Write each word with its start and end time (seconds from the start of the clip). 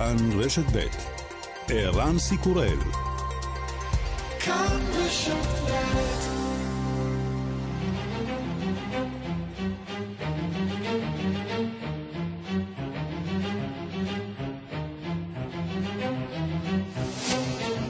כאן 0.00 0.16
רשת 0.40 0.64
ב' 0.72 0.86
ערן 1.68 2.18
סיקורל 2.18 2.78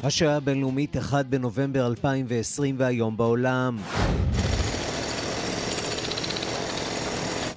השעה 0.02 0.36
הבינלאומית 0.36 0.96
1 0.96 1.26
בנובמבר 1.26 1.86
2020 1.86 2.74
והיום 2.78 3.16
בעולם. 3.16 3.76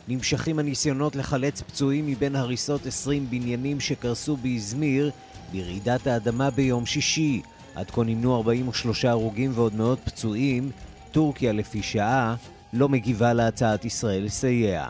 נמשכים 0.08 0.60
הניסיונות 0.60 1.16
לחלץ 1.16 1.62
פצועים 1.62 2.08
מבין 2.08 2.36
הריסות 2.36 2.86
20 2.86 3.26
בניינים 3.30 3.80
שקרסו 3.80 4.38
באזמיר 4.38 5.12
ברעידת 5.52 6.08
האדמה 6.08 6.50
ביום 6.50 6.86
שישי. 6.86 7.42
עד 7.76 7.92
כה 7.92 8.04
נמנו 8.04 8.36
43 8.36 9.06
הרוגים 9.06 9.52
ועוד 9.54 9.76
מאות 9.76 10.00
פצועים. 10.06 10.72
טורקיה 11.12 11.54
לפי 11.54 11.84
שעה 11.84 12.36
לא 12.74 12.90
מגיבה 12.90 13.34
להצעת 13.34 13.86
ישראל 13.86 14.24
לסייע. 14.24 14.88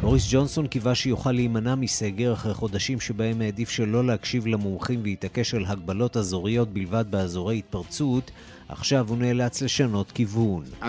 בוריס 0.00 0.26
ג'ונסון 0.30 0.66
קיווה 0.66 0.94
שיוכל 0.94 1.32
להימנע 1.32 1.74
מסגר 1.74 2.32
אחרי 2.32 2.54
חודשים 2.54 3.00
שבהם 3.00 3.40
העדיף 3.40 3.70
שלא 3.70 4.04
להקשיב 4.04 4.46
למומחים 4.46 5.00
והתעקש 5.04 5.54
על 5.54 5.64
הגבלות 5.66 6.16
אזוריות 6.16 6.68
בלבד 6.68 7.04
באזורי 7.10 7.58
התפרצות, 7.58 8.30
עכשיו 8.68 9.08
הוא 9.08 9.18
נאלץ 9.18 9.62
לשנות 9.62 10.12
כיוון. 10.12 10.64
As 10.82 10.84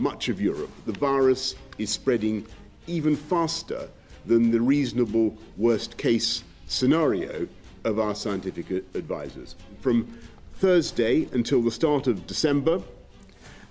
much 0.00 0.28
of 0.28 0.40
Europe, 0.40 0.72
the 0.86 0.98
virus 0.98 1.54
is 1.78 1.90
spreading 1.90 2.61
even 2.86 3.16
faster 3.16 3.88
than 4.26 4.50
the 4.50 4.60
reasonable 4.60 5.36
worst 5.56 5.96
case 5.96 6.42
scenario 6.66 7.48
of 7.84 7.98
our 7.98 8.14
scientific 8.14 8.70
advisors. 8.94 9.56
From 9.80 10.18
Thursday 10.54 11.28
until 11.32 11.60
the 11.62 11.70
start 11.70 12.06
of 12.06 12.26
December, 12.26 12.80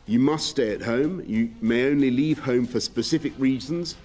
you 0.07 0.19
must 0.19 0.47
stay 0.47 0.71
at 0.73 0.81
home. 0.81 1.23
You 1.25 1.51
may 1.61 1.89
only 1.89 2.11
leave 2.11 2.39
home 2.39 2.65
for 2.65 2.79
specific 2.79 3.33
reasons. 3.39 3.95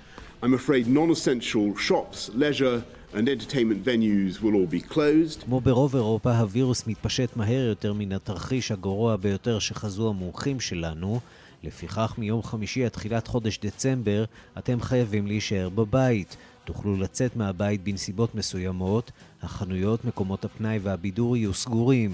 I'm 0.43 0.55
afraid 0.55 0.87
non 0.87 1.11
essential 1.11 1.75
shops, 1.77 2.31
leisure, 2.35 2.85
and 3.15 3.29
entertainment 3.29 3.83
venues 3.85 4.41
will 4.43 4.55
all 4.55 4.67
be 4.67 4.81
closed. 4.81 5.43
כמו 5.45 5.61
ברוב 5.61 5.97
אירופה, 5.97 6.39
הווירוס 6.39 6.87
מתפשט 6.87 7.37
מהר 7.37 7.67
יותר 7.69 7.93
מן 7.93 8.13
התרחיש 8.13 8.73
הגרוע 8.73 9.17
ביותר 9.17 9.59
שחזו 9.59 10.09
המומחים 10.09 10.61
שלנו. 10.61 11.21
לפיכך 11.63 12.15
מיום 12.19 12.43
חמישי 12.43 12.85
עד 12.85 12.91
תחילת 12.91 13.27
חודש 13.27 13.59
דצמבר 13.59 14.25
אתם 14.59 14.81
חייבים 14.81 15.27
להישאר 15.27 15.69
בבית. 15.69 16.37
תוכלו 16.65 16.97
לצאת 16.97 17.37
מהבית 17.37 17.85
בנסיבות 17.85 18.35
מסוימות, 18.35 19.13
החנויות, 19.43 20.05
מקומות 20.05 20.45
הפנאי 20.45 20.79
והבידור 20.83 21.37
יהיו 21.37 21.55
סגורים. 21.55 22.13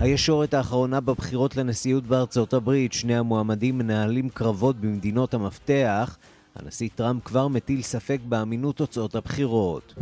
הישורת 0.00 0.54
האחרונה 0.54 1.00
בבחירות 1.00 1.56
לנשיאות 1.56 2.06
בארצות 2.06 2.54
הברית, 2.54 2.92
שני 2.92 3.16
המועמדים 3.16 3.78
מנהלים 3.78 4.28
קרבות 4.28 4.80
במדינות 4.80 5.34
המפתח. 5.34 6.18
הנשיא 6.56 6.88
טראמפ 6.94 7.24
כבר 7.24 7.48
מטיל 7.48 7.82
ספק 7.82 8.18
באמינות 8.28 8.76
תוצאות 8.76 9.14
הבחירות. 9.14 9.94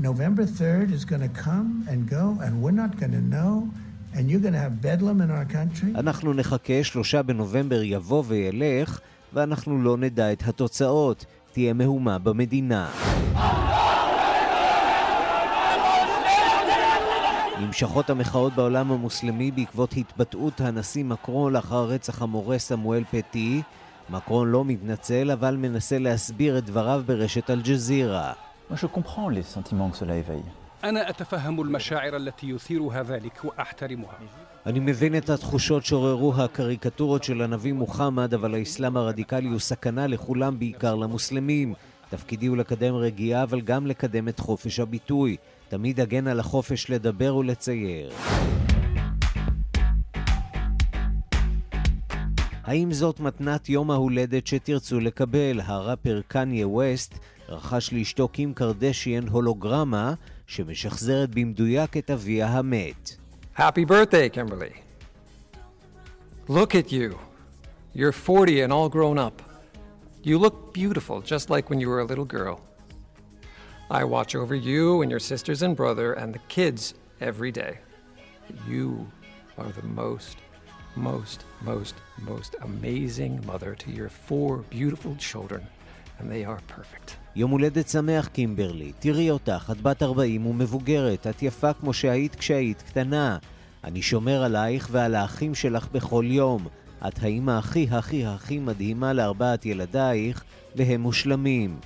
November 0.00 0.46
3rd 0.46 0.90
is 0.90 1.04
come 1.46 1.86
and 1.92 2.00
go 2.08 2.24
and 2.44 2.52
we're 2.62 2.78
not 2.82 2.92
know 3.34 3.68
And 4.14 4.30
you're 4.30 4.44
going 4.46 4.52
to 4.52 4.64
have 4.66 4.80
bedlam 4.82 5.20
in 5.20 5.30
our 5.30 5.44
country? 5.44 5.98
אנחנו 5.98 6.32
נחכה, 6.32 6.84
שלושה 6.84 7.22
בנובמבר 7.22 7.82
יבוא 7.82 8.22
וילך, 8.26 9.00
ואנחנו 9.32 9.82
לא 9.82 9.96
נדע 9.96 10.32
את 10.32 10.42
התוצאות. 10.48 11.24
תהיה 11.52 11.72
מהומה 11.72 12.18
במדינה. 12.18 12.88
נמשכות 17.60 18.10
המחאות 18.10 18.52
בעולם 18.54 18.92
המוסלמי 18.92 19.50
בעקבות 19.50 19.94
התבטאות 19.96 20.60
הנשיא 20.60 21.04
מקרון 21.04 21.52
לאחר 21.52 21.84
רצח 21.84 22.22
המורה 22.22 22.58
סמואל 22.58 23.04
פטי. 23.10 23.62
מקרון 24.10 24.48
לא 24.50 24.64
מתנצל, 24.64 25.30
אבל 25.30 25.56
מנסה 25.56 25.98
להסביר 25.98 26.58
את 26.58 26.64
דבריו 26.64 27.02
ברשת 27.06 27.50
אל-ג'זירה. 27.50 28.32
Moi 28.70 28.76
je 28.76 28.86
comprends 28.86 29.28
les 29.28 29.42
sentiments 29.42 29.90
que 29.90 29.96
cela 29.96 30.16
éveille. 30.16 30.61
أنا 30.83 31.09
أتفهم 31.09 31.61
المشاعر 31.61 32.15
التي 32.15 32.49
يثيرها 32.49 33.03
ذلك 33.03 33.45
وأحترمها. 33.45 34.17
אני 34.65 34.79
מבין 34.79 35.17
את 35.17 35.29
התחושות 35.29 35.85
שעוררו 35.85 36.33
הקריקטורות 36.35 37.23
של 37.23 37.41
הנביא 37.41 37.73
מוחמד, 37.73 38.33
אבל 38.33 38.55
האסלאם 38.55 38.97
הרדיקלי 38.97 39.47
הוא 39.47 39.59
סכנה 39.59 40.07
לכולם, 40.07 40.59
בעיקר 40.59 40.95
למוסלמים. 40.95 41.73
תפקידי 42.09 42.45
הוא 42.45 42.57
לקדם 42.57 42.95
רגיעה, 42.95 43.43
אבל 43.43 43.61
גם 43.61 43.87
לקדם 43.87 44.27
את 44.27 44.39
חופש 44.39 44.79
הביטוי. 44.79 45.37
תמיד 45.69 45.99
אגן 45.99 46.27
על 46.27 46.39
החופש 46.39 46.89
לדבר 46.89 47.35
ולצייר. 47.35 48.11
האם 52.63 52.91
זאת 52.91 53.19
מתנת 53.19 53.69
יום 53.69 53.91
ההולדת 53.91 54.47
שתרצו 54.47 54.99
לקבל? 54.99 55.61
הראפר 55.63 56.21
קניה 56.27 56.67
ווסט 56.67 57.19
רכש 57.49 57.93
לאשתו 57.93 58.27
קים 58.27 58.53
קרדשיאן 58.53 59.27
הולוגרמה 59.27 60.13
שמשחזרת 60.47 61.35
במדויק 61.35 61.97
את 61.97 62.09
אביה 62.09 62.47
המת. 62.47 63.15
Happy 63.57 63.85
birthday, 63.85 64.29
Kimberly. 64.29 64.73
Look 66.47 66.75
at 66.75 66.91
you. 66.91 67.17
You're 67.93 68.11
40 68.11 68.61
and 68.61 68.71
all 68.71 68.87
grown 68.87 69.17
up. 69.17 69.41
You 70.23 70.37
look 70.37 70.73
beautiful, 70.73 71.21
just 71.21 71.49
like 71.49 71.69
when 71.69 71.79
you 71.79 71.89
were 71.89 72.01
a 72.01 72.05
little 72.05 72.25
girl. 72.25 72.61
I 73.89 74.03
watch 74.03 74.35
over 74.35 74.53
you 74.53 75.01
and 75.01 75.09
your 75.09 75.19
sisters 75.19 75.61
and 75.61 75.75
brother 75.75 76.13
and 76.13 76.33
the 76.33 76.39
kids 76.49 76.93
every 77.19 77.51
day. 77.51 77.79
You 78.67 79.09
are 79.57 79.71
the 79.71 79.87
most, 79.87 80.37
most, 80.95 81.45
most, 81.61 81.95
most 82.19 82.55
amazing 82.61 83.43
mother 83.45 83.75
to 83.75 83.91
your 83.91 84.09
four 84.09 84.57
beautiful 84.69 85.15
children, 85.15 85.65
and 86.19 86.29
they 86.29 86.45
are 86.45 86.61
perfect. 86.67 87.17
יום 87.36 87.50
הולדת 87.50 87.88
שמח, 87.88 88.26
קימברלי. 88.26 88.92
תראי 88.98 89.30
אותך, 89.30 89.72
את 89.72 89.80
בת 89.82 90.02
40 90.02 90.46
ומבוגרת, 90.46 91.26
את 91.26 91.42
יפה 91.42 91.72
כמו 91.72 91.92
שהיית 91.92 92.34
כשהיית 92.34 92.82
קטנה. 92.82 93.38
אני 93.84 94.02
שומר 94.02 94.42
עלייך 94.42 94.88
ועל 94.90 95.14
האחים 95.14 95.54
שלך 95.54 95.88
בכל 95.92 96.24
יום. 96.28 96.66
את 97.08 97.22
האימא 97.22 97.50
הכי 97.50 97.86
הכי 97.90 98.26
הכי 98.26 98.58
מדהימה 98.58 99.12
לארבעת 99.12 99.66
ילדייך, 99.66 100.44
והם 100.76 101.00
מושלמים. 101.00 101.76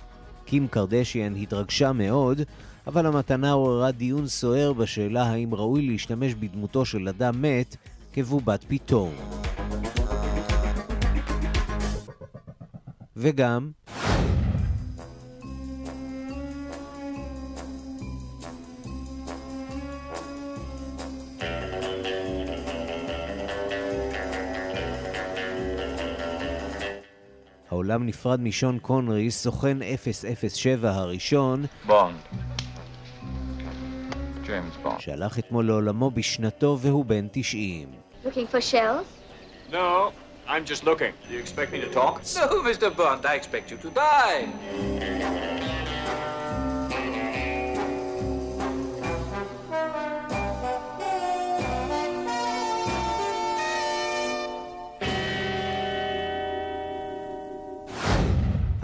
קים 0.44 0.68
קרדשיאן 0.68 1.36
התרגשה 1.36 1.92
מאוד, 1.92 2.40
אבל 2.86 3.06
המתנה 3.06 3.52
עוררה 3.52 3.90
דיון 3.90 4.26
סוער 4.26 4.72
בשאלה 4.72 5.22
האם 5.22 5.54
ראוי 5.54 5.86
להשתמש 5.86 6.34
בדמותו 6.34 6.84
של 6.84 7.08
אדם 7.08 7.42
מת 7.42 7.76
כבובת 8.12 8.64
פתאום. 8.68 9.14
וגם, 13.16 13.70
העולם 27.76 28.06
נפרד 28.06 28.41
משון 28.41 28.78
קונרי, 28.78 29.31
סוכן 29.31 29.78
007 30.48 30.91
הראשון, 30.91 31.64
בונד. 31.87 32.16
ג'יימס 34.47 34.76
בונד. 34.82 35.00
שהלך 35.00 35.38
אתמול 35.38 35.66
לעולמו 35.66 36.10
בשנתו 36.10 36.78
והוא 36.81 37.04
בן 37.04 37.26
90. 37.32 37.88
Looking 38.25 38.28
for 38.28 38.60
shells? 38.60 39.06
No, 39.72 40.12
I'm 40.48 40.64
just 40.64 40.84
looking. 40.84 41.12
Do 41.28 41.34
you 41.34 41.41
expect 41.41 41.70
me 41.72 41.81
to 41.81 41.91
talk? 41.94 42.14
No, 42.37 42.47
Mr. 42.70 42.88
Bond, 42.97 43.26
I 43.26 43.34
expect 43.34 43.70
you 43.70 43.76
to 43.84 43.91
die. 43.91 45.56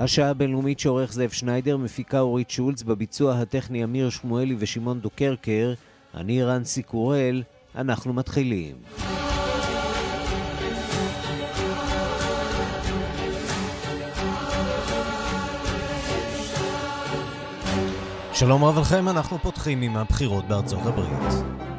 השעה 0.03 0.31
הבינלאומית 0.31 0.81
שעורך 0.81 1.13
זאב 1.13 1.31
שניידר, 1.31 1.77
מפיקה 1.77 2.21
אורית 2.21 2.51
שולץ, 2.51 2.83
בביצוע 2.83 3.35
הטכני 3.35 3.85
אמיר 3.85 4.11
שמואלי 4.11 4.57
ושמעון 4.59 5.01
דוקרקר, 5.01 5.75
אני 6.15 6.43
רנסי 6.43 6.83
קורל, 6.83 7.43
אנחנו 7.75 8.13
מתחילים. 8.13 8.77
שלום 18.33 18.65
רב 18.65 18.79
לכם, 18.79 19.09
אנחנו 19.09 19.39
פותחים 19.39 19.83
עם 19.83 19.97
הבחירות 19.97 20.45
בארצות 20.49 20.87
הברית. 20.87 21.72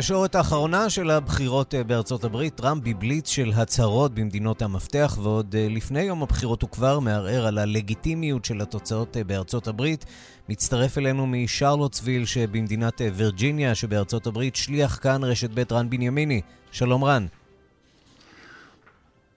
בישורת 0.00 0.34
האחרונה 0.34 0.90
של 0.90 1.10
הבחירות 1.10 1.74
אה, 1.74 1.84
בארצות 1.84 2.24
הברית. 2.24 2.54
טראמפ 2.54 2.82
בבליץ 2.84 3.28
של 3.28 3.52
הצהרות 3.56 4.14
במדינות 4.14 4.62
המפתח, 4.62 5.18
ועוד 5.22 5.54
אה, 5.58 5.66
לפני 5.70 6.02
יום 6.02 6.22
הבחירות 6.22 6.62
הוא 6.62 6.70
כבר 6.70 6.98
מערער 6.98 7.46
על 7.46 7.58
הלגיטימיות 7.58 8.44
של 8.44 8.60
התוצאות 8.60 9.16
אה, 9.16 9.24
בארצות 9.24 9.68
הברית. 9.68 10.04
מצטרף 10.48 10.98
אלינו 10.98 11.26
משרלוטסוויל 11.26 12.24
שבמדינת 12.26 13.00
וירג'יניה 13.14 13.74
שבארצות 13.74 14.26
הברית, 14.26 14.56
שליח 14.56 14.98
כאן 15.02 15.24
רשת 15.24 15.50
ב' 15.54 15.72
רן 15.72 15.90
בנימיני. 15.90 16.40
שלום 16.72 17.04
רן. 17.04 17.26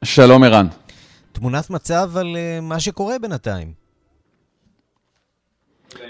שלום 0.04 0.44
ערן. 0.44 0.68
תמונת 1.31 1.69
מצב 1.69 2.12
על 2.18 2.38
מה 2.62 2.80
שקורה 2.80 3.19
בינתיים. 3.19 3.74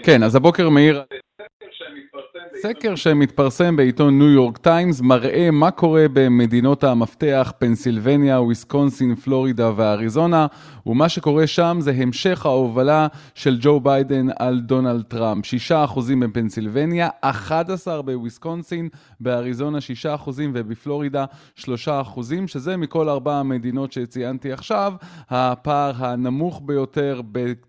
כן, 0.04 0.24
אז 0.24 0.36
הבוקר 0.36 0.70
מאיר 0.70 1.04
סקר 2.62 2.96
שמתפרסם 2.96 3.76
בעיתון 3.76 4.20
ניו 4.20 4.30
יורק 4.30 4.58
טיימס 4.58 5.02
מראה 5.02 5.52
מה 5.52 5.72
קורה 5.72 6.06
במדינות 6.14 6.84
המפתח, 6.84 7.54
פנסילבניה, 7.60 8.42
וויסקונסין, 8.42 9.16
פלורידה 9.16 9.72
ואריזונה, 9.76 10.48
ומה 10.86 11.10
שקורה 11.10 11.48
שם 11.48 11.78
זה 11.80 11.92
המשך 11.92 12.46
ההובלה 12.46 13.08
של 13.36 13.58
ג'ו 13.62 13.80
ביידן 13.80 14.28
על 14.40 14.60
דונלד 14.60 15.02
טראמפ. 15.02 15.46
6% 15.70 16.00
בפנסילבניה, 16.22 17.10
11 17.22 18.02
בוויסקונסין, 18.02 18.90
באריזונה 19.20 19.78
6% 20.06 20.30
ובפלורידה 20.54 21.26
3%, 21.60 21.68
שזה 22.48 22.78
מכל 22.78 23.10
ארבע 23.10 23.36
המדינות 23.36 23.92
שציינתי 23.92 24.52
עכשיו, 24.52 24.94
הפער 25.30 26.06
הנמוך 26.06 26.62
ביותר 26.66 27.22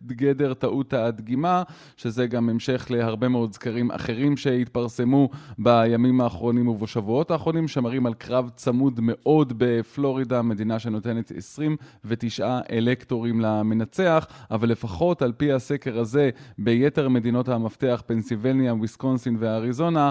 בגדר 0.03 0.55
טעות 0.55 0.93
הדגימה, 0.93 1.63
שזה 1.97 2.27
גם 2.27 2.49
המשך 2.49 2.87
להרבה 2.91 3.29
מאוד 3.29 3.55
סקרים 3.55 3.91
אחרים 3.91 4.37
שהתפרסמו 4.37 5.29
בימים 5.59 6.21
האחרונים 6.21 6.69
ובשבועות 6.69 7.31
האחרונים, 7.31 7.69
שמראים 7.69 8.07
על 8.07 8.15
קרב 8.15 8.51
צמוד 8.57 9.01
מאוד 9.03 9.53
בפלורידה, 9.57 10.43
מדינה 10.43 10.79
שנותנת 10.79 11.33
29 11.37 12.59
אלקטורים 12.71 13.04
למנצח, 13.13 14.27
אבל 14.51 14.69
לפחות 14.69 15.23
על 15.23 15.33
פי 15.33 15.53
הסקר 15.53 15.99
הזה, 15.99 16.31
ביתר 16.59 17.09
מדינות 17.09 17.49
המפתח, 17.49 18.03
פנסילבניה, 18.07 18.75
וויסקונסין 18.75 19.37
ואריזונה, 19.39 20.11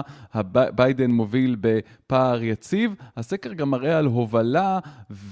ביידן 0.74 1.10
מוביל 1.10 1.56
בפער 1.60 2.42
יציב. 2.42 2.94
הסקר 3.16 3.52
גם 3.52 3.70
מראה 3.70 3.98
על 3.98 4.06
הובלה 4.06 4.78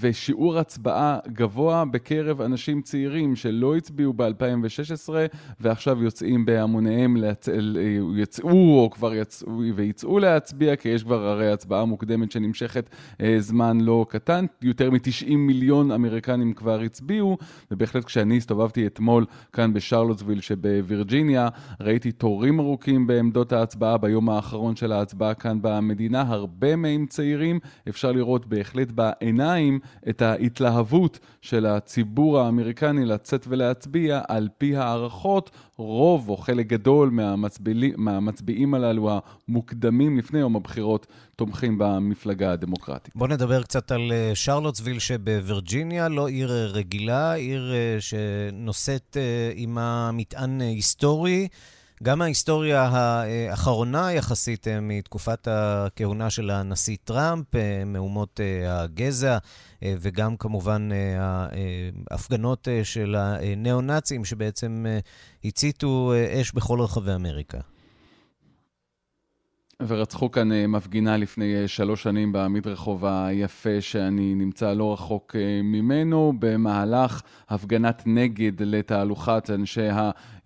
ושיעור 0.00 0.58
הצבעה 0.58 1.18
גבוה 1.28 1.84
בקרב 1.84 2.40
אנשים 2.40 2.82
צעירים 2.82 3.36
שלא 3.36 3.76
הצביעו 3.76 4.12
ב-2016 4.12 5.10
ועכשיו 5.60 6.02
יוצאים 6.02 6.44
בהמוניהם, 6.44 7.16
להצ... 7.16 7.48
יצאו 8.16 8.78
או 8.78 8.90
כבר 8.90 9.14
יצאו 9.14 9.60
ויצאו 9.74 10.18
להצביע, 10.18 10.76
כי 10.76 10.88
יש 10.88 11.02
כבר 11.02 11.26
הרי 11.26 11.52
הצבעה 11.52 11.84
מוקדמת 11.84 12.32
שנמשכת 12.32 12.90
אה, 13.20 13.36
זמן 13.38 13.80
לא 13.80 14.06
קטן. 14.08 14.46
יותר 14.62 14.90
מ-90 14.90 15.36
מיליון 15.36 15.90
אמריקנים 15.90 16.52
כבר 16.52 16.80
הצביעו, 16.80 17.38
ובהחלט 17.70 18.04
כשאני 18.04 18.36
הסתובבתי 18.36 18.86
אתמול 18.86 19.24
כאן 19.52 19.72
בשרלוטסוויל 19.72 20.40
שבווירג'יניה, 20.40 21.48
ראיתי 21.80 22.12
תורים 22.12 22.60
ארוכים 22.60 23.06
בעמדות 23.06 23.52
ההצבעה 23.52 23.98
ביום 23.98 24.30
האחרון 24.30 24.76
של 24.76 24.92
ההצבעה 24.92 25.34
כאן 25.34 25.58
במדינה, 25.62 26.20
הרבה 26.20 26.76
מהם 26.76 27.06
צעירים. 27.06 27.58
אפשר 27.88 28.12
לראות 28.12 28.46
בהחלט 28.46 28.90
בעיניים 28.90 29.78
את 30.08 30.22
ההתלהבות 30.22 31.18
של 31.40 31.66
הציבור 31.66 32.40
האמריקני 32.40 33.04
לצאת 33.04 33.46
ולהצביע 33.48 34.20
על 34.28 34.48
פי 34.58 34.76
הערכות. 34.76 35.50
רוב 35.76 36.28
או 36.28 36.36
חלק 36.36 36.66
גדול 36.66 37.10
מהמצביעים, 37.10 37.94
מהמצביעים 37.96 38.74
הללו 38.74 39.10
המוקדמים 39.48 40.18
לפני 40.18 40.38
יום 40.38 40.56
הבחירות 40.56 41.06
תומכים 41.36 41.78
במפלגה 41.78 42.52
הדמוקרטית. 42.52 43.16
בואו 43.16 43.30
נדבר 43.30 43.62
קצת 43.62 43.92
על 43.92 44.12
אה, 44.12 44.30
שרלוטסוויל 44.34 44.98
שבווירג'יניה, 44.98 46.08
לא 46.08 46.28
עיר 46.28 46.52
אה, 46.52 46.66
רגילה, 46.66 47.32
עיר 47.32 47.72
אה, 47.74 47.96
שנושאת 48.00 49.16
עימה 49.54 50.10
מטען 50.12 50.60
היסטורי. 50.60 51.48
גם 52.02 52.22
ההיסטוריה 52.22 52.82
האחרונה 52.82 54.12
יחסית 54.12 54.66
מתקופת 54.82 55.48
הכהונה 55.50 56.30
של 56.30 56.50
הנשיא 56.50 56.96
טראמפ, 57.04 57.46
מהומות 57.86 58.40
הגזע, 58.66 59.38
וגם 59.84 60.36
כמובן 60.36 60.88
ההפגנות 62.10 62.68
של 62.82 63.14
הניאו-נאצים 63.18 64.24
שבעצם 64.24 64.86
הציתו 65.44 66.12
אש 66.40 66.52
בכל 66.52 66.80
רחבי 66.80 67.14
אמריקה. 67.14 67.58
ורצחו 69.88 70.30
כאן 70.30 70.52
אה, 70.52 70.66
מפגינה 70.66 71.16
לפני 71.16 71.54
אה, 71.56 71.68
שלוש 71.68 72.02
שנים 72.02 72.32
במדרחוב 72.32 73.04
היפה 73.04 73.80
שאני 73.80 74.34
נמצא 74.34 74.72
לא 74.72 74.92
רחוק 74.92 75.36
אה, 75.36 75.60
ממנו, 75.64 76.32
במהלך 76.38 77.22
הפגנת 77.48 78.02
נגד 78.06 78.62
לתהלוכת 78.62 79.50
אנשי 79.54 79.88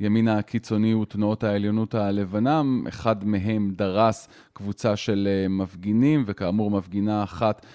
הימין 0.00 0.28
הקיצוני 0.28 0.94
ותנועות 0.94 1.44
העליונות 1.44 1.94
הלבנה. 1.94 2.62
אחד 2.88 3.24
מהם 3.24 3.70
דרס 3.76 4.28
קבוצה 4.52 4.96
של 4.96 5.28
מפגינים, 5.48 6.24
וכאמור 6.26 6.70
מפגינה 6.70 7.22
אחת 7.22 7.66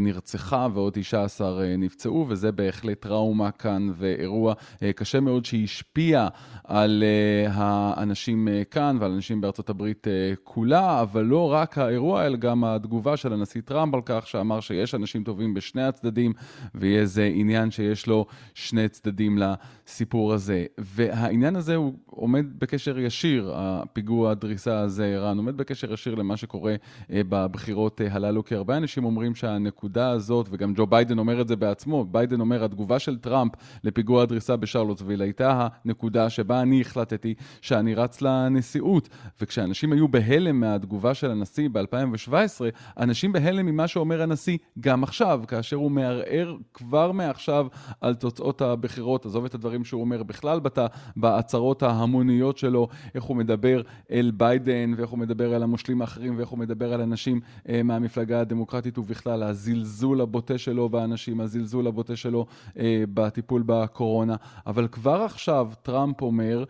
נרצחה 0.00 0.68
ועוד 0.74 0.92
19 0.92 1.62
אה, 1.62 1.76
נפצעו, 1.76 2.26
וזה 2.28 2.52
בהחלט 2.52 3.00
טראומה 3.02 3.50
כאן 3.50 3.88
ואירוע 3.96 4.54
אה, 4.82 4.92
קשה 4.92 5.20
מאוד 5.20 5.44
שהשפיע 5.44 6.28
על 6.64 7.04
האנשים 7.48 8.48
כאן 8.70 8.96
ועל 9.00 9.12
אנשים 9.12 9.40
בארצות 9.40 9.70
הברית 9.70 10.06
כולה, 10.44 11.02
אבל 11.02 11.24
לא 11.24 11.52
רק 11.52 11.78
האירוע, 11.78 12.26
אלא 12.26 12.36
גם 12.36 12.64
התגובה 12.64 13.16
של 13.16 13.32
הנשיא 13.32 13.60
טראמפ 13.64 13.94
על 13.94 14.00
כך 14.04 14.26
שאמר 14.26 14.60
שיש 14.60 14.94
אנשים 14.94 15.24
טובים 15.24 15.54
בשני 15.54 15.82
הצדדים, 15.82 16.32
ויהיה 16.74 17.00
איזה 17.00 17.30
עניין 17.34 17.70
שיש 17.70 18.06
לו 18.06 18.26
שני 18.54 18.88
צדדים 18.88 19.38
לסיפור 19.38 20.32
הזה. 20.32 20.64
והעניין 20.78 21.56
הזה 21.56 21.74
הוא 21.74 21.92
עומד 22.06 22.46
בקשר 22.58 22.98
ישיר, 22.98 23.52
הפיגוע 23.56 24.30
הדריסה 24.30 24.80
הזה, 24.80 25.06
ערן, 25.06 25.36
עומד 25.36 25.56
בקשר 25.56 25.92
ישיר 25.92 26.14
למה 26.14 26.36
שקורה 26.36 26.74
בבחירות 27.10 28.00
הללו, 28.10 28.44
כי 28.44 28.54
הרבה 28.54 28.76
אנשים 28.76 29.04
אומרים 29.04 29.34
שה... 29.34 29.53
הנקודה 29.54 30.10
הזאת, 30.10 30.48
וגם 30.50 30.72
ג'ו 30.74 30.86
ביידן 30.86 31.18
אומר 31.18 31.40
את 31.40 31.48
זה 31.48 31.56
בעצמו, 31.56 32.04
ביידן 32.04 32.40
אומר, 32.40 32.64
התגובה 32.64 32.98
של 32.98 33.18
טראמפ 33.18 33.52
לפיגוע 33.84 34.22
הדריסה 34.22 34.56
בשרלוטסוויל 34.56 35.22
הייתה 35.22 35.68
הנקודה 35.84 36.30
שבה 36.30 36.60
אני 36.62 36.80
החלטתי 36.80 37.34
שאני 37.60 37.94
רץ 37.94 38.22
לנשיאות. 38.22 39.08
וכשאנשים 39.40 39.92
היו 39.92 40.08
בהלם 40.08 40.60
מהתגובה 40.60 41.14
של 41.14 41.30
הנשיא 41.30 41.68
ב-2017, 41.72 42.32
אנשים 42.98 43.32
בהלם 43.32 43.66
ממה 43.66 43.88
שאומר 43.88 44.22
הנשיא 44.22 44.58
גם 44.80 45.02
עכשיו, 45.02 45.42
כאשר 45.48 45.76
הוא 45.76 45.90
מערער 45.90 46.56
כבר 46.74 47.12
מעכשיו 47.12 47.66
על 48.00 48.14
תוצאות 48.14 48.62
הבחירות. 48.62 49.26
עזוב 49.26 49.44
את 49.44 49.54
הדברים 49.54 49.84
שהוא 49.84 50.00
אומר 50.00 50.22
בכלל 50.22 50.60
בת... 50.60 50.78
בהצהרות 51.16 51.82
ההמוניות 51.82 52.58
שלו, 52.58 52.88
איך 53.14 53.24
הוא 53.24 53.36
מדבר 53.36 53.82
אל 54.10 54.32
ביידן, 54.36 54.94
ואיך 54.96 55.10
הוא 55.10 55.18
מדבר 55.18 55.54
על 55.54 55.62
המושלים 55.62 56.00
האחרים, 56.00 56.38
ואיך 56.38 56.48
הוא 56.48 56.58
מדבר 56.58 56.92
על 56.94 57.00
אנשים 57.00 57.40
אה, 57.68 57.82
מהמפלגה 57.82 58.40
הדמוקרטית 58.40 58.98
ובכלל 58.98 59.42
הזלזול 59.48 60.20
הבוטה 60.20 60.58
שלו 60.58 60.88
באנשים, 60.88 61.40
הזלזול 61.40 61.86
הבוטה 61.86 62.16
שלו 62.16 62.46
אה, 62.78 63.04
בטיפול 63.14 63.62
בקורונה. 63.66 64.36
אבל 64.66 64.88
כבר 64.88 65.22
עכשיו 65.22 65.70
טראמפ 65.82 66.22
אומר, 66.22 66.64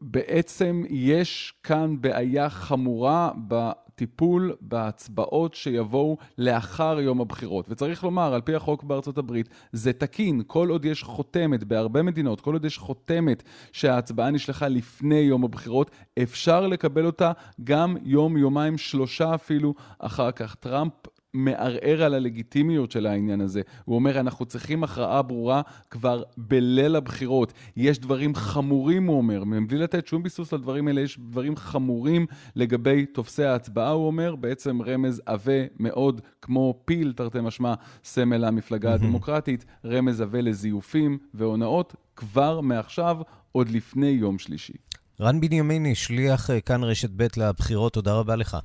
בעצם 0.00 0.82
יש 0.88 1.54
כאן 1.62 1.96
בעיה 2.00 2.50
חמורה 2.50 3.30
בטיפול 3.48 4.56
בהצבעות 4.60 5.54
שיבואו 5.54 6.16
לאחר 6.38 7.00
יום 7.00 7.20
הבחירות. 7.20 7.66
וצריך 7.68 8.04
לומר, 8.04 8.34
על 8.34 8.40
פי 8.40 8.54
החוק 8.54 8.84
בארצות 8.84 9.18
הברית, 9.18 9.48
זה 9.72 9.92
תקין, 9.92 10.42
כל 10.46 10.68
עוד 10.68 10.84
יש 10.84 11.02
חותמת 11.02 11.64
בהרבה 11.64 12.02
מדינות, 12.02 12.40
כל 12.40 12.52
עוד 12.52 12.64
יש 12.64 12.78
חותמת 12.78 13.42
שההצבעה 13.72 14.30
נשלחה 14.30 14.68
לפני 14.68 15.18
יום 15.18 15.44
הבחירות, 15.44 15.90
אפשר 16.22 16.66
לקבל 16.66 17.06
אותה 17.06 17.32
גם 17.64 17.96
יום, 18.02 18.36
יומיים, 18.36 18.78
שלושה 18.78 19.34
אפילו 19.34 19.74
אחר 19.98 20.30
כך. 20.30 20.54
טראמפ 20.54 20.92
מערער 21.36 22.02
על 22.02 22.14
הלגיטימיות 22.14 22.90
של 22.90 23.06
העניין 23.06 23.40
הזה. 23.40 23.60
הוא 23.84 23.94
אומר, 23.94 24.20
אנחנו 24.20 24.46
צריכים 24.46 24.84
הכרעה 24.84 25.22
ברורה 25.22 25.62
כבר 25.90 26.22
בליל 26.36 26.96
הבחירות. 26.96 27.52
יש 27.76 27.98
דברים 27.98 28.34
חמורים, 28.34 29.06
הוא 29.06 29.16
אומר, 29.16 29.44
מבלי 29.44 29.78
לתת 29.78 30.06
שום 30.06 30.22
ביסוס 30.22 30.52
לדברים 30.52 30.88
האלה, 30.88 31.00
יש 31.00 31.18
דברים 31.18 31.56
חמורים 31.56 32.26
לגבי 32.56 33.06
תופסי 33.06 33.44
ההצבעה, 33.44 33.90
הוא 33.90 34.06
אומר, 34.06 34.36
בעצם 34.36 34.82
רמז 34.82 35.22
עבה 35.26 35.52
מאוד, 35.80 36.20
כמו 36.42 36.74
פיל, 36.84 37.12
תרתי 37.16 37.38
משמע, 37.40 37.74
סמל 38.04 38.44
המפלגה 38.44 38.94
הדמוקרטית, 38.94 39.64
רמז 39.84 40.20
עבה 40.20 40.40
לזיופים 40.40 41.18
והונאות, 41.34 41.94
כבר 42.16 42.60
מעכשיו, 42.60 43.16
עוד 43.52 43.68
לפני 43.68 44.06
יום 44.06 44.38
שלישי. 44.38 44.72
רן 45.20 45.40
בנימיני, 45.40 45.94
שליח 45.94 46.50
אה, 46.50 46.60
כאן 46.60 46.84
רשת 46.84 47.10
ב' 47.16 47.26
לבחירות, 47.36 47.92
תודה 47.92 48.14
רבה 48.14 48.36
לך. 48.36 48.56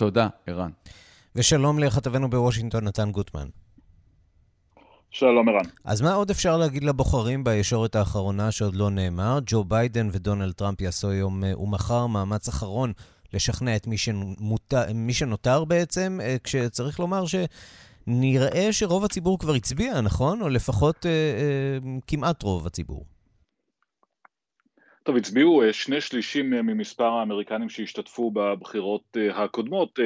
תודה, 0.00 0.28
ערן. 0.46 0.70
ושלום 1.36 1.78
לכתבנו 1.78 2.30
בוושינגטון, 2.30 2.84
נתן 2.84 3.10
גוטמן. 3.10 3.48
שלום, 5.10 5.48
ערן. 5.48 5.64
אז 5.84 6.00
מה 6.00 6.14
עוד 6.14 6.30
אפשר 6.30 6.56
להגיד 6.56 6.84
לבוחרים 6.84 7.44
בישורת 7.44 7.96
האחרונה 7.96 8.50
שעוד 8.50 8.74
לא 8.74 8.90
נאמר? 8.90 9.38
ג'ו 9.46 9.64
ביידן 9.64 10.08
ודונלד 10.12 10.52
טראמפ 10.52 10.80
יעשו 10.80 11.10
היום 11.10 11.44
אה, 11.44 11.58
ומחר 11.58 12.06
מאמץ 12.06 12.48
אחרון 12.48 12.92
לשכנע 13.32 13.76
את 13.76 13.86
מי, 13.86 13.98
שמות... 13.98 14.74
מי 14.94 15.12
שנותר 15.12 15.64
בעצם, 15.64 16.18
כשצריך 16.44 17.00
לומר 17.00 17.24
שנראה 17.26 18.72
שרוב 18.72 19.04
הציבור 19.04 19.38
כבר 19.38 19.54
הצביע, 19.54 20.00
נכון? 20.00 20.42
או 20.42 20.48
לפחות 20.48 21.06
אה, 21.06 21.10
אה, 21.10 21.98
כמעט 22.06 22.42
רוב 22.42 22.66
הציבור. 22.66 23.04
טוב, 25.10 25.16
הצביעו 25.16 25.62
אה, 25.62 25.72
שני 25.72 26.00
שלישים 26.00 26.54
אה, 26.54 26.62
ממספר 26.62 27.04
האמריקנים 27.04 27.68
שהשתתפו 27.68 28.30
בבחירות 28.30 29.16
אה, 29.16 29.44
הקודמות. 29.44 29.98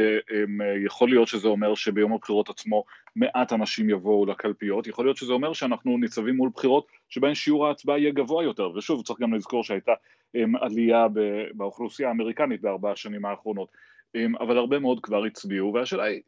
יכול 0.84 1.08
להיות 1.08 1.28
שזה 1.28 1.49
אומר 1.49 1.75
שביום 1.75 2.12
הבחירות 2.12 2.50
עצמו 2.50 2.84
מעט 3.16 3.52
אנשים 3.52 3.90
יבואו 3.90 4.26
לקלפיות, 4.26 4.87
יכול 4.87 5.04
להיות 5.04 5.16
שזה 5.16 5.32
אומר 5.32 5.52
שאנחנו 5.52 5.99
ניצבים 5.99 6.37
מול 6.37 6.50
בחירות 6.54 6.87
שבהן 7.08 7.34
שיעור 7.34 7.66
ההצבעה 7.66 7.99
יהיה 7.99 8.12
גבוה 8.12 8.44
יותר, 8.44 8.70
ושוב 8.70 9.02
צריך 9.02 9.20
גם 9.20 9.34
לזכור 9.34 9.64
שהייתה 9.64 9.92
עלייה 10.61 11.06
באוכלוסייה 11.54 12.08
האמריקנית 12.08 12.61
בארבע 12.61 12.92
השנים 12.92 13.25
האחרונות. 13.25 13.68
אבל 14.40 14.58
הרבה 14.58 14.78
מאוד 14.78 15.00
כבר 15.00 15.25
הצביעו, 15.25 15.75
והשאלה 15.75 16.04
היא, 16.04 16.20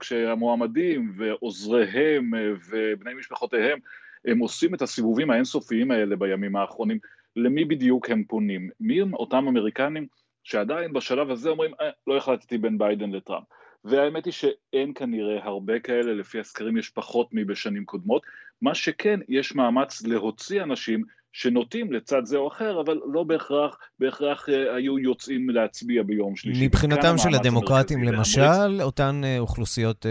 כשהמועמדים 0.00 1.12
ועוזריהם 1.16 2.30
ובני 2.70 3.14
משפחותיהם 3.14 3.78
הם 4.24 4.38
עושים 4.38 4.74
את 4.74 4.82
הסיבובים 4.82 5.30
האינסופיים 5.30 5.90
האלה 5.90 6.16
בימים 6.16 6.56
האחרונים, 6.56 6.98
למי 7.36 7.64
בדיוק 7.64 8.10
הם 8.10 8.24
פונים, 8.24 8.70
מי 8.80 9.02
הם 9.02 9.14
אותם 9.14 9.48
אמריקנים 9.48 10.06
שעדיין 10.44 10.92
בשלב 10.92 11.30
הזה 11.30 11.50
אומרים, 11.50 11.72
אה, 11.80 11.90
לא 12.06 12.16
החלטתי 12.16 12.58
בין 12.58 12.78
ביידן 12.78 13.10
לטראמפ. 13.10 13.44
והאמת 13.84 14.24
היא 14.24 14.32
שאין 14.32 14.92
כנראה 14.94 15.44
הרבה 15.44 15.80
כאלה, 15.80 16.14
לפי 16.14 16.40
הסקרים 16.40 16.76
יש 16.76 16.90
פחות 16.90 17.28
מבשנים 17.32 17.84
קודמות, 17.84 18.22
מה 18.62 18.74
שכן, 18.74 19.20
יש 19.28 19.54
מאמץ 19.54 20.02
להוציא 20.02 20.62
אנשים 20.62 21.04
שנוטים 21.38 21.92
לצד 21.92 22.24
זה 22.24 22.36
או 22.36 22.48
אחר, 22.48 22.80
אבל 22.80 23.00
לא 23.12 23.22
בהכרח, 23.22 23.78
בהכרח 24.00 24.48
אה, 24.48 24.76
היו 24.76 24.98
יוצאים 24.98 25.50
להצביע 25.50 26.02
ביום 26.02 26.36
שלישי. 26.36 26.66
מבחינתם 26.66 27.18
של 27.18 27.34
הדמוקרטים, 27.34 28.04
למשל, 28.04 28.40
להמריץ. 28.40 28.82
אותן 28.82 29.20
אה, 29.24 29.38
אוכלוסיות 29.38 30.06
אה, 30.06 30.10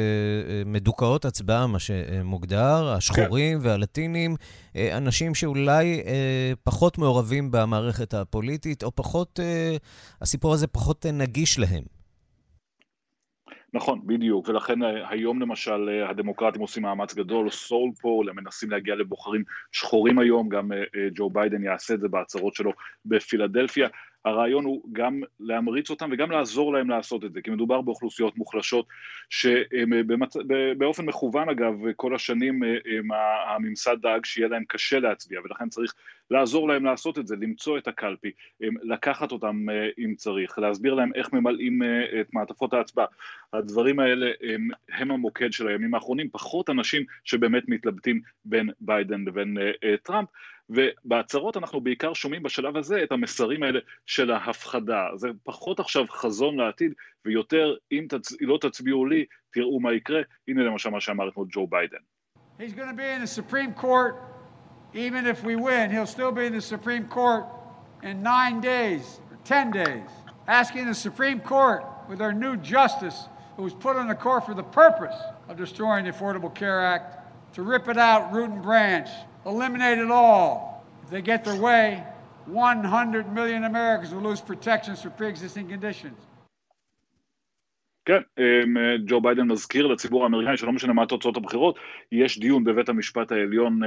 מדוכאות 0.66 1.26
הצבעה, 1.26 1.68
מה 1.68 1.80
שמוגדר, 1.80 2.90
השחורים 2.90 3.60
כן. 3.60 3.68
והלטינים, 3.68 4.36
אנשים 4.76 5.36
שאולי 5.36 6.04
פחות 6.64 6.98
מעורבים 6.98 7.52
במערכת 7.52 8.14
הפוליטית, 8.14 8.84
או 8.84 8.96
פחות, 8.96 9.40
הסיפור 10.22 10.54
הזה 10.54 10.68
פחות 10.68 11.06
נגיש 11.06 11.60
להם. 11.60 11.95
נכון, 13.76 14.02
בדיוק, 14.06 14.50
ולכן 14.50 14.84
אה, 14.84 15.10
היום 15.10 15.42
למשל 15.42 15.90
אה, 15.90 16.10
הדמוקרטים 16.10 16.62
עושים 16.62 16.84
מאמץ 16.84 17.14
גדול, 17.14 17.50
סול 17.50 17.92
פול, 18.02 18.30
הם 18.30 18.36
מנסים 18.36 18.72
להגיע 18.72 18.96
לבוחרים 18.96 19.44
שחורים 19.72 20.20
היום, 20.20 20.50
גם 20.50 20.72
אה, 20.72 20.78
ג'ו 21.16 21.30
ביידן 21.30 21.64
יעשה 21.64 21.94
את 21.94 22.00
זה 22.00 22.08
בהצהרות 22.08 22.56
שלו 22.56 22.72
בפילדלפיה, 23.06 23.88
הרעיון 24.26 24.66
הוא 24.66 24.82
גם 24.92 25.22
להמריץ 25.40 25.90
אותם 25.90 26.10
וגם 26.12 26.32
לעזור 26.32 26.74
להם 26.74 26.90
לעשות 26.90 27.26
את 27.26 27.34
זה, 27.34 27.42
כי 27.42 27.52
מדובר 27.52 27.82
באוכלוסיות 27.82 28.38
מוחלשות 28.38 28.88
שבאופן 29.30 31.06
מכוון 31.06 31.50
אגב 31.50 31.74
כל 31.96 32.16
השנים 32.16 32.64
הממסד 33.48 33.98
דאג 34.02 34.26
שיהיה 34.26 34.48
להם 34.48 34.64
קשה 34.68 35.00
להצביע 35.00 35.42
ולכן 35.44 35.70
צריך 35.70 35.94
לעזור 36.32 36.68
להם 36.68 36.86
לעשות 36.86 37.20
את 37.20 37.28
זה, 37.28 37.36
למצוא 37.36 37.78
את 37.78 37.88
הקלפי, 37.88 38.32
לקחת 38.62 39.32
אותם 39.32 39.66
אם 39.98 40.14
צריך, 40.18 40.60
להסביר 40.60 40.94
להם 40.94 41.12
איך 41.16 41.34
ממלאים 41.34 41.82
את 42.22 42.34
מעטפות 42.34 42.74
ההצבעה. 42.74 43.06
הדברים 43.54 44.00
האלה 44.00 44.32
הם, 44.42 44.68
הם 44.90 45.12
המוקד 45.12 45.52
של 45.54 45.68
הימים 45.68 45.94
האחרונים, 45.94 46.30
פחות 46.32 46.70
אנשים 46.70 47.04
שבאמת 47.24 47.64
מתלבטים 47.68 48.22
בין 48.46 48.70
ביידן 48.82 49.26
לבין 49.28 49.58
טראמפ. 50.04 50.30
ובהצהרות 50.70 51.58
אנחנו 51.58 51.82
בעיקר 51.82 52.14
שומעים 52.14 52.44
בשלב 52.44 52.78
הזה 52.78 53.04
את 53.04 53.12
המסרים 53.12 53.64
האלה 53.64 53.80
של 54.06 54.32
ההפחדה. 54.32 55.08
זה 55.16 55.28
פחות 55.44 55.80
עכשיו 55.80 56.06
חזון 56.10 56.58
לעתיד, 56.58 56.94
ויותר 57.26 57.76
אם 57.92 58.06
תצ... 58.10 58.42
לא 58.42 58.58
תצביעו 58.62 59.06
לי, 59.06 59.26
תראו 59.54 59.80
מה 59.80 59.94
יקרה. 59.94 60.22
הנה 60.48 60.64
למשל 60.64 60.90
מה 60.90 61.02
שאמר 61.02 61.30
אתמול 61.30 61.48
ג'ו 61.52 61.68
ביידן. 61.68 61.98
Asking 70.48 70.86
the 70.86 70.94
Supreme 70.94 71.40
Court 71.40 71.84
with 72.08 72.22
our 72.22 72.32
new 72.32 72.56
justice, 72.58 73.28
who 73.56 73.64
was 73.64 73.74
put 73.74 73.96
on 73.96 74.08
the 74.08 74.16
court 74.16 74.46
for 74.46 74.54
the 74.54 74.64
purpose 74.64 75.18
of 75.50 75.58
destroying 75.58 76.06
the 76.06 76.12
Affordable 76.12 76.54
Care 76.54 76.86
Act, 76.86 77.25
to 77.56 77.62
rip 77.74 77.86
it 77.94 77.98
out 77.98 78.22
root 78.36 78.50
and 78.56 78.62
branch, 78.70 79.10
eliminate 79.46 80.00
it 80.06 80.12
all. 80.12 80.84
If 81.04 81.10
they 81.14 81.22
get 81.22 81.40
their 81.48 81.60
way, 81.70 82.04
100 82.46 83.34
million 83.40 83.64
Americans 83.64 84.14
will 84.14 84.26
lose 84.30 84.42
protections 84.42 85.02
for 85.02 85.10
pre-existing 85.10 85.68
conditions. 85.70 86.20
כן, 88.08 88.22
ג'ו 89.06 89.22
ביידן 89.22 89.48
מזכיר 89.48 89.88
לציבור 89.88 90.24
האמריקאי 90.24 90.58
שלא 90.58 90.72
משנה 90.72 90.94
מה 90.94 91.06
תוצאות 91.06 91.38
הבחירות, 91.38 91.80
יש 92.12 92.40
דיון 92.40 92.64
בבית 92.64 92.90
המשפט 92.90 93.32
העליון 93.32 93.80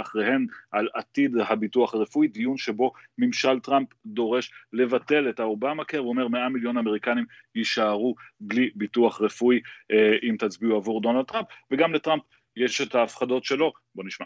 אחריהן 0.00 0.46
על 0.70 0.88
עתיד 0.94 1.36
הביטוח 1.48 1.94
הרפואי, 1.94 2.28
דיון 2.28 2.56
שבו 2.56 2.92
ממשל 3.18 3.60
טראמפ 3.60 3.88
דורש 4.06 4.52
לבטל 4.72 5.28
את 5.28 5.40
האובמה 5.40 5.84
קר, 5.84 5.98
הוא 5.98 6.08
אומר 6.08 6.28
100 6.28 6.48
מיליון 6.48 6.78
אמריקנים 6.78 7.24
יישארו 7.54 8.14
בלי 8.40 8.70
ביטוח 8.74 9.20
רפואי 9.20 9.60
אם 10.22 10.36
תצביעו 10.38 10.76
עבור 10.76 11.00
דונלד 11.00 11.24
טראמפ, 11.24 11.46
וגם 11.70 11.94
לטראמפ 11.94 12.22
יש 12.57 12.81
את 12.81 12.95
ההפחדות 12.95 13.43
שלו, 13.43 13.71
בוא 13.95 14.03
נשמע. 14.05 14.25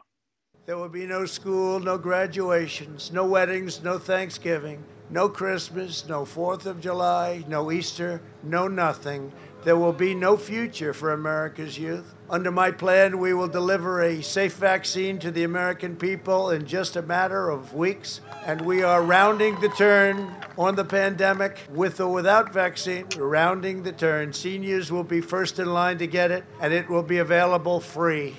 There 0.66 0.78
will 0.78 0.88
be 0.88 1.06
no 1.06 1.26
school, 1.26 1.80
no 1.82 1.98
graduations, 1.98 3.12
no 3.12 3.26
weddings, 3.26 3.84
no 3.84 3.98
Thanksgiving, 3.98 4.82
no 5.10 5.28
Christmas, 5.28 6.08
no 6.08 6.24
4th 6.24 6.66
of 6.66 6.80
July, 6.80 7.44
no 7.50 7.70
Easter, 7.70 8.22
no 8.44 8.70
nothing. 8.70 9.32
There 9.66 9.76
will 9.76 9.98
be 10.08 10.16
no 10.16 10.38
future 10.38 10.94
for 10.94 11.12
America's 11.12 11.78
youth. 11.78 12.14
Under 12.30 12.52
my 12.52 12.72
plan, 12.72 13.20
we 13.20 13.34
will 13.34 13.48
deliver 13.48 14.02
a 14.02 14.22
safe 14.22 14.56
vaccine 14.56 15.20
to 15.20 15.30
the 15.30 15.44
American 15.44 15.96
people 15.96 16.52
in 16.52 16.66
just 16.66 16.96
a 16.96 17.02
matter 17.02 17.50
of 17.50 17.74
weeks. 17.74 18.22
And 18.46 18.62
we 18.62 18.82
are 18.82 19.04
rounding 19.04 19.60
the 19.60 19.70
turn 19.70 20.34
on 20.58 20.76
the 20.76 20.86
pandemic 20.86 21.60
with 21.70 22.00
or 22.00 22.12
without 22.12 22.54
vaccine. 22.54 23.06
We're 23.16 23.28
rounding 23.28 23.84
the 23.84 23.92
turn. 23.92 24.34
Seniors 24.34 24.92
will 24.92 25.04
be 25.04 25.22
first 25.22 25.60
in 25.60 25.74
line 25.74 25.98
to 26.00 26.08
get 26.08 26.32
it, 26.32 26.44
and 26.62 26.74
it 26.74 26.90
will 26.90 27.04
be 27.04 27.20
available 27.20 27.80
free. 27.80 28.36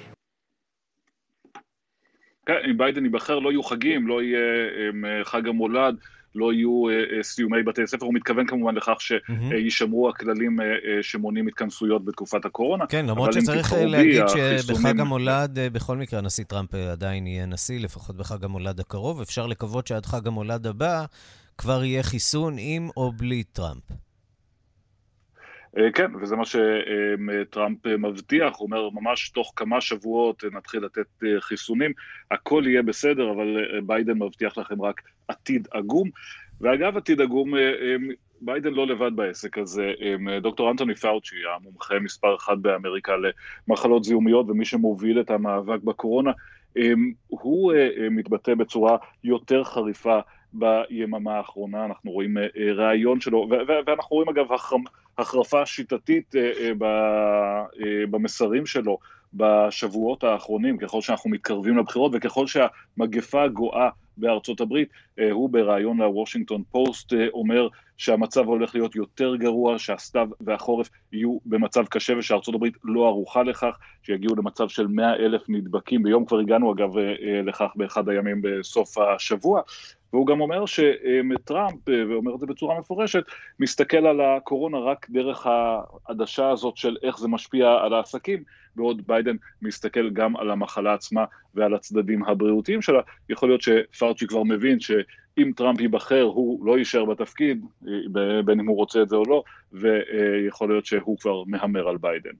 כן, 2.47 2.71
אם 2.71 2.79
ביידן 2.79 3.05
ייבחר 3.05 3.39
לא 3.39 3.51
יהיו 3.51 3.63
חגים, 3.63 4.09
לא 4.09 4.23
יהיה 4.23 5.25
חג 5.25 5.49
המולד, 5.49 5.97
לא 6.36 6.54
יהיו 6.54 6.84
סיומי 7.22 7.64
בתי 7.64 7.88
ספר, 7.88 8.06
הוא 8.06 8.14
מתכוון 8.14 8.48
כמובן 8.48 8.76
לכך 8.76 8.98
שיישמרו 9.00 10.10
הכללים 10.10 10.58
שמונעים 11.02 11.48
התכנסויות 11.48 12.06
בתקופת 12.06 12.46
הקורונה. 12.46 12.88
כן, 12.88 13.06
למרות 13.06 13.34
שצריך 13.34 13.74
להגיד 13.74 14.24
שבחג 14.28 15.00
המולד, 15.00 15.60
בכל 15.74 15.98
מקרה 15.98 16.20
הנשיא 16.20 16.44
טראמפ 16.44 16.76
עדיין 16.76 17.28
יהיה 17.28 17.46
נשיא, 17.46 17.80
לפחות 17.80 18.18
בחג 18.18 18.44
המולד 18.44 18.80
הקרוב, 18.80 19.22
אפשר 19.22 19.48
לקוות 19.48 19.88
שעד 19.88 20.06
חג 20.06 20.28
המולד 20.28 20.68
הבא 20.68 21.06
כבר 21.58 21.84
יהיה 21.84 22.04
חיסון 22.04 22.56
עם 22.58 22.90
או 22.98 23.12
בלי 23.12 23.44
טראמפ. 23.44 23.84
אה, 25.78 25.92
כן, 25.92 26.12
וזה 26.22 26.36
מה 26.36 26.44
שטראמפ 26.46 27.88
מבטיח, 27.88 28.58
הוא 28.58 28.66
אומר 28.66 28.90
ממש 28.90 29.30
תוך 29.30 29.54
כמה 29.56 29.82
שבועות 29.82 30.44
נתחיל 30.52 30.86
לתת 30.86 31.24
אה, 31.24 31.42
חיסונים, 31.42 31.92
הכל 32.32 32.64
יהיה 32.68 32.82
בסדר, 32.82 33.32
אבל 33.32 33.58
אה, 33.58 33.82
ביידן 33.82 34.24
מבטיח 34.24 34.58
לכם 34.58 34.82
רק 34.82 35.02
עתיד 35.28 35.68
עגום. 35.72 36.10
ואגב 36.62 36.98
עתיד 36.98 37.22
עגום, 37.22 37.54
ביידן 38.42 38.74
לא 38.74 38.88
לבד 38.88 39.12
בעסק 39.16 39.58
הזה, 39.58 39.94
דוקטור 40.42 40.72
אנטוני 40.72 40.96
פאוצ'י, 40.96 41.36
המומחה 41.56 42.00
מספר 42.00 42.36
אחת 42.36 42.58
באמריקה 42.58 43.14
למחלות 43.68 44.04
זיהומיות 44.04 44.50
ומי 44.50 44.66
שמוביל 44.66 45.20
את 45.20 45.32
המאבק 45.32 45.84
בקורונה, 45.84 46.32
הוא 47.28 47.74
מתבטא 48.12 48.56
בצורה 48.56 48.98
יותר 49.24 49.64
חריפה 49.64 50.20
ביממה 50.54 51.38
האחרונה, 51.38 51.86
אנחנו 51.86 52.12
רואים 52.12 52.38
ראיון 52.76 53.22
שלו, 53.22 53.50
ואנחנו 53.88 54.16
רואים 54.16 54.30
אגב 54.30 54.52
החרפה 55.20 55.66
שיטתית 55.66 56.36
אה, 56.36 56.42
אה, 56.42 57.64
אה, 57.86 58.06
במסרים 58.12 58.66
שלו 58.66 58.98
בשבועות 59.34 60.24
האחרונים, 60.24 60.78
ככל 60.78 61.02
שאנחנו 61.02 61.30
מתקרבים 61.30 61.78
לבחירות 61.78 62.12
וככל 62.16 62.46
שהמגפה 62.48 63.48
גואה 63.48 63.90
בארצות 64.18 64.62
הברית, 64.62 64.90
הוא 65.32 65.50
בריאיון 65.50 66.02
לוושינגטון 66.02 66.64
פוסט 66.72 67.14
אומר 67.34 67.68
שהמצב 67.98 68.48
הולך 68.48 68.76
להיות 68.76 68.96
יותר 68.96 69.36
גרוע, 69.36 69.80
שהסתיו 69.80 70.28
והחורף 70.42 70.90
יהיו 71.12 71.38
במצב 71.46 71.86
קשה 71.86 72.18
ושארצות 72.18 72.56
הברית 72.56 72.74
לא 72.84 73.08
ערוכה 73.08 73.44
לכך, 73.44 73.78
שיגיעו 74.04 74.36
למצב 74.36 74.70
של 74.70 74.88
100 74.88 75.16
אלף 75.16 75.42
נדבקים. 75.50 76.04
ביום, 76.04 76.26
כבר 76.26 76.40
הגענו 76.40 76.74
אגב 76.74 76.90
לכך 77.44 77.72
באחד 77.76 78.10
הימים 78.10 78.42
בסוף 78.44 78.98
השבוע, 78.98 79.62
והוא 80.14 80.28
גם 80.28 80.42
אומר 80.42 80.66
שטראמפ, 80.66 81.90
ואומר 82.10 82.36
את 82.36 82.40
זה 82.40 82.46
בצורה 82.46 82.80
מפורשת, 82.80 83.24
מסתכל 83.60 84.06
על 84.06 84.22
הקורונה 84.22 84.78
רק 84.78 85.10
דרך 85.10 85.48
העדשה 85.48 86.50
הזאת 86.50 86.78
של 86.78 86.98
איך 87.04 87.20
זה 87.20 87.28
משפיע 87.28 87.72
על 87.72 87.94
העסקים, 87.94 88.44
בעוד 88.76 89.02
ביידן 89.08 89.36
מסתכל 89.62 90.10
גם 90.10 90.38
על 90.38 90.52
המחלה 90.52 90.94
עצמה 90.94 91.26
ועל 91.56 91.74
הצדדים 91.74 92.24
הבריאותיים 92.24 92.82
שלה. 92.82 93.02
יכול 93.30 93.50
להיות 93.50 93.62
שפאוצ'י 93.62 94.28
כבר 94.28 94.44
מבין 94.44 94.80
ש... 94.80 94.92
אם 95.38 95.52
טראמפ 95.56 95.82
ייבחר, 95.82 96.22
הוא 96.22 96.66
לא 96.66 96.78
יישאר 96.78 97.06
בתפקיד, 97.06 97.66
בין 98.46 98.60
אם 98.60 98.68
הוא 98.68 98.76
רוצה 98.76 99.02
את 99.02 99.10
זה 99.10 99.16
או 99.16 99.24
לא, 99.26 99.44
ויכול 99.72 100.70
להיות 100.70 100.86
שהוא 100.86 101.18
כבר 101.18 101.44
מהמר 101.48 101.90
על 101.90 101.98
ביידן. 101.98 102.32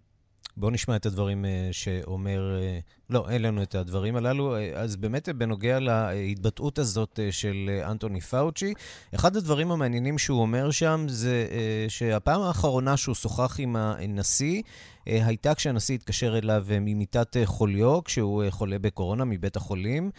בואו 0.58 0.72
נשמע 0.72 0.96
את 0.96 1.06
הדברים 1.06 1.46
אה, 1.46 1.70
שאומר, 1.72 2.58
אה, 2.62 2.80
לא, 3.10 3.30
אין 3.30 3.42
לנו 3.42 3.64
את 3.64 3.76
הדברים 3.76 4.16
הללו. 4.16 4.56
אה, 4.56 4.72
אז 4.76 4.96
באמת 4.96 5.30
בנוגע 5.30 5.80
להתבטאות 5.80 6.80
הזאת 6.80 7.20
של 7.32 7.80
אנטוני 7.84 8.22
פאוצ'י, 8.22 8.74
אחד 9.16 9.36
הדברים 9.36 9.72
המעניינים 9.72 10.18
שהוא 10.18 10.42
אומר 10.42 10.72
שם 10.72 11.06
זה 11.08 11.48
שהפעם 11.88 12.42
האחרונה 12.42 12.98
שהוא 12.98 13.16
שוחח 13.16 13.56
עם 13.60 13.76
הנשיא 13.76 14.62
הייתה 15.06 15.56
כשהנשיא 15.56 15.96
התקשר 15.96 16.38
אליו 16.38 16.66
ממיטת 16.82 17.38
חוליו, 17.46 18.04
כשהוא 18.04 18.44
חולה 18.50 18.80
בקורונה 18.80 19.26
מבית 19.26 19.56
החולים, 19.56 20.12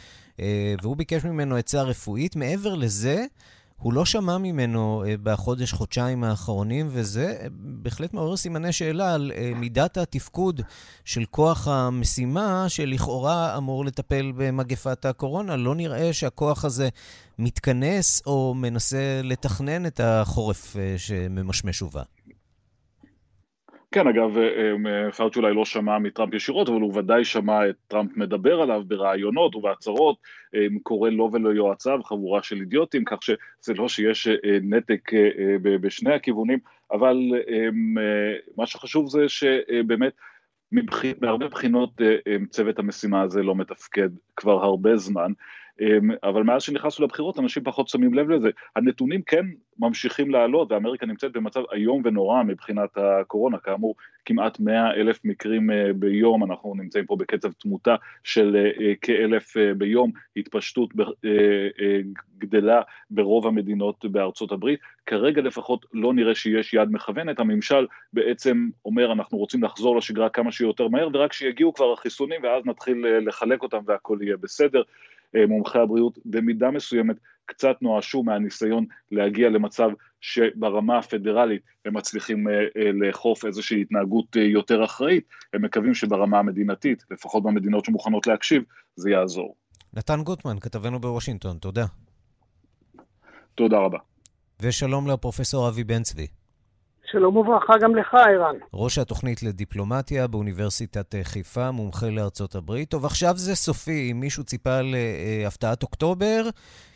והוא 0.82 0.96
ביקש 0.96 1.24
ממנו 1.24 1.56
עצה 1.56 1.82
רפואית. 1.82 2.36
מעבר 2.36 2.74
לזה, 2.74 3.24
הוא 3.80 3.92
לא 3.92 4.04
שמע 4.04 4.38
ממנו 4.38 5.04
אה, 5.06 5.14
בחודש-חודשיים 5.22 6.24
האחרונים, 6.24 6.88
וזה 6.90 7.36
אה, 7.40 7.46
בהחלט 7.52 8.14
מעורר 8.14 8.36
סימני 8.36 8.72
שאלה 8.72 9.14
על 9.14 9.32
אה, 9.34 9.52
מידת 9.56 9.96
התפקוד 9.96 10.60
של 11.04 11.24
כוח 11.30 11.68
המשימה, 11.68 12.68
שלכאורה 12.68 13.56
אמור 13.56 13.84
לטפל 13.84 14.32
במגפת 14.36 15.04
הקורונה. 15.04 15.56
לא 15.56 15.74
נראה 15.74 16.12
שהכוח 16.12 16.64
הזה 16.64 16.88
מתכנס 17.38 18.22
או 18.26 18.54
מנסה 18.54 19.20
לתכנן 19.24 19.86
את 19.86 20.00
החורף 20.04 20.76
שממשמש 20.96 21.82
ובא. 21.82 22.02
כן, 23.92 24.06
אגב, 24.06 24.38
אה, 24.38 24.72
אה, 24.86 25.12
פאוצ' 25.12 25.36
אולי 25.36 25.54
לא 25.54 25.64
שמע 25.64 25.98
מטראמפ 25.98 26.34
ישירות, 26.34 26.68
אבל 26.68 26.80
הוא 26.80 26.98
ודאי 26.98 27.24
שמע 27.24 27.68
את 27.68 27.74
טראמפ 27.88 28.16
מדבר 28.16 28.60
עליו 28.60 28.82
בראיונות 28.86 29.56
ובהצהרות, 29.56 30.16
אה, 30.54 30.66
קורא 30.82 31.10
לו 31.10 31.30
וליועציו 31.32 32.00
חבורה 32.04 32.42
של 32.42 32.56
אידיוטים, 32.60 33.04
כך 33.04 33.22
שזה 33.22 33.74
לא 33.74 33.88
שיש 33.88 34.28
נתק 34.62 35.10
בשני 35.62 36.14
הכיוונים, 36.14 36.58
אבל 36.92 37.16
מה 38.56 38.66
שחשוב 38.66 39.08
זה 39.08 39.28
שבאמת 39.28 40.12
מהרבה 41.20 41.48
בחינות 41.48 42.00
צוות 42.50 42.78
המשימה 42.78 43.22
הזה 43.22 43.42
לא 43.42 43.54
מתפקד 43.54 44.08
כבר 44.36 44.64
הרבה 44.64 44.96
זמן, 44.96 45.32
אבל 46.22 46.42
מאז 46.42 46.62
שנכנסנו 46.62 47.04
לבחירות 47.04 47.38
אנשים 47.38 47.62
פחות 47.64 47.88
שמים 47.88 48.14
לב 48.14 48.30
לזה. 48.30 48.50
הנתונים 48.76 49.22
כן 49.22 49.46
ממשיכים 49.78 50.30
לעלות 50.30 50.72
ואמריקה 50.72 51.06
נמצאת 51.06 51.32
במצב 51.32 51.62
איום 51.72 52.02
ונורא 52.04 52.42
מבחינת 52.42 52.90
הקורונה, 52.96 53.58
כאמור 53.58 53.94
כמעט 54.24 54.60
100 54.60 54.94
אלף 54.94 55.20
מקרים 55.24 55.70
אה, 55.70 55.92
ביום, 55.94 56.44
אנחנו 56.44 56.74
נמצאים 56.74 57.06
פה 57.06 57.16
בקצב 57.16 57.52
תמותה 57.52 57.96
של 58.24 58.56
אה, 58.56 58.84
אה, 58.84 58.92
כאלף 59.00 59.56
ביום, 59.76 60.10
התפשטות 60.36 60.90
גדלה 62.38 62.82
ברוב 63.10 63.46
המדינות 63.46 64.04
בארצות 64.04 64.52
הברית, 64.52 64.80
כרגע 65.06 65.42
לפחות 65.42 65.86
לא 65.92 66.14
נראה 66.14 66.34
שיש 66.34 66.74
יד 66.74 66.88
מכוונת, 66.90 67.40
הממשל 67.40 67.86
בעצם 68.12 68.68
אומר 68.84 69.12
אנחנו 69.12 69.38
רוצים 69.38 69.62
לחזור 69.62 69.96
לשגרה 69.96 70.28
כמה 70.28 70.52
שיותר 70.52 70.88
מהר 70.88 71.08
ורק 71.14 71.32
שיגיעו 71.32 71.74
כבר 71.74 71.92
החיסונים 71.92 72.42
ואז 72.42 72.66
נתחיל 72.66 73.06
לחלק 73.20 73.62
אותם 73.62 73.78
והכל 73.86 74.18
יהיה 74.20 74.36
בסדר. 74.36 74.82
אה, 75.36 75.46
מומחי 75.46 75.78
הבריאות 75.78 76.18
במידה 76.24 76.70
מסוימת 76.70 77.16
קצת 77.46 77.76
נואשו 77.82 78.22
מהניסיון 78.22 78.86
להגיע 79.10 79.48
למצב 79.48 79.88
שברמה 80.20 80.98
הפדרלית 80.98 81.62
הם 81.84 81.96
מצליחים 81.96 82.48
אה, 82.48 82.52
אה, 82.52 82.92
לאכוף 82.92 83.44
איזושהי 83.44 83.80
התנהגות 83.80 84.36
יותר 84.36 84.84
אחראית, 84.84 85.24
הם 85.54 85.64
מקווים 85.64 85.94
שברמה 85.94 86.38
המדינתית, 86.38 87.04
לפחות 87.10 87.42
במדינות 87.42 87.84
שמוכנות 87.84 88.26
להקשיב, 88.26 88.62
זה 88.96 89.10
יעזור. 89.10 89.54
נתן 89.94 90.22
גוטמן, 90.22 90.58
כתבנו 90.60 91.00
בוושינגטון, 91.00 91.58
תודה. 91.58 91.86
תודה 93.54 93.78
רבה. 93.78 93.98
ושלום 94.60 95.08
לפרופסור 95.08 95.68
אבי 95.68 95.84
בן 95.84 96.02
צבי. 96.02 96.26
שלום 97.12 97.36
וברכה 97.36 97.72
גם 97.80 97.96
לך, 97.96 98.14
ערן. 98.14 98.56
ראש 98.74 98.98
התוכנית 98.98 99.42
לדיפלומטיה 99.42 100.26
באוניברסיטת 100.26 101.14
חיפה, 101.22 101.70
מומחה 101.70 102.06
לארצות 102.10 102.54
הברית. 102.54 102.90
טוב, 102.90 103.04
עכשיו 103.04 103.32
זה 103.36 103.54
סופי. 103.54 104.12
אם 104.12 104.20
מישהו 104.20 104.44
ציפה 104.44 104.78
להפתעת 104.82 105.82
אוקטובר, 105.82 106.42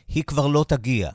היא 0.08 0.24
כבר 0.24 0.46
לא 0.46 0.64
תגיע. 0.68 1.08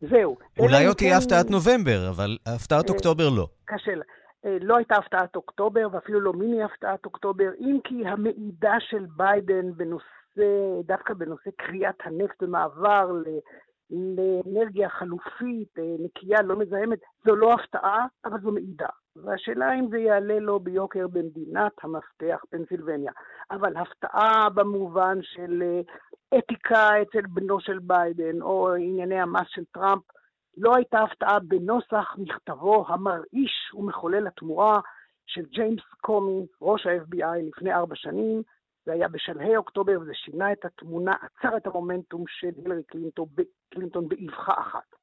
זהו. 0.00 0.36
אולי 0.58 0.86
עוד 0.86 0.96
תהיה 0.96 1.10
כן... 1.10 1.22
הפתעת 1.22 1.50
נובמבר, 1.50 2.08
אבל 2.10 2.38
הפתעת 2.46 2.90
אה, 2.90 2.94
אוקטובר 2.94 3.28
לא. 3.28 3.46
קשה 3.64 3.94
לה. 3.94 4.04
אה, 4.44 4.56
לא 4.60 4.76
הייתה 4.76 4.94
הפתעת 4.94 5.36
אוקטובר, 5.36 5.88
ואפילו 5.92 6.20
לא 6.20 6.32
מיני 6.32 6.62
הפתעת 6.62 7.04
אוקטובר, 7.04 7.50
אם 7.60 7.78
כי 7.84 7.94
המעידה 8.06 8.74
של 8.80 9.06
ביידן 9.16 9.72
בנושא, 9.76 10.82
דווקא 10.86 11.14
בנושא 11.14 11.50
קריאת 11.56 11.98
הנפט 12.04 12.42
ומעבר 12.42 13.10
לאנרגיה 13.92 14.88
חלופית, 14.88 15.78
אה, 15.78 15.94
נקייה, 15.98 16.42
לא 16.42 16.56
מזהמת, 16.58 16.98
זו 17.24 17.36
לא 17.36 17.52
הפתעה, 17.52 18.06
אבל 18.24 18.40
זו 18.40 18.52
מעידה. 18.52 18.88
והשאלה 19.16 19.74
אם 19.74 19.88
זה 19.90 19.98
יעלה 19.98 20.38
לו 20.38 20.60
ביוקר 20.60 21.06
במדינת 21.08 21.72
המפתח, 21.82 22.44
פנסילבניה. 22.50 23.12
אבל 23.50 23.76
הפתעה 23.76 24.48
במובן 24.54 25.18
של 25.22 25.62
אה, 25.62 25.80
אתיקה 26.38 27.02
אצל 27.02 27.26
בנו 27.28 27.60
של 27.60 27.78
ביידן, 27.78 28.42
או 28.42 28.74
ענייני 28.74 29.20
המס 29.20 29.46
של 29.48 29.64
טראמפ, 29.64 30.02
לא 30.56 30.76
הייתה 30.76 30.98
הפתעה 30.98 31.38
בנוסח 31.40 32.14
מכתבו 32.18 32.84
המרעיש 32.88 33.74
ומחולל 33.74 34.26
התמורה 34.26 34.80
של 35.26 35.42
ג'יימס 35.42 35.82
קומי, 36.00 36.46
ראש 36.62 36.86
ה-FBI 36.86 37.38
לפני 37.48 37.74
ארבע 37.74 37.96
שנים, 37.96 38.42
זה 38.86 38.92
היה 38.92 39.08
בשלהי 39.08 39.56
אוקטובר, 39.56 40.00
וזה 40.00 40.14
שינה 40.14 40.52
את 40.52 40.64
התמונה, 40.64 41.12
עצר 41.12 41.56
את 41.56 41.66
המומנטום 41.66 42.24
של 42.28 42.50
הילרי 42.56 42.82
קלינטון, 42.82 43.26
קלינטון 43.70 44.08
באבחה 44.08 44.52
אחת. 44.60 45.02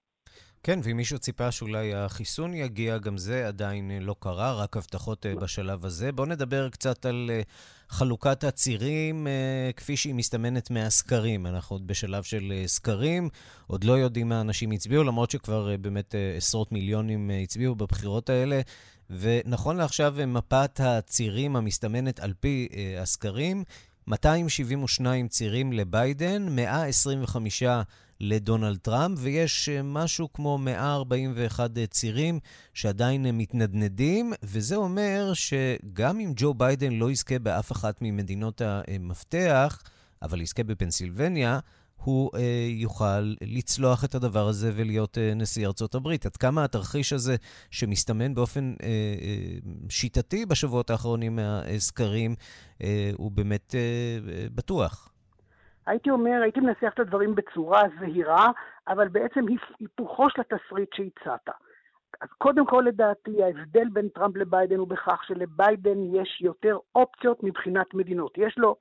כן, 0.63 0.80
ואם 0.84 0.98
מישהו 0.98 1.20
ציפה 1.20 1.52
שאולי 1.52 1.94
החיסון 1.94 2.54
יגיע, 2.54 2.98
גם 2.98 3.18
זה 3.18 3.48
עדיין 3.48 3.92
לא 4.02 4.15
קרה, 4.20 4.54
רק 4.63 4.78
הבטחות 4.78 5.26
אה, 5.26 5.36
בשלב 5.36 5.86
הזה. 5.86 6.12
בואו 6.12 6.28
נדבר 6.28 6.70
קצת 6.70 7.06
על 7.06 7.30
אה, 7.34 7.42
חלוקת 7.89 8.44
הצירים 8.44 9.28
אה, 9.28 9.72
כפי 9.76 9.98
שהיא 9.98 10.15
מסתמנת 10.15 10.72
מהסקרים. 10.72 11.46
אנחנו 11.46 11.76
עוד 11.76 11.88
בשלב 11.88 12.24
של 12.24 12.54
סקרים, 12.65 13.30
עוד 13.68 13.84
לא 13.84 13.94
יודעים 13.94 14.30
מה 14.30 14.42
אנשים 14.42 14.72
הצביעו, 14.72 15.04
למרות 15.04 15.32
שכבר 15.32 15.78
באמת 15.82 16.15
עשרות 16.38 16.72
מיליונים 16.72 17.32
הצביעו 17.44 17.76
בבחירות 17.76 18.30
האלה. 18.30 18.62
ונכון 19.10 19.78
לעכשיו, 19.78 20.15
מפת 20.28 20.80
הצירים 20.84 21.56
המסתמנת 21.56 22.19
על 22.19 22.34
פי 22.39 22.67
אה, 22.76 23.02
הסקרים, 23.02 23.63
272 24.08 25.28
צירים 25.28 25.74
לביידן, 25.74 26.56
125 26.56 27.63
לדונלד 28.19 28.78
טראמפ, 28.78 29.19
ויש 29.22 29.69
אה, 29.69 29.82
משהו 29.84 30.34
כמו 30.34 30.58
141 30.58 31.78
אה, 31.78 31.88
צירים 31.88 32.39
שעדיין 32.74 33.38
מתנדנדים, 33.38 34.34
וזה 34.43 34.76
אומר 34.76 35.32
שגם 35.34 36.19
אם 36.19 36.34
ג'ו 36.36 36.54
ביידן 36.54 36.93
לא 36.93 37.12
יזכה 37.12 37.39
באף 37.39 37.72
אחת 37.72 37.98
ממדינות 38.02 38.62
המפתח, 38.65 39.82
אבל 40.22 40.41
יזכה 40.41 40.63
בפנסילבניה, 40.63 41.60
הוא 42.04 42.32
אה, 42.36 42.66
יוכל 42.68 43.34
לצלוח 43.42 44.04
את 44.06 44.16
הדבר 44.16 44.48
הזה 44.48 44.72
ולהיות 44.76 45.18
אה, 45.18 45.34
נשיא 45.36 45.68
ארצות 45.68 45.96
הברית. 45.96 46.26
עד 46.26 46.38
כמה 46.38 46.64
התרחיש 46.64 47.14
הזה, 47.14 47.36
שמסתמן 47.72 48.34
באופן 48.36 48.74
אה, 48.84 48.88
אה, 49.22 49.58
שיטתי 49.90 50.46
בשבועות 50.46 50.90
האחרונים 50.90 51.36
מהסקרים, 51.36 52.36
אה, 52.84 53.12
הוא 53.18 53.32
באמת 53.32 53.76
אה, 53.76 54.20
בטוח? 54.56 55.10
הייתי 55.88 56.10
אומר, 56.10 56.40
הייתי 56.44 56.60
מנסח 56.60 56.92
את 56.94 57.00
הדברים 57.00 57.36
בצורה 57.36 57.82
זהירה, 58.00 58.50
אבל 58.88 59.08
בעצם 59.08 59.46
היפוכו 59.80 60.30
של 60.30 60.42
התסריט 60.42 60.90
שהצעת. 60.94 61.50
אז 62.22 62.30
קודם 62.38 62.66
כל, 62.66 62.84
לדעתי, 62.88 63.44
ההבדל 63.44 63.90
בין 63.94 64.10
טראמפ 64.10 64.36
לביידן 64.36 64.78
הוא 64.78 64.88
בכך 64.88 65.24
שלביידן 65.24 66.16
יש 66.16 66.42
יותר 66.42 66.78
אופציות 66.96 67.44
מבחינת 67.44 67.94
מדינות. 67.94 68.38
יש 68.38 68.58
לו 68.58 68.76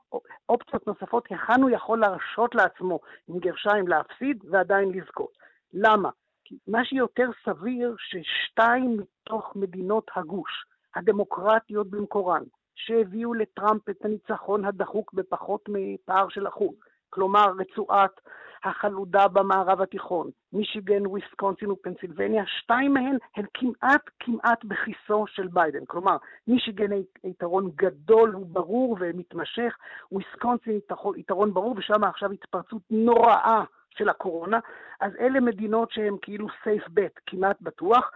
אופציות 0.49 0.87
נוספות 0.87 1.27
היכן 1.31 1.63
הוא 1.63 1.71
יכול 1.71 2.01
להרשות 2.01 2.55
לעצמו, 2.55 3.01
עם 3.29 3.39
גרשיים, 3.39 3.89
להפסיד 3.89 4.45
ועדיין 4.51 4.93
לזכות. 4.93 5.33
למה? 5.73 6.11
כי 6.45 6.59
מה 6.69 6.85
שיותר 6.85 7.31
סביר 7.45 7.95
ששתיים 7.99 8.97
מתוך 9.01 9.57
מדינות 9.57 10.11
הגוש, 10.17 10.65
הדמוקרטיות 10.97 11.91
במקורן, 11.91 12.43
שהביאו 12.75 13.35
לטראמפ 13.35 13.89
את 13.89 14.05
הניצחון 14.05 14.65
הדחוק 14.65 15.13
בפחות 15.13 15.65
מפער 15.69 16.29
של 16.29 16.49
אחוז, 16.49 16.75
כלומר 17.11 17.53
רצועת 17.59 18.21
החלודה 18.65 19.29
במערב 19.29 19.81
התיכון, 19.81 20.31
מישיגן, 20.53 21.07
וויסקונסין 21.07 21.71
ופנסילבניה, 21.71 22.45
שתיים 22.47 22.95
מהן 22.95 23.17
הן 23.37 23.45
כמעט 23.55 24.03
כמעט 24.21 24.65
בכיסו 24.65 25.25
של 25.27 25.49
ביידן. 25.49 25.85
כלומר, 25.87 26.17
מישיגן 26.47 26.91
יתרון 27.25 27.71
גדול 27.77 28.37
וברור 28.37 28.97
ומתמשך, 29.01 29.77
וויסקונסין 30.13 30.79
יתרון 31.17 31.55
ברור, 31.55 31.75
ושם 31.79 32.05
עכשיו 32.05 32.33
התפרצות 32.33 32.83
נוראה 32.91 33.65
של 33.91 34.09
הקורונה, 34.09 34.59
אז 35.01 35.13
אלה 35.21 35.41
מדינות 35.41 35.91
שהן 35.91 36.17
כאילו 36.23 36.47
סייף 36.65 36.89
בט, 36.89 37.21
כמעט 37.27 37.57
בטוח. 37.61 38.11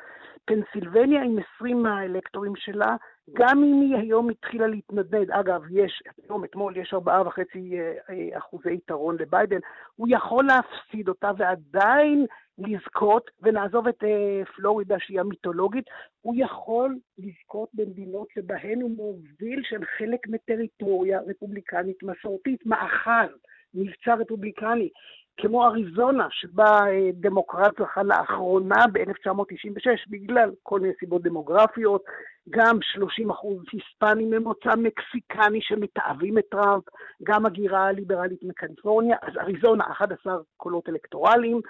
פנסילבניה 0.44 1.22
עם 1.22 1.36
20 1.56 1.82
מהאלקטורים 1.82 2.56
שלה, 2.56 2.96
גם 3.32 3.64
אם 3.64 3.80
היא 3.80 3.96
היום 3.96 4.30
התחילה 4.30 4.66
להתנדנד, 4.66 5.30
אגב, 5.30 5.62
יש, 5.70 6.02
היום, 6.28 6.44
אתמול, 6.44 6.76
יש 6.76 6.94
4.5 6.94 7.08
אה, 7.08 7.92
אה, 8.10 8.38
אחוזי 8.38 8.72
יתרון 8.72 9.16
לביידן, 9.20 9.58
הוא 9.96 10.08
יכול 10.10 10.44
להפסיד 10.44 11.08
אותה 11.08 11.30
ועדיין 11.38 12.26
לזכות, 12.58 13.30
ונעזוב 13.42 13.88
את 13.88 14.02
uh, 14.02 14.52
פלורידה 14.56 14.96
שהיא 14.98 15.20
המיתולוגית, 15.20 15.84
הוא 16.20 16.34
יכול 16.36 16.98
לזכות 17.18 17.68
במדינות 17.74 18.28
שבהן 18.34 18.80
הוא 18.80 18.90
מוביל 18.96 19.62
של 19.62 19.84
חלק 19.98 20.28
מטריטוריה 20.28 21.20
רפובליקנית 21.20 22.02
מסורתית, 22.02 22.66
מאחז, 22.66 23.28
מבצע 23.74 24.14
רפובליקני. 24.14 24.88
כמו 25.36 25.66
אריזונה, 25.66 26.26
שבה 26.30 26.80
אה, 26.88 27.10
דמוקרט 27.14 27.80
זכה 27.80 28.02
לאחרונה 28.02 28.86
ב-1996 28.92 30.10
בגלל 30.10 30.50
כל 30.62 30.80
מיני 30.80 30.94
סיבות 31.00 31.22
דמוגרפיות, 31.22 32.04
גם 32.50 32.78
30 32.82 33.30
אחוז 33.30 33.58
היספנים 33.72 34.30
ממוצא 34.30 34.70
מקסיקני 34.76 35.60
שמתעבים 35.62 36.38
את 36.38 36.44
טראמפ, 36.50 36.84
גם 37.22 37.46
הגירה 37.46 37.92
ליברלית 37.92 38.42
מקליפורניה, 38.42 39.16
אז 39.22 39.32
אריזונה 39.40 39.84
11 39.90 40.36
קולות 40.56 40.88
אלקטורליים, 40.88 41.60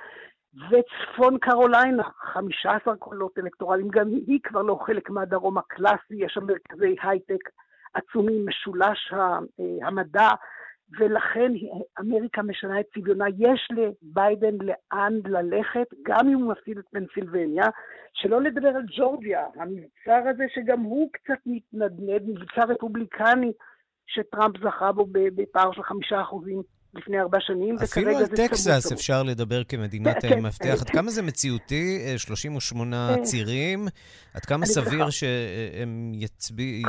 וצפון 0.55 1.39
קרוליינה, 1.39 2.03
15 2.33 2.97
קולות 2.97 3.39
אלקטורליים, 3.39 3.89
גם 3.89 4.09
היא 4.09 4.41
כבר 4.43 4.63
לא 4.63 4.79
חלק 4.87 5.11
מהדרום 5.11 5.59
הקלאסי, 5.59 6.15
יש 6.15 6.33
שם 6.33 6.47
מרכזי 6.47 6.97
הייטק 7.03 7.49
עצומים, 7.95 8.47
משולש 8.47 9.13
אה, 9.13 9.39
המדע, 9.87 10.29
ולכן 10.99 11.53
אמריקה 12.01 12.43
משנה 12.43 12.81
את 12.81 12.87
צביונה. 12.95 13.25
יש 13.39 13.69
לביידן 13.71 14.55
לאן 14.61 15.13
ללכת, 15.25 15.87
גם 16.03 16.29
אם 16.29 16.35
הוא 16.35 16.53
מפסיד 16.53 16.79
את 16.79 16.85
פנסילבניה, 16.91 17.65
שלא 18.15 18.43
לדבר 18.43 18.69
על 18.69 18.83
ג'ורג'יה, 18.97 19.47
המבצר 19.55 20.29
הזה 20.31 20.45
שגם 20.55 20.81
הוא 20.81 21.09
קצת 21.13 21.39
מתנדנד, 21.47 22.23
מבצר 22.29 22.63
רפובליקני 22.69 23.53
שטראמפ 24.07 24.57
זכה 24.65 24.93
בו 24.93 25.07
בפער 25.13 25.73
של 25.73 25.83
חמישה 25.83 26.21
אחוזים 26.21 26.63
לפני 26.95 27.21
ארבע 27.21 27.39
שנים, 27.41 27.77
אפילו 27.85 28.19
על 28.19 28.27
טקסס 28.27 28.93
אפשר 28.93 29.23
לדבר 29.23 29.65
כמדינת 29.65 30.17
כן, 30.23 30.41
מפתח. 30.41 30.77
עד 30.81 30.91
כמה 30.91 31.11
זה 31.11 31.23
מציאותי, 31.23 31.99
38 32.17 32.97
אה, 32.97 33.23
צירים? 33.23 33.89
עד 34.35 34.45
כמה 34.45 34.67
סביר 34.67 35.11
שהם 35.11 36.13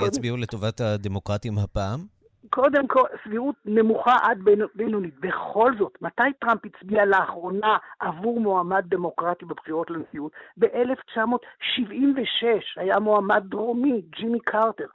יצביעו 0.06 0.38
לטובת 0.38 0.82
הדמוקרטים 0.82 1.58
הפעם? 1.58 2.23
קודם 2.50 2.88
כל, 2.88 3.08
סבירות 3.24 3.56
נמוכה 3.66 4.16
עד 4.22 4.40
בינונית. 4.76 5.20
בכל 5.20 5.72
זאת, 5.80 5.98
מתי 6.02 6.34
טראמפ 6.40 6.62
הצביע 6.66 7.06
לאחרונה 7.06 7.78
עבור 8.00 8.40
מועמד 8.40 8.86
דמוקרטי 8.88 9.46
בבחירות 9.46 9.90
לנשיאות? 9.90 10.32
ב-1976 10.58 12.46
היה 12.76 13.00
מועמד 13.00 13.44
דרומי, 13.46 14.02
ג'ימי 14.10 14.40
קרטר. 14.40 14.88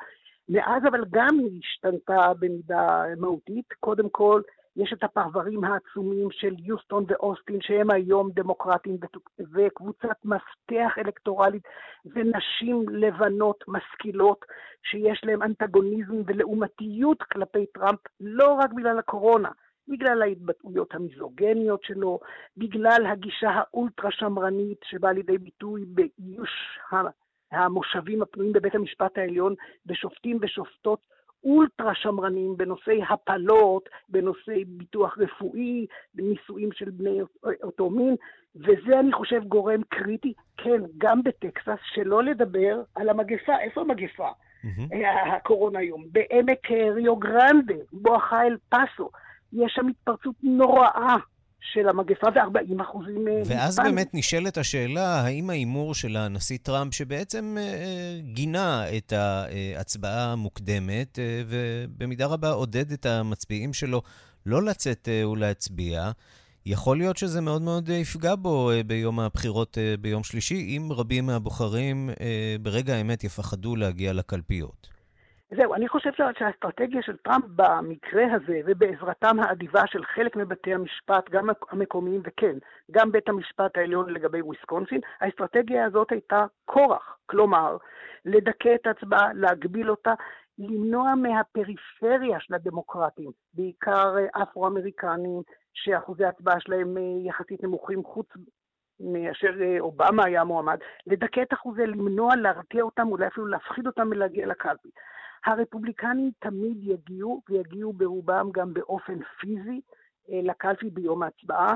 מאז 0.49 0.83
אבל 0.91 1.05
גם 1.11 1.39
היא 1.39 1.61
השתנתה 1.65 2.33
במידה 2.39 3.03
מהותית. 3.17 3.73
קודם 3.81 4.09
כל, 4.09 4.43
יש 4.79 4.93
את 4.93 5.05
הפרברים 5.05 5.65
העצומים 5.65 6.29
של 6.31 6.55
יוסטון 6.59 7.05
ואוסטין, 7.09 7.61
שהם 7.61 7.91
היום 7.91 8.31
דמוקרטים, 8.35 8.97
וקבוצת 9.53 10.25
מפתח 10.25 10.99
אלקטורלית, 10.99 11.63
ונשים 12.07 12.89
לבנות 12.89 13.65
משכילות, 13.69 14.45
שיש 14.83 15.21
להן 15.25 15.43
אנטגוניזם 15.43 16.23
ולעומתיות 16.27 17.23
כלפי 17.23 17.67
טראמפ, 17.67 18.01
לא 18.21 18.53
רק 18.53 18.73
בגלל 18.73 18.99
הקורונה, 18.99 19.49
בגלל 19.89 20.23
ההתבטאויות 20.23 20.95
המיזוגניות 20.95 21.83
שלו, 21.83 22.21
בגלל 22.57 23.07
הגישה 23.07 23.51
האולטרה 23.51 24.11
שמרנית 24.11 24.81
שבאה 24.85 25.13
לידי 25.13 25.39
ביטוי 25.39 25.85
באיוש 25.87 26.51
המושבים 27.53 28.23
הפנויים 28.23 28.53
בבית 28.53 28.75
המשפט 28.75 29.19
העליון 29.19 29.55
בשופטים 29.87 30.39
ושופטות 30.43 31.01
אולטרה 31.45 31.95
שמרנים 31.95 32.57
בנושאי 32.57 33.01
הפלות, 33.09 33.89
בנושאי 34.09 34.65
ביטוח 34.65 35.19
רפואי, 35.19 35.87
בנישואים 36.15 36.73
של 36.73 36.91
בני 36.91 37.19
אותו 37.63 37.91
מין, 37.91 38.17
וזה 38.57 39.01
אני 39.01 39.13
חושב 39.13 39.45
גורם 39.45 39.81
קריטי, 39.89 40.33
כן, 40.57 40.81
גם 40.99 41.23
בטקסס, 41.23 41.79
שלא 41.95 42.23
לדבר 42.23 42.83
על 42.95 43.09
המגפה. 43.09 43.59
איפה 43.61 43.81
המגפה? 43.81 44.29
Mm-hmm. 44.65 45.07
הקורונה 45.33 45.79
היום. 45.79 46.05
בעמק 46.13 46.71
ריו 46.71 47.17
גרנדה, 47.17 47.75
בואכה 47.93 48.43
אל 48.43 48.57
פאסו, 48.69 49.11
יש 49.53 49.73
שם 49.73 49.89
התפרצות 49.89 50.35
נוראה 50.43 51.17
של 51.61 51.89
המגפה 51.89 52.27
ו-40 52.27 52.83
אחוזים... 52.83 53.25
ואז 53.47 53.77
פעם. 53.77 53.85
באמת 53.87 54.11
נשאלת 54.15 54.59
השאלה, 54.59 55.21
האם 55.21 55.51
ההימור 55.51 55.95
של 55.95 56.17
הנשיא 56.17 56.59
טראמפ, 56.63 56.95
שבעצם 56.95 57.57
אה, 57.61 58.19
גינה 58.23 58.85
את 58.97 59.13
ההצבעה 59.13 60.33
המוקדמת, 60.33 61.19
אה, 61.19 61.43
ובמידה 61.49 62.27
רבה 62.27 62.51
עודד 62.51 62.93
את 62.93 63.07
המצביעים 63.07 63.73
שלו 63.73 64.03
לא 64.47 64.63
לצאת 64.63 65.09
אה, 65.09 65.29
ולהצביע, 65.29 66.11
יכול 66.67 66.99
להיות 66.99 67.17
שזה 67.17 67.41
מאוד 67.41 67.63
מאוד 67.63 67.89
יפגע 67.89 68.35
בו 68.35 68.71
אה, 68.71 68.83
ביום 68.83 69.21
הבחירות 69.21 69.79
אה, 69.79 69.95
ביום 70.01 70.25
שלישי, 70.25 70.77
אם 70.77 70.89
רבים 70.93 71.27
מהבוחרים 71.27 72.11
אה, 72.21 72.57
ברגע 72.63 72.95
האמת 72.95 73.25
יפחדו 73.25 73.77
להגיע 73.77 74.13
לקלפיות. 74.13 74.98
זהו, 75.57 75.75
אני 75.75 75.89
חושב 75.89 76.11
שהאסטרטגיה 76.39 77.03
של 77.03 77.17
טראמפ 77.17 77.45
במקרה 77.57 78.25
הזה, 78.33 78.61
ובעזרתם 78.67 79.41
האדיבה 79.41 79.81
של 79.87 80.05
חלק 80.05 80.37
מבתי 80.37 80.75
המשפט, 80.75 81.31
גם 81.31 81.49
המקומיים, 81.71 82.21
וכן, 82.25 82.57
גם 82.91 83.13
בית 83.13 83.29
המשפט 83.29 83.77
העליון 83.77 84.11
לגבי 84.11 84.43
וויסקונסין, 84.43 85.01
האסטרטגיה 85.21 85.85
הזאת 85.85 86.13
הייתה 86.13 86.47
כורח. 86.65 87.19
כלומר, 87.27 87.77
לדכא 88.25 88.75
את 88.75 88.87
ההצבעה, 88.87 89.33
להגביל 89.35 89.91
אותה, 89.91 90.15
למנוע 90.59 91.15
מהפריפריה 91.15 92.41
של 92.41 92.55
הדמוקרטים, 92.55 93.31
בעיקר 93.55 94.15
אפרו-אמריקנים, 94.43 95.43
שאחוזי 95.75 96.25
ההצבעה 96.25 96.61
שלהם 96.61 96.97
יחסית 97.27 97.63
נמוכים, 97.63 98.05
חוץ 98.05 98.27
מאשר 99.01 99.55
אובמה 99.81 100.25
היה 100.25 100.45
מועמד, 100.45 100.79
לדכא 101.07 101.43
את 101.43 101.53
אחוזי, 101.53 101.87
למנוע, 101.87 102.37
להרתיע 102.37 102.83
אותם, 102.83 103.09
אולי 103.09 103.27
אפילו 103.27 103.47
להפחיד 103.47 103.87
אותם 103.87 104.09
מלהגיע 104.09 104.47
לקלפי. 104.47 104.89
הרפובליקנים 105.47 106.31
תמיד 106.39 106.77
יגיעו, 106.83 107.43
ויגיעו 107.49 107.93
ברובם 107.93 108.49
גם 108.53 108.75
באופן 108.75 109.19
פיזי, 109.41 109.81
אה, 110.31 110.41
לקלפי 110.43 110.91
ביום 110.91 111.23
ההצבעה. 111.23 111.75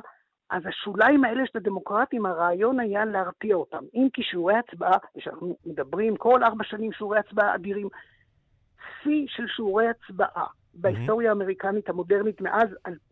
אז 0.51 0.63
השוליים 0.67 1.25
האלה 1.25 1.43
של 1.47 1.59
הדמוקרטים, 1.59 2.27
הרעיון 2.27 2.81
היה 2.81 3.05
להרתיע 3.05 3.55
אותם. 3.57 3.85
אם 3.95 4.09
כי 4.13 4.23
שיעורי 4.23 4.55
הצבעה, 4.55 4.99
ושאנחנו 5.17 5.57
מדברים 5.67 6.17
כל 6.17 6.45
ארבע 6.45 6.65
שנים 6.65 6.93
שיעורי 6.93 7.19
הצבעה 7.19 7.55
אדירים, 7.55 7.89
שיא 9.03 9.27
של 9.29 9.47
שיעורי 9.47 9.87
הצבעה 9.89 10.47
בהיסטוריה 10.75 11.31
האמריקנית 11.31 11.89
המודרנית 11.89 12.41
מאז 12.41 12.69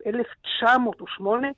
1908 0.06 1.48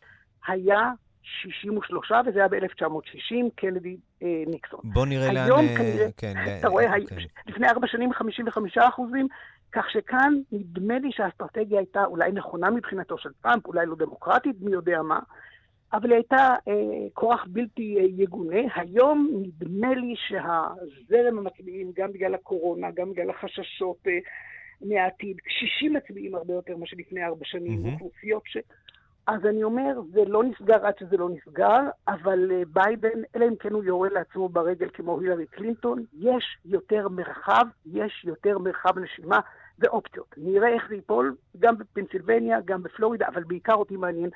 היה 0.46 0.90
63, 1.22 2.10
וזה 2.26 2.38
היה 2.38 2.48
ב-1960, 2.48 3.34
קנדי 3.54 3.96
אה, 4.22 4.42
ניקסון. 4.46 4.80
בוא 4.84 5.06
נראה 5.06 5.32
לאן... 5.32 5.44
היום 5.44 5.66
כנראה, 5.78 6.06
כן, 6.16 6.34
אתה 6.58 6.68
רואה, 6.68 6.86
כן. 7.08 7.16
לפני 7.46 7.68
ארבע 7.68 7.86
שנים 7.86 8.12
55 8.12 8.78
אחוזים, 8.78 9.26
כך 9.72 9.90
שכאן 9.90 10.34
נדמה 10.52 10.98
לי 10.98 11.12
שהאסטרטגיה 11.12 11.78
הייתה 11.78 12.04
אולי 12.04 12.32
נכונה 12.32 12.70
מבחינתו 12.70 13.18
של 13.18 13.30
טראמפ, 13.42 13.66
אולי 13.66 13.86
לא 13.86 13.96
דמוקרטית, 13.96 14.56
מי 14.60 14.72
יודע 14.72 15.02
מה, 15.02 15.18
אבל 15.92 16.10
היא 16.10 16.16
הייתה 16.16 16.54
אה, 16.68 17.08
כורח 17.14 17.44
בלתי 17.48 17.96
אה, 17.98 18.04
יגונה. 18.22 18.60
היום 18.74 19.42
נדמה 19.42 19.94
לי 19.94 20.14
שהזרם 20.16 21.38
המצביעים, 21.38 21.92
גם 21.96 22.12
בגלל 22.12 22.34
הקורונה, 22.34 22.90
גם 22.90 23.10
בגלל 23.10 23.30
החששות 23.30 23.98
אה, 24.06 24.18
מהעתיד, 24.80 25.36
קשישים 25.40 25.92
מצביעים 25.92 26.34
הרבה 26.34 26.54
יותר 26.54 26.76
מאשר 26.76 26.96
לפני 26.98 27.24
ארבע 27.24 27.44
שנים, 27.44 27.84
mm-hmm. 27.84 27.92
אוכלוסיות 27.92 28.42
ש... 28.46 28.56
אז 29.26 29.46
אני 29.46 29.62
אומר, 29.62 30.00
זה 30.12 30.24
לא 30.26 30.44
נסגר 30.44 30.86
עד 30.86 30.98
שזה 30.98 31.16
לא 31.16 31.28
נסגר, 31.30 31.80
אבל 32.08 32.50
אה, 32.52 32.62
ביידן, 32.72 33.22
אלא 33.36 33.44
אם 33.48 33.56
כן 33.56 33.72
הוא 33.72 33.84
יורה 33.84 34.08
לעצמו 34.08 34.48
ברגל 34.48 34.88
כמו 34.92 35.20
הילרי 35.20 35.46
קלינטון, 35.46 36.04
יש 36.12 36.58
יותר 36.64 37.08
מרחב, 37.08 37.66
יש 37.86 38.24
יותר 38.24 38.58
מרחב 38.58 38.98
נשימה 38.98 39.40
ואופציות. 39.78 40.34
נראה 40.36 40.68
איך 40.68 40.88
זה 40.88 40.94
ייפול, 40.94 41.36
גם 41.58 41.78
בפנסילבניה, 41.78 42.60
גם 42.64 42.82
בפלורידה, 42.82 43.28
אבל 43.28 43.44
בעיקר 43.44 43.74
אותי 43.74 43.96
מעניין 43.96 44.30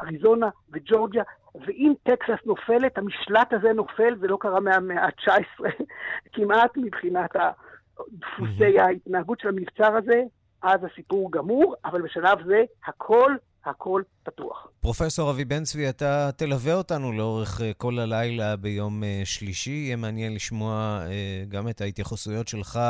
אריזונה 0.00 0.48
וג'ורג'יה, 0.72 1.22
ואם 1.66 1.92
טקסס 2.02 2.46
נופלת, 2.46 2.98
המשלט 2.98 3.52
הזה 3.52 3.72
נופל, 3.72 4.16
זה 4.20 4.26
לא 4.26 4.36
קרה 4.40 4.60
מהמאה 4.60 5.04
ה-19 5.04 5.64
כמעט 6.34 6.76
מבחינת 6.76 7.30
דפוסי 8.08 8.78
ההתנהגות 8.78 9.40
של 9.40 9.48
המבצר 9.48 9.96
הזה, 9.96 10.22
אז 10.62 10.80
הסיפור 10.84 11.32
גמור, 11.32 11.74
אבל 11.84 12.02
בשלב 12.02 12.46
זה 12.46 12.64
הכל 12.86 13.36
הכל 13.64 14.02
פתוח. 14.22 14.66
פרופסור 14.80 15.30
אבי 15.30 15.44
בן 15.44 15.64
צבי, 15.64 15.88
אתה 15.88 16.30
תלווה 16.36 16.74
אותנו 16.74 17.12
לאורך 17.12 17.60
אה, 17.60 17.72
כל 17.76 17.98
הלילה 17.98 18.56
ביום 18.56 19.04
אה, 19.04 19.22
שלישי. 19.24 19.70
יהיה 19.70 19.96
מעניין 19.96 20.34
לשמוע 20.34 21.00
אה, 21.06 21.44
גם 21.48 21.68
את 21.68 21.80
ההתייחסויות 21.80 22.48
שלך 22.48 22.80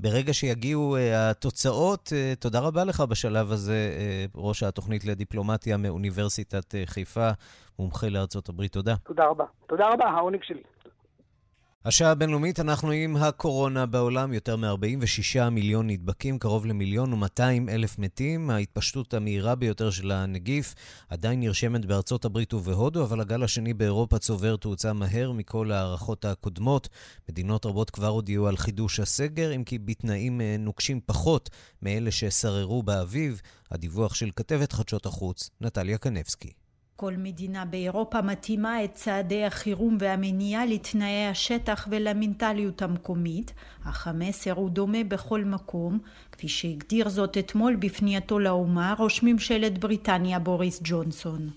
ברגע 0.00 0.32
שיגיעו 0.32 0.96
התוצאות. 1.14 2.12
תודה 2.38 2.60
רבה 2.60 2.84
לך 2.84 3.00
בשלב 3.00 3.52
הזה, 3.52 3.90
ראש 4.34 4.62
התוכנית 4.62 5.04
לדיפלומטיה 5.04 5.76
מאוניברסיטת 5.76 6.74
חיפה, 6.84 7.30
מומחה 7.78 8.08
לארצות 8.08 8.48
הברית. 8.48 8.72
תודה. 8.72 8.94
תודה 9.04 9.24
רבה. 9.26 9.44
תודה 9.66 9.88
רבה, 9.88 10.04
העונג 10.04 10.42
שלי. 10.42 10.62
השעה 11.86 12.10
הבינלאומית, 12.10 12.60
אנחנו 12.60 12.90
עם 12.90 13.16
הקורונה 13.16 13.86
בעולם, 13.86 14.32
יותר 14.32 14.56
מ-46 14.56 15.50
מיליון 15.50 15.86
נדבקים, 15.86 16.38
קרוב 16.38 16.66
למיליון 16.66 17.12
ו-200 17.12 17.68
אלף 17.68 17.98
מתים. 17.98 18.50
ההתפשטות 18.50 19.14
המהירה 19.14 19.54
ביותר 19.54 19.90
של 19.90 20.10
הנגיף 20.10 20.74
עדיין 21.08 21.40
נרשמת 21.40 21.84
בארצות 21.84 22.24
הברית 22.24 22.54
ובהודו, 22.54 23.04
אבל 23.04 23.20
הגל 23.20 23.42
השני 23.42 23.74
באירופה 23.74 24.18
צובר 24.18 24.56
תאוצה 24.56 24.92
מהר 24.92 25.32
מכל 25.32 25.72
ההערכות 25.72 26.24
הקודמות. 26.24 26.88
מדינות 27.28 27.66
רבות 27.66 27.90
כבר 27.90 28.08
הודיעו 28.08 28.46
על 28.46 28.56
חידוש 28.56 29.00
הסגר, 29.00 29.56
אם 29.56 29.64
כי 29.64 29.78
בתנאים 29.78 30.40
אה, 30.40 30.56
נוקשים 30.58 31.00
פחות 31.06 31.50
מאלה 31.82 32.10
ששררו 32.10 32.82
באביב. 32.82 33.40
הדיווח 33.70 34.14
של 34.14 34.30
כתבת 34.36 34.72
חדשות 34.72 35.06
החוץ, 35.06 35.50
נטליה 35.60 35.98
קנבסקי. 35.98 36.65
כל 36.98 37.12
מדינה 37.16 37.64
באירופה 37.64 38.22
מתאימה 38.22 38.84
את 38.84 38.94
צעדי 38.94 39.44
החירום 39.44 39.96
והמניעה 40.00 40.66
לתנאי 40.66 41.26
השטח 41.30 41.88
ולמנטליות 41.90 42.82
המקומית, 42.82 43.52
אך 43.84 44.08
המסר 44.08 44.52
הוא 44.52 44.70
דומה 44.70 45.04
בכל 45.04 45.44
מקום, 45.44 45.98
כפי 46.32 46.48
שהגדיר 46.48 47.08
זאת 47.08 47.38
אתמול 47.38 47.76
בפנייתו 47.76 48.38
לאומה 48.38 48.94
ראש 48.98 49.22
ממשלת 49.22 49.78
בריטניה 49.78 50.38
בוריס 50.38 50.80
ג'ונסון. 50.84 51.50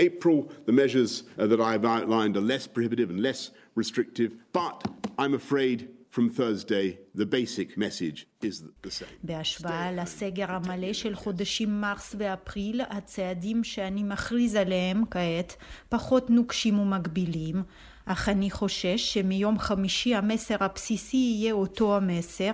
April, 0.00 0.38
the 0.66 0.72
measures 0.72 1.22
that 1.36 1.60
I've 1.60 1.84
outlined 1.84 2.36
are 2.36 2.46
less 2.54 2.66
prohibitive 2.66 3.10
and 3.10 3.20
less 3.20 3.50
restrictive, 3.76 4.30
but 4.52 4.76
I'm 5.18 5.34
afraid 5.34 5.78
From 6.14 6.28
Thursday, 6.28 6.86
the 7.20 7.26
basic 7.26 7.76
message 7.76 8.26
is 8.40 8.62
the 8.82 8.90
same. 8.90 9.08
בהשוואה 9.22 9.92
לסגר 9.92 10.50
המלא 10.50 10.92
של 10.92 11.14
חודשים 11.14 11.80
מרס 11.80 12.14
ואפריל, 12.18 12.80
הצעדים 12.90 13.64
שאני 13.64 14.02
מכריז 14.02 14.54
עליהם 14.54 15.02
כעת 15.10 15.56
פחות 15.88 16.30
נוקשים 16.30 16.78
ומגבילים, 16.78 17.62
אך 18.04 18.28
אני 18.28 18.50
חושש 18.50 19.14
שמיום 19.14 19.58
חמישי 19.58 20.14
המסר 20.14 20.56
הבסיסי 20.60 21.16
יהיה 21.16 21.52
אותו 21.52 21.96
המסר, 21.96 22.50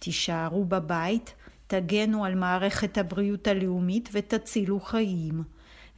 תישארו 0.00 0.64
בבית, 0.64 1.34
תגנו 1.66 2.24
על 2.24 2.34
מערכת 2.34 2.98
הבריאות 2.98 3.46
הלאומית 3.46 4.08
ותצילו 4.12 4.80
חיים. 4.80 5.42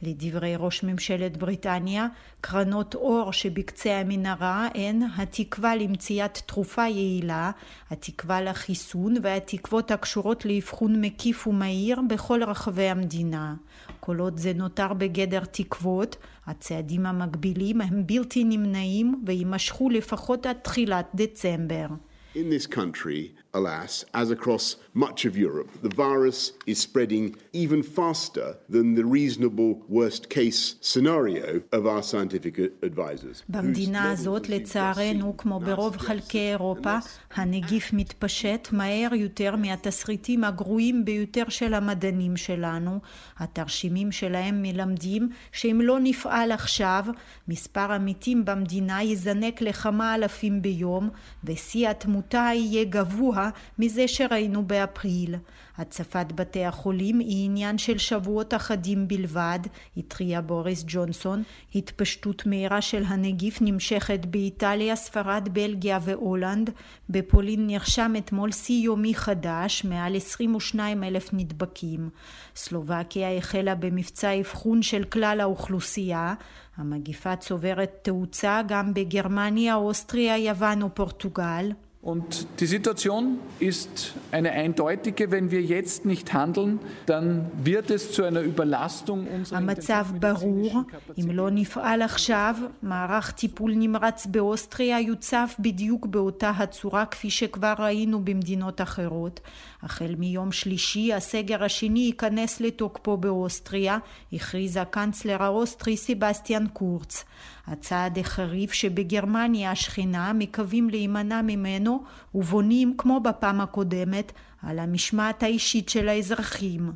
לדברי 0.01 0.55
ראש 0.57 0.83
ממשלת 0.83 1.37
בריטניה, 1.37 2.07
קרנות 2.41 2.95
אור 2.95 3.33
שבקצה 3.33 3.99
המנהרה 3.99 4.67
הן 4.75 5.01
התקווה 5.17 5.75
למציאת 5.75 6.39
תרופה 6.45 6.87
יעילה, 6.87 7.51
התקווה 7.91 8.41
לחיסון 8.41 9.15
והתקוות 9.21 9.91
הקשורות 9.91 10.45
לאבחון 10.45 11.01
מקיף 11.01 11.47
ומהיר 11.47 12.01
בכל 12.09 12.43
רחבי 12.43 12.89
המדינה. 12.89 13.55
כל 13.99 14.19
עוד 14.19 14.37
זה 14.37 14.53
נותר 14.55 14.93
בגדר 14.93 15.45
תקוות, 15.51 16.15
הצעדים 16.47 17.05
המקבילים 17.05 17.81
הם 17.81 18.07
בלתי 18.07 18.43
נמנעים 18.43 19.23
ויימשכו 19.25 19.89
לפחות 19.89 20.45
עד 20.45 20.57
תחילת 20.61 21.05
דצמבר. 21.15 21.87
In 22.35 22.37
this 22.37 22.67
country, 22.67 23.48
alas, 23.53 24.05
as 24.13 24.31
across 24.31 24.75
much 24.93 25.25
of 25.25 25.37
Europe, 25.37 25.69
the 25.81 25.93
virus 25.95 26.53
is 26.67 26.77
spreading 26.79 27.35
even 27.53 27.81
faster 27.81 28.57
than 28.69 28.95
the 28.95 29.05
reasonable 29.17 29.71
worst 29.87 30.29
case 30.29 30.75
scenario 30.81 31.61
of 31.71 31.85
our 31.87 32.03
scientific 32.03 32.57
advisors. 32.83 33.43
במדינה 33.49 34.11
הזאת, 34.11 34.49
לצערנו, 34.49 35.37
כמו 35.37 35.59
ברוב 35.59 35.97
חלקי 35.97 36.49
אירופה, 36.49 36.97
הנגיף 37.35 37.93
מתפשט 37.93 38.67
מהר 38.71 39.13
יותר 39.13 39.55
מהתסריטים 39.55 40.43
הגרועים 40.43 41.05
ביותר 41.05 41.49
של 41.49 41.73
המדענים 41.73 42.37
שלנו. 42.37 42.99
התרשימים 43.37 44.11
שלהם 44.11 44.61
מלמדים 44.61 45.29
שאם 45.51 45.81
לא 45.83 45.99
נפעל 45.99 46.51
עכשיו, 46.51 47.05
מספר 47.47 47.91
המתים 47.91 48.45
במדינה 48.45 49.03
יזנק 49.03 49.61
לכמה 49.61 50.15
אלפים 50.15 50.61
ביום, 50.61 51.09
ושיא 51.43 51.89
התמותה 51.89 52.49
יהיה 52.53 52.83
גבוה 52.83 53.38
מזה 53.79 54.07
שראינו 54.07 54.63
באפריל. 54.67 55.35
הצפת 55.77 56.25
בתי 56.35 56.65
החולים 56.65 57.19
היא 57.19 57.45
עניין 57.45 57.77
של 57.77 57.97
שבועות 57.97 58.53
אחדים 58.53 59.07
בלבד, 59.07 59.59
התריע 59.97 60.41
בוריס 60.41 60.83
ג'ונסון. 60.87 61.43
התפשטות 61.75 62.45
מהירה 62.45 62.81
של 62.81 63.03
הנגיף 63.07 63.57
נמשכת 63.61 64.25
באיטליה, 64.25 64.95
ספרד, 64.95 65.49
בלגיה 65.51 65.99
והולנד. 66.01 66.69
בפולין 67.09 67.67
נרשם 67.67 68.13
אתמול 68.17 68.51
שיא 68.51 68.83
יומי 68.83 69.15
חדש, 69.15 69.85
מעל 69.85 70.15
22 70.15 71.03
אלף 71.03 71.29
נדבקים. 71.33 72.09
סלובקיה 72.55 73.37
החלה 73.37 73.75
במבצע 73.75 74.39
אבחון 74.39 74.81
של 74.81 75.03
כלל 75.03 75.39
האוכלוסייה. 75.41 76.33
המגיפה 76.77 77.35
צוברת 77.35 77.91
תאוצה 78.01 78.61
גם 78.67 78.93
בגרמניה, 78.93 79.75
אוסטריה, 79.75 80.37
יוון 80.37 80.83
ופורטוגל. 80.83 81.71
Und 82.04 82.46
die 82.60 82.66
Situation 82.66 83.38
ist 83.60 84.12
eine 84.30 84.50
eindeutige. 84.52 85.30
Wenn 85.30 85.50
wir 85.50 85.62
jetzt 85.62 86.04
nicht 86.04 86.34
handeln, 86.34 86.78
dann 87.06 87.50
wird 87.56 87.90
es 87.90 88.12
zu 88.12 88.24
einer 88.24 88.42
Überlastung 88.42 89.26
unserer 89.26 89.56
המצב 89.56 90.06
ברור, 90.20 90.82
אם 91.18 91.30
לא 91.30 91.50
נפעל 91.50 92.02
עכשיו, 92.02 92.56
מערך 92.82 93.30
טיפול 93.30 93.72
נמרץ 93.74 94.26
באוסטריה 94.26 95.00
יוצף 95.00 95.56
בדיוק 95.58 96.06
באותה 96.06 96.50
הצורה 96.50 97.06
כפי 97.06 97.30
שכבר 97.30 97.74
ראינו 97.78 98.24
במדינות 98.24 98.80
אחרות. 98.80 99.40
החל 99.82 100.14
מיום 100.18 100.52
שלישי 100.52 101.12
הסגר 101.12 101.64
השני 101.64 102.00
ייכנס 102.00 102.60
לתוקפו 102.60 103.16
באוסטריה, 103.16 103.98
הכריז 104.32 104.76
הקנצלר 104.76 105.42
האוסטרי 105.42 105.96
סבסטיאן 105.96 106.66
קורץ. 106.72 107.24
הצעד 107.69 108.19
החריף 108.19 108.73
שבגרמניה 108.73 109.71
השכנה 109.71 110.33
מקווים 110.33 110.89
להימנע 110.89 111.41
ממנו 111.41 112.03
ובונים 112.35 112.93
כמו 112.97 113.19
בפעם 113.19 113.61
הקודמת 113.61 114.31
על 114.61 114.79
המשמעת 114.79 115.43
האישית 115.43 115.89
של 115.89 116.09
האזרחים. 116.09 116.91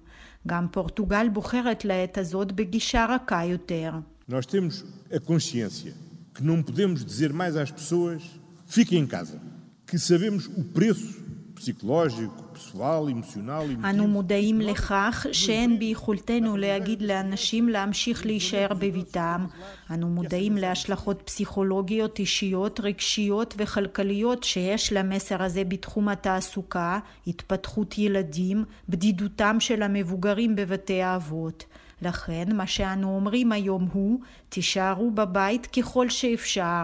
גם 0.47 0.67
פורטוגל 0.71 1.29
בוחרת 1.29 1.85
לעת 1.85 2.17
הזאת 2.17 2.51
בגישה 2.51 3.05
רכה 3.09 3.45
יותר. 3.45 3.91
Nós 4.29 4.45
temos 4.45 4.83
a 5.11 5.19
consciência 5.19 5.93
que 6.33 6.43
não 6.43 6.63
podemos 6.63 7.05
dizer 7.05 7.31
mais 7.33 7.55
às 7.57 7.71
pessoas 7.71 8.21
fiquem 8.65 8.99
em 8.99 9.05
casa, 9.05 9.37
que 9.85 9.99
sabemos 9.99 10.47
o 10.47 10.63
preço 10.63 11.22
אנו 13.85 14.07
מודעים 14.07 14.61
לכך 14.61 15.25
שאין 15.31 15.79
ביכולתנו 15.79 16.57
להגיד 16.57 17.01
לאנשים 17.01 17.69
להמשיך 17.69 18.25
להישאר 18.25 18.67
בביתם. 18.73 19.45
אנו 19.91 20.07
מודעים 20.07 20.57
להשלכות 20.57 21.21
פסיכולוגיות, 21.25 22.19
אישיות, 22.19 22.79
רגשיות 22.79 23.53
וכלכליות 23.57 24.43
שיש 24.43 24.93
למסר 24.93 25.43
הזה 25.43 25.63
בתחום 25.63 26.09
התעסוקה, 26.09 26.99
התפתחות 27.27 27.97
ילדים, 27.97 28.63
בדידותם 28.89 29.59
של 29.59 29.83
המבוגרים 29.83 30.55
בבתי 30.55 31.01
האבות. 31.01 31.65
לכן 32.01 32.55
מה 32.55 32.67
שאנו 32.67 33.15
אומרים 33.15 33.51
היום 33.51 33.87
הוא 33.93 34.19
תישארו 34.49 35.11
בבית 35.11 35.65
ככל 35.65 36.09
שאפשר. 36.09 36.83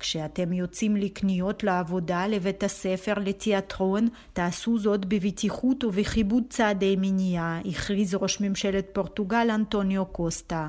כשאתם 0.00 0.52
יוצאים 0.52 0.96
לקניות, 0.96 1.64
לעבודה, 1.64 2.26
לבית 2.26 2.62
הספר, 2.62 3.14
לתיאטרון, 3.24 4.08
תעשו 4.32 4.78
זאת 4.78 5.04
בבטיחות 5.04 5.84
ובכיבוד 5.84 6.42
צעדי 6.50 6.96
מניעה, 6.98 7.60
הכריז 7.64 8.14
ראש 8.14 8.40
ממשלת 8.40 8.86
פורטוגל 8.92 9.50
אנטוניו 9.50 10.06
קוסטה. 10.06 10.68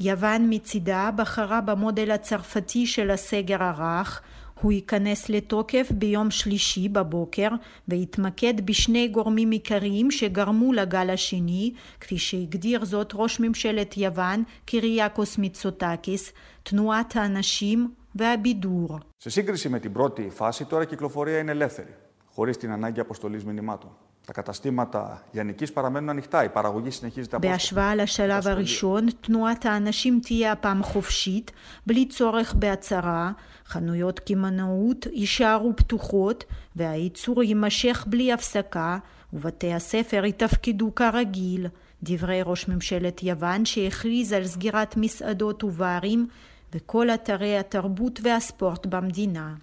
יוון 0.00 0.46
מצידה 0.50 1.10
בחרה 1.16 1.60
במודל 1.60 2.10
הצרפתי 2.10 2.86
של 2.86 3.10
הסגר 3.10 3.62
הרך, 3.62 4.22
הוא 4.60 4.72
ייכנס 4.72 5.28
לתוקף 5.28 5.88
ביום 5.94 6.30
שלישי 6.30 6.88
בבוקר 6.88 7.48
ויתמקד 7.88 8.66
בשני 8.66 9.08
גורמים 9.08 9.50
עיקריים 9.50 10.10
שגרמו 10.10 10.72
לגל 10.72 11.10
השני, 11.10 11.72
כפי 12.00 12.18
שהגדיר 12.18 12.84
זאת 12.84 13.12
ראש 13.14 13.40
ממשלת 13.40 13.96
יוון 13.96 14.42
קיריאקוס 14.64 15.38
מיצוטקיס, 15.38 16.32
תנועת 16.62 17.16
האנשים 17.16 17.90
והבידור. 18.15 18.99
Σε 19.17 19.29
σύγκριση 19.29 19.69
με 19.69 19.79
την 19.79 19.91
πρώτη 19.91 20.29
φάση, 20.29 20.65
τώρα 20.65 20.83
η 20.83 20.85
κυκλοφορία 20.85 21.39
είναι 21.39 21.51
ελεύθερη, 21.51 21.95
χωρίς 22.33 22.57
την 22.57 22.71
ανάγκη 22.71 22.99
αποστολής 22.99 23.45
μηνυμάτων. 23.45 23.91
Τα 24.25 24.33
καταστήματα 24.33 25.23
λιανικής 25.31 25.73
παραμένουν 25.73 26.09
ανοιχτά, 26.09 26.43
η 26.43 26.49
παραγωγή 26.49 26.89
συνεχίζεται 26.89 27.35
από... 27.35 27.47
בהשוואה 27.47 27.95
לשלב 27.95 28.47
הראשון, 28.47 29.05
תנועת 29.21 29.65
האנשים 29.65 30.19
תהיה 30.19 30.51
הפעם 30.51 30.83
חופשית, 30.83 31.51
בלי 31.85 32.07
צורך 32.07 32.53
בהצהרה, 32.53 33.31
חנויות 33.65 34.19
קמעונאות 34.19 35.05
יישארו 35.11 35.75
פתוחות, 35.75 36.43
והייצור 36.75 37.43
יימשך 37.43 38.05
בלי 38.09 38.33
הפסקה, 38.33 38.97
ובתי 39.33 39.73
הספר 39.73 40.25
יתפקדו 40.25 40.95
כרגיל. 40.95 41.67
דברי 42.03 42.41
ראש 42.45 42.67
ממשלת 42.67 43.23
יוון 43.23 43.65
שהכריז 43.65 44.33
על 44.33 44.45
סגירת 44.47 44.97
מסעדות 44.97 45.63
וברים 45.63 46.27
וכל 46.72 47.10
אתרי 47.10 47.58
התרבות 47.58 48.20
והספורט 48.22 48.86
במדינה. 48.86 49.54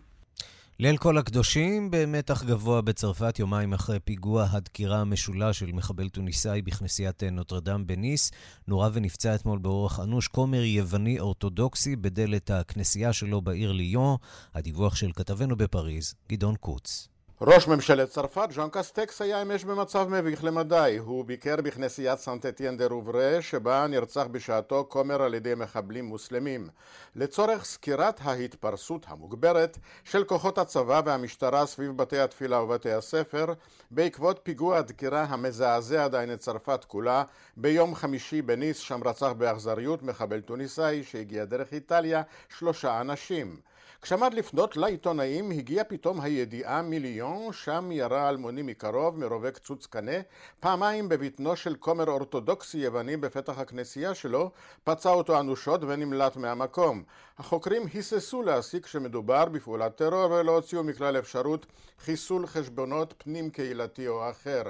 ליל 0.80 0.98
כל 0.98 1.18
הקדושים 1.18 1.92
במתח 1.92 2.44
גבוה 2.44 2.82
בצרפת 2.82 3.40
יומיים 3.40 3.74
אחרי 3.74 4.00
פיגוע 4.00 4.48
הדקירה 4.52 5.02
המשולש 5.02 5.60
של 5.60 5.72
מחבל 5.72 6.10
טוניסאי 6.10 6.62
בכנסיית 6.62 7.24
נוטרדם 7.24 7.88
בניס. 7.88 8.32
נורה 8.68 8.90
ונפצע 8.94 9.36
אתמול 9.36 9.60
באורח 9.60 10.00
אנוש 10.00 10.28
כומר 10.28 10.64
יווני 10.64 11.20
אורתודוקסי 11.20 11.96
בדלת 11.96 12.52
הכנסייה 12.52 13.14
שלו 13.14 13.42
בעיר 13.42 13.72
ליון. 13.72 14.18
הדיווח 14.54 14.96
של 14.96 15.12
כתבנו 15.16 15.56
בפריז, 15.56 16.14
גדעון 16.30 16.56
קוץ. 16.56 17.15
ראש 17.42 17.68
ממשלת 17.68 18.10
צרפת, 18.10 18.50
ז'אן 18.52 18.68
קסטקס, 18.72 19.22
היה 19.22 19.42
אמש 19.42 19.64
במצב 19.64 20.08
מביך 20.10 20.44
למדי. 20.44 20.98
הוא 21.00 21.26
ביקר 21.26 21.56
בכנסיית 21.56 22.20
סנט 22.20 22.46
אטיין 22.46 22.78
דה 22.78 22.88
רוברה, 22.88 23.38
שבה 23.42 23.88
נרצח 23.88 24.26
בשעתו 24.32 24.86
כומר 24.90 25.22
על 25.22 25.34
ידי 25.34 25.56
מחבלים 25.56 26.06
מוסלמים. 26.06 26.68
לצורך 27.16 27.66
סקירת 27.66 28.20
ההתפרסות 28.24 29.06
המוגברת 29.10 29.78
של 30.04 30.24
כוחות 30.24 30.58
הצבא 30.58 31.02
והמשטרה 31.06 31.66
סביב 31.66 31.98
בתי 31.98 32.20
התפילה 32.20 32.62
ובתי 32.62 32.92
הספר, 32.92 33.46
בעקבות 33.92 34.40
פיגוע 34.44 34.78
הדקירה 34.78 35.24
המזעזע 35.24 36.04
עדיין 36.06 36.34
את 36.34 36.40
צרפת 36.40 36.86
כולה, 36.88 37.24
ביום 37.58 37.96
חמישי 37.96 38.42
בניס, 38.42 38.78
שם 38.78 39.00
רצח 39.06 39.32
באכזריות 39.38 40.04
מחבל 40.04 40.42
טוניסאי 40.42 41.04
שהגיע 41.04 41.46
דרך 41.46 41.74
איטליה 41.74 42.22
שלושה 42.58 43.02
אנשים. 43.02 43.58
כשעמד 44.06 44.34
לפנות 44.34 44.78
לעיתונאים 44.78 45.52
הגיעה 45.52 45.84
פתאום 45.84 46.22
הידיעה 46.22 46.82
מליון, 46.82 47.54
שם 47.54 47.90
ירה 47.92 48.30
אלמוני 48.30 48.62
מקרוב 48.62 49.20
מרובה 49.20 49.52
קצוץ 49.52 49.86
קנה, 49.86 50.12
פעמיים 50.60 51.10
בבטנו 51.10 51.56
של 51.56 51.76
כומר 51.80 52.08
אורתודוקסי 52.08 52.78
יווני 52.78 53.18
בפתח 53.18 53.60
הכנסייה 53.60 54.16
שלו, 54.16 54.52
פצע 54.84 55.10
אותו 55.10 55.40
אנושות 55.40 55.82
ונמלט 55.84 56.36
מהמקום. 56.38 57.04
החוקרים 57.38 57.84
היססו 57.94 58.44
להסיק 58.44 58.88
שמדובר 58.88 59.46
בפעולת 59.46 59.96
טרור 59.96 60.32
ולא 60.32 60.56
הוציאו 60.56 60.84
מכלל 60.84 61.20
אפשרות 61.20 61.66
חיסול 62.00 62.48
חשבונות 62.48 63.14
פנים 63.18 63.50
קהילתי 63.50 64.08
או 64.08 64.30
אחר. 64.30 64.64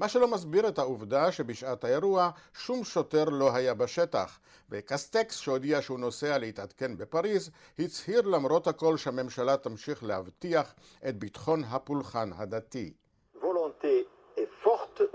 מה 0.00 0.08
שלא 0.08 0.28
מסביר 0.28 0.68
את 0.68 0.78
העובדה 0.78 1.32
שבשעת 1.32 1.84
האירוע 1.84 2.30
שום 2.54 2.84
שוטר 2.84 3.24
לא 3.24 3.54
היה 3.54 3.74
בשטח, 3.74 4.38
וקסטקס 4.70 5.38
שהודיע 5.38 5.82
שהוא 5.82 5.98
נוסע 5.98 6.38
להתעדכן 6.38 6.96
בפריז, 6.96 7.50
הצהיר 7.78 8.20
למרות 8.20 8.66
הכל 8.66 8.96
שהממשלה 8.96 9.56
תמשיך 9.56 10.04
להבטיח 10.04 10.74
את 11.08 11.18
ביטחון 11.18 11.64
הפולחן 11.64 12.30
הדתי. 12.36 12.92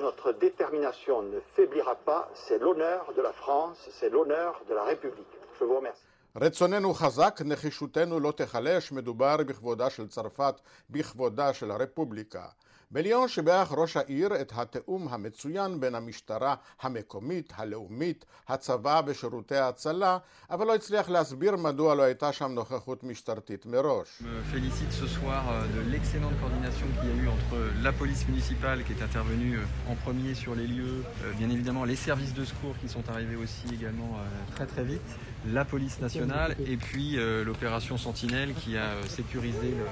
notre 0.07 0.29
détermination 0.45 1.17
ne 1.33 1.39
faiblira 1.55 1.95
pas, 2.09 2.23
c'est 2.43 2.59
l'honneur 2.63 3.01
de 3.17 3.21
la 3.21 3.33
France, 3.41 3.79
c'est 3.97 4.09
l'honneur 4.09 4.51
de 4.69 4.73
la 4.79 4.83
République. 4.83 5.33
Je 5.59 5.65
vous 5.65 5.77
remercie. 5.77 6.05
רצוננו 6.41 6.93
חזק, 6.93 7.41
נחישותנו 7.45 8.19
לא 8.19 8.31
תיחלש, 8.31 8.91
מדובר 8.91 9.37
בכבודה 9.37 9.89
של 9.89 10.07
צרפת, 10.07 10.55
בכבודה 10.89 11.53
של 11.53 11.71
הרפובליקה. 11.71 12.45
בליון 12.92 13.28
שיבח 13.28 13.72
ראש 13.76 13.96
העיר 13.96 14.40
את 14.40 14.52
התיאום 14.56 15.08
המצוין 15.10 15.80
בין 15.80 15.94
המשטרה 15.94 16.54
המקומית, 16.82 17.52
הלאומית, 17.56 18.24
הצבא 18.48 19.00
ושירותי 19.06 19.56
ההצלה, 19.56 20.18
אבל 20.50 20.66
לא 20.66 20.74
הצליח 20.74 21.08
להסביר 21.08 21.56
מדוע 21.56 21.94
לא 21.94 22.02
הייתה 22.02 22.32
שם 22.32 22.52
נוכחות 22.52 23.04
משטרתית 23.04 23.66
מראש. 23.66 24.22
félicite 24.52 24.92
ce 24.92 25.06
soir 25.06 25.42
de 25.74 25.80
l'excellente 25.92 26.36
coordination 26.42 26.86
qu'il 26.94 27.08
y 27.10 27.12
a 27.12 27.16
eu 27.22 27.28
entre 27.36 27.56
la 27.86 27.92
police 27.92 28.26
municipale 28.28 28.78
qui 28.84 28.92
est 28.92 29.02
intervenue 29.08 29.58
en 29.90 29.94
premier 30.04 30.34
sur 30.34 30.54
les 30.56 30.66
lieux, 30.66 31.04
bien 31.38 31.50
évidemment 31.50 31.84
les 31.84 32.00
services 32.08 32.34
de 32.34 32.44
secours 32.44 32.76
qui 32.80 32.88
sont 32.88 33.04
arrivés 33.08 33.36
aussi 33.44 33.66
également 33.78 34.12
très 34.54 34.66
très 34.72 34.84
vite. 34.92 35.10
La 35.53 35.65
police 35.65 35.99
nationale 36.01 36.55
et 36.67 36.77
puis 36.77 37.17
euh, 37.17 37.43
l'opération 37.43 37.97
Sentinelle 37.97 38.53
qui 38.55 38.77
a 38.77 38.89
euh, 38.91 39.03
sécurisé 39.07 39.69
le, 39.71 39.85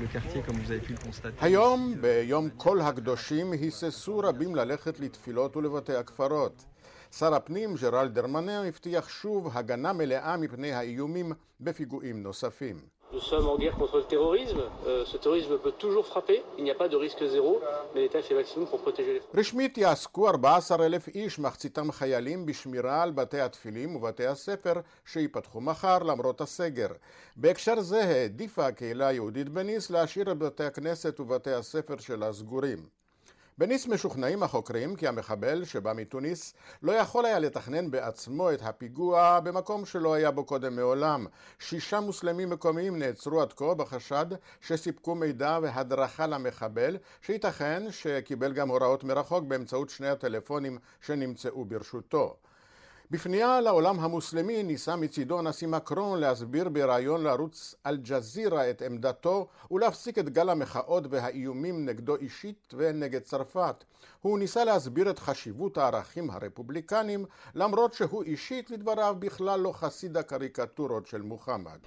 le 0.00 0.06
quartier 0.06 0.42
comme 0.42 0.56
vous 0.56 0.70
avez 0.70 0.80
pu 0.80 0.92
le 0.92 0.98
constater. 0.98 1.36
היום, 1.40 1.94
ביום 2.00 2.50
כל 2.56 2.80
הקדושים, 2.80 3.52
היססו 3.52 4.18
רבים 4.18 4.54
ללכת 4.54 5.00
לתפילות 5.00 5.56
ולבתי 5.56 5.94
הכפרות. 5.94 6.64
שר 7.18 7.34
הפנים, 7.34 7.74
ג'רלד 7.74 8.14
דרמנר, 8.14 8.62
הבטיח 8.68 9.08
שוב 9.08 9.50
הגנה 9.56 9.92
מלאה 9.92 10.36
מפני 10.36 10.72
האיומים 10.72 11.32
בפיגועים 11.60 12.22
נוספים. 12.22 12.76
Nous 13.12 13.20
sommes 13.20 13.46
en 13.46 13.58
guerre 13.58 13.76
contre 13.76 13.98
le 13.98 14.04
terrorisme. 14.04 14.62
Euh, 14.86 15.04
ce 15.04 15.18
terrorisme 15.18 15.58
peut 15.58 15.72
toujours 15.72 16.06
frapper. 16.06 16.42
Il 16.56 16.64
n'y 16.64 16.70
a 16.70 16.74
pas 16.74 16.88
de 16.88 16.96
risque 16.96 17.22
zéro, 17.26 17.60
mais 17.94 18.00
l'État 18.00 18.22
fait 18.22 18.34
maximum 18.34 18.66
pour 18.66 18.80
protéger 18.80 19.12
les 19.12 19.20
Français. 19.20 19.38
רשמית 19.38 19.78
יעסקו 19.78 20.28
14,000 20.28 21.08
איש, 21.08 21.38
מחציתם 21.38 21.92
חיילים, 21.92 22.46
בשמירה 22.46 23.02
על 23.02 23.10
בתי 23.10 23.40
התפילים 23.40 23.96
ובתי 23.96 24.26
הספר 24.26 24.72
שייפתחו 25.04 25.60
מחר 25.60 25.98
למרות 25.98 26.40
הסגר. 26.40 26.88
בהקשר 27.36 27.80
זה 27.80 28.04
העדיפה 28.04 28.66
הקהילה 28.66 29.06
היהודית 29.06 29.48
בניס 29.48 29.90
להשאיר 29.90 30.32
את 30.32 30.38
בתי 30.38 30.64
הכנסת 30.64 31.20
ובתי 31.20 31.52
הספר 31.52 31.98
שלה 31.98 32.32
סגורים. 32.32 33.01
בניס 33.58 33.86
משוכנעים 33.86 34.42
החוקרים 34.42 34.96
כי 34.96 35.08
המחבל 35.08 35.64
שבא 35.64 35.92
מתוניס 35.96 36.54
לא 36.82 36.92
יכול 36.92 37.24
היה 37.24 37.38
לתכנן 37.38 37.90
בעצמו 37.90 38.52
את 38.52 38.62
הפיגוע 38.62 39.40
במקום 39.40 39.84
שלא 39.86 40.14
היה 40.14 40.30
בו 40.30 40.44
קודם 40.44 40.76
מעולם. 40.76 41.26
שישה 41.58 42.00
מוסלמים 42.00 42.50
מקומיים 42.50 42.98
נעצרו 42.98 43.42
עד 43.42 43.52
כה 43.52 43.74
בחשד 43.74 44.26
שסיפקו 44.60 45.14
מידע 45.14 45.58
והדרכה 45.62 46.26
למחבל 46.26 46.96
שייתכן 47.22 47.82
שקיבל 47.90 48.52
גם 48.52 48.68
הוראות 48.68 49.04
מרחוק 49.04 49.44
באמצעות 49.44 49.90
שני 49.90 50.08
הטלפונים 50.08 50.78
שנמצאו 51.00 51.64
ברשותו. 51.64 52.36
בפנייה 53.10 53.60
לעולם 53.60 54.00
המוסלמי 54.00 54.62
ניסה 54.62 54.96
מצידו 54.96 55.38
הנשיא 55.38 55.68
מקרון 55.68 56.20
להסביר 56.20 56.68
בריאיון 56.68 57.22
לערוץ 57.22 57.74
אל-ג'זירה 57.86 58.70
את 58.70 58.82
עמדתו 58.82 59.46
ולהפסיק 59.70 60.18
את 60.18 60.28
גל 60.28 60.48
המחאות 60.48 61.04
והאיומים 61.10 61.86
נגדו 61.86 62.16
אישית 62.16 62.74
ונגד 62.76 63.22
צרפת. 63.22 63.84
הוא 64.22 64.38
ניסה 64.38 64.64
להסביר 64.64 65.10
את 65.10 65.18
חשיבות 65.18 65.78
הערכים 65.78 66.30
הרפובליקניים 66.30 67.24
למרות 67.54 67.94
שהוא 67.94 68.22
אישית 68.22 68.70
לדבריו 68.70 69.16
בכלל 69.18 69.60
לא 69.60 69.72
חסיד 69.72 70.16
הקריקטורות 70.16 71.06
של 71.06 71.22
מוחמד. 71.22 71.78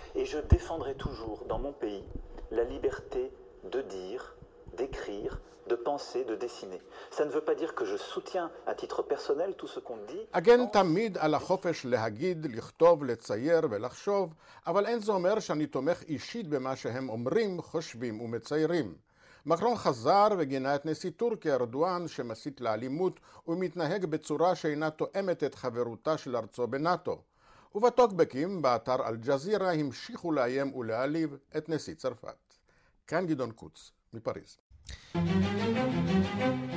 D'écrire, 4.76 5.40
de 5.68 5.76
penser, 5.76 6.24
de 6.24 6.36
dessiner. 6.36 6.82
Ça 7.12 7.26
ne 7.26 7.32
veut 7.32 7.46
pas 7.50 7.56
dire 7.56 7.74
que 7.78 7.86
je 7.86 7.98
soutiens 7.98 8.52
à 8.68 8.74
titre 8.76 9.02
personnel 9.02 9.56
tout 9.56 9.68
ce 9.68 9.80
qu'on 9.80 9.98
dit. 10.08 10.28
אגן 10.32 10.68
תמיד 10.68 11.18
על 11.18 11.34
החופש 11.34 11.86
להגיד, 11.86 12.46
לכתוב, 12.56 13.04
לצייר 13.04 13.62
ולחשוב, 13.70 14.34
אבל 14.68 14.86
אין 14.86 15.00
זה 15.00 15.12
אומר 15.12 15.40
שאני 15.40 15.68
תומך 15.68 16.04
אישית 16.04 16.48
במה 16.48 16.76
שהם 16.76 17.10
אומרים, 17.10 17.62
חושבים 17.62 18.22
ומציירים. 18.22 18.96
מקרון 19.46 19.76
חזר 19.76 20.28
וגינה 20.38 20.76
את 20.76 20.86
נשיא 20.86 21.12
טורקיה 21.18 21.56
ארדואן 21.56 22.08
שמסית 22.08 22.62
לאלימות 22.62 23.20
ומתנהג 23.48 24.06
בצורה 24.06 24.56
שאינה 24.56 24.90
תואמת 24.90 25.44
את 25.44 25.56
חברותה 25.56 26.18
של 26.18 26.36
ארצו 26.36 26.68
בנאטו. 26.68 27.22
ובטוקבקים 27.76 28.62
באתר 28.62 29.08
אל-ג'זירה 29.08 29.74
המשיכו 29.74 30.32
לאיים 30.32 30.76
ולהעליב 30.76 31.38
את 31.58 31.70
נשיא 31.70 31.96
צרפת. 31.96 32.56
כאן 33.08 33.28
גדעון 33.28 33.52
קוץ, 33.52 33.92
מפריז. 34.14 34.58
Thank 35.16 36.70
you. 36.70 36.75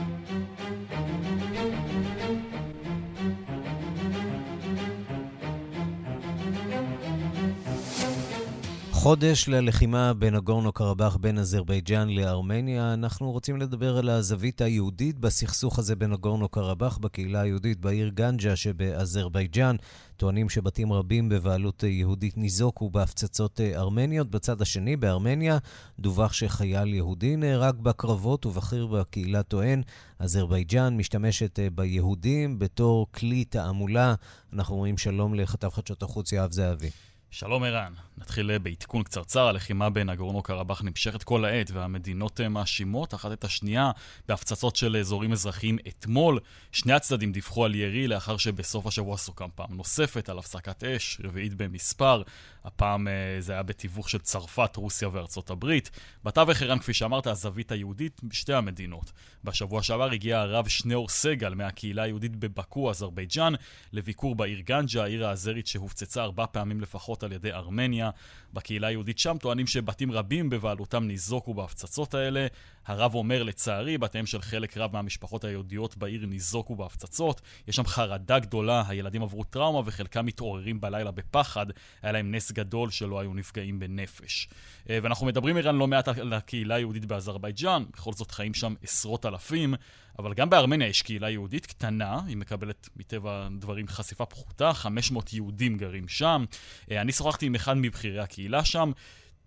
חודש 9.09 9.49
ללחימה 9.49 10.15
בנגורנו 10.15 10.73
קרבאח 10.73 11.17
בין 11.17 11.39
אזרבייג'אן 11.39 12.09
לארמניה. 12.09 12.95
אנחנו 12.95 13.33
רוצים 13.33 13.57
לדבר 13.57 13.99
על 13.99 14.09
הזווית 14.09 14.61
היהודית 14.61 15.19
בסכסוך 15.19 15.79
הזה 15.79 15.97
בנגורנו 15.97 16.49
קרבאח 16.49 16.99
בקהילה 16.99 17.41
היהודית 17.41 17.81
בעיר 17.81 18.09
גנג'ה 18.09 18.57
שבאזרבייג'אן. 18.57 19.77
טוענים 20.17 20.49
שבתים 20.49 20.93
רבים 20.93 21.29
בבעלות 21.29 21.83
יהודית 21.83 22.37
ניזוקו 22.37 22.91
בהפצצות 22.91 23.61
ארמניות. 23.61 24.31
בצד 24.31 24.63
השני, 24.63 24.97
בארמניה, 24.97 25.59
דווח 26.01 26.33
שחייל 26.33 26.95
יהודי 26.95 27.37
נהרג 27.37 27.77
בקרבות 27.81 28.47
ובכיר 28.47 28.87
בקהילה 28.87 29.43
טוען, 29.43 29.83
אזרבייג'אן 30.19 30.97
משתמשת 30.97 31.59
ביהודים 31.75 32.59
בתור 32.59 33.07
כלי 33.13 33.45
תעמולה. 33.45 34.15
אנחנו 34.53 34.75
אומרים 34.75 34.99
שלום 34.99 35.35
לכתב 35.35 35.69
חדשות 35.69 36.03
החוץ 36.03 36.33
יואב 36.33 36.53
זהבי. 36.53 36.91
שלום 37.31 37.65
ערן, 37.65 37.93
נתחיל 38.19 38.59
בעדכון 38.59 39.03
קצרצר, 39.03 39.47
הלחימה 39.47 39.91
בין 39.91 40.11
נגורנו 40.11 40.43
קרבאח 40.43 40.83
נמשכת 40.83 41.23
כל 41.23 41.45
העת 41.45 41.71
והמדינות 41.71 42.41
אה, 42.41 42.49
מאשימות 42.49 43.15
אחת 43.15 43.33
את 43.33 43.45
השנייה 43.45 43.91
בהפצצות 44.29 44.77
של 44.77 44.97
אזורים 44.97 45.33
אזרחיים 45.33 45.79
אתמול. 45.89 46.41
שני 46.73 46.93
הצדדים 46.93 47.33
דיווחו 47.33 47.65
על 47.65 47.75
ירי 47.75 48.09
לאחר 48.09 48.37
שבסוף 48.37 48.87
השבוע 48.87 49.17
סוכם 49.17 49.49
פעם 49.55 49.77
נוספת 49.77 50.29
על 50.29 50.39
הפסקת 50.39 50.85
אש, 50.85 51.21
רביעית 51.25 51.55
במספר. 51.55 52.23
הפעם 52.65 53.09
אה, 53.09 53.13
זה 53.41 53.53
היה 53.53 53.63
בתיווך 53.63 54.11
של 54.11 54.19
צרפת, 54.19 54.77
רוסיה 54.77 55.09
וארצות 55.13 55.51
הברית. 55.51 55.91
בתווך 56.25 56.63
ערן, 56.63 56.79
כפי 56.79 56.95
שאמרת, 56.95 57.27
הזווית 57.27 57.73
היהודית 57.73 58.21
בשתי 58.25 58.55
המדינות. 58.55 59.13
בשבוע 59.45 59.83
שעבר 59.83 60.11
הגיע 60.11 60.41
הרב 60.41 60.69
שניאור 60.69 61.09
סגל 61.09 61.55
מהקהילה 61.55 62.03
היהודית 62.03 62.37
בבקו, 62.37 62.91
אזרבייג'אן, 62.91 63.53
לביקור 63.93 64.35
בעיר 64.35 64.61
גנג'ה, 64.61 65.03
העיר 65.03 65.27
האזרית 65.27 65.67
שהופצצה 65.67 66.23
ארבע 66.23 66.47
פעמים 66.53 66.81
לפחות 66.81 67.18
על 67.23 67.33
ידי 67.33 67.53
ארמניה. 67.53 68.11
בקהילה 68.53 68.87
היהודית 68.87 69.19
שם 69.19 69.37
טוענים 69.41 69.67
שבתים 69.67 70.13
רבים 70.13 70.51
בבעלותם 70.51 71.05
ניזוקו 71.05 71.55
בהפצצות 71.55 72.15
האלה. 72.15 72.47
הרב 72.87 73.15
אומר, 73.15 73.43
לצערי, 73.43 73.99
בתיהם 73.99 74.27
של 74.27 74.43
חלק 74.43 74.77
רב 74.77 74.93
מהמשפחות 74.93 75.45
היהודיות 75.45 75.97
בעיר 75.97 76.27
ניזוקו 76.27 76.77
בהפצצות. 76.77 77.41
יש 77.69 77.77
שם 77.77 77.85
חרדה 77.87 78.39
גדולה, 78.39 78.83
הילדים 78.89 79.23
עברו 79.23 79.45
טראומה 79.45 79.83
וחלקם 79.85 80.27
מתעוררים 80.27 80.81
בלילה 80.81 81.11
בפחד. 81.11 81.67
היה 82.03 82.13
להם 82.13 82.35
נס 82.35 82.53
גדול 82.53 82.91
שלא 82.91 83.21
היו 83.21 83.35
נפגעים 83.35 83.79
בנפש. 83.79 84.49
אה, 84.91 84.99
ואנחנו 85.03 85.27
מדברים, 85.27 85.57
איראן, 85.57 85.77
לא 85.77 85.87
מעט 85.87 86.09
על 86.09 86.33
הקהילה 86.33 86.75
היהודית 86.75 87.05
באזרבייג'אן, 87.05 87.85
בכל 87.93 88.13
זאת 88.13 88.31
חיים 88.31 88.55
שם 88.55 88.75
עשרות 88.83 89.27
אלפים. 89.27 89.75
אבל 90.19 90.35
גם 90.35 90.51
בארמניה 90.51 90.89
יש 90.89 91.03
קהילה 91.03 91.31
יהודית 91.31 91.67
קטנה, 91.67 92.19
היא 92.27 92.37
מקבלת 92.37 92.89
מטבע 92.97 93.47
הדברים 93.47 93.89
חשיפה 93.89 94.27
פחותה, 94.27 94.73
500 94.73 95.33
יהודים 95.33 95.77
גרים 95.77 96.09
שם. 96.09 96.45
אה, 96.91 97.01
אני 97.01 97.13
שוחחתי 97.13 97.47
עם 97.47 97.55
אחד 97.55 97.75
מבכירי 97.77 98.21
הקהילה 98.21 98.65
שם, 98.65 98.91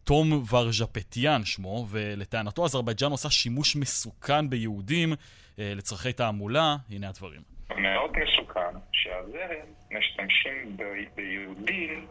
תום 0.04 0.44
ורז'פטיאן 0.52 1.46
שמו, 1.46 1.86
ולטענתו 1.90 2.66
אזרבייג'אן 2.66 3.12
עושה 3.12 3.30
שימוש 3.30 3.76
מסוכן 3.76 4.50
ביהודים 4.50 5.14
אה, 5.60 5.74
לצורכי 5.76 6.14
תעמולה, 6.14 6.76
הנה 6.90 7.10
הדברים. 7.10 7.42
מאוד 7.78 8.12
מסוכן 8.12 8.78
שהזרם 8.92 9.66
משתמשים 9.92 10.78
ב- 10.78 11.16
ביהודים 11.16 12.08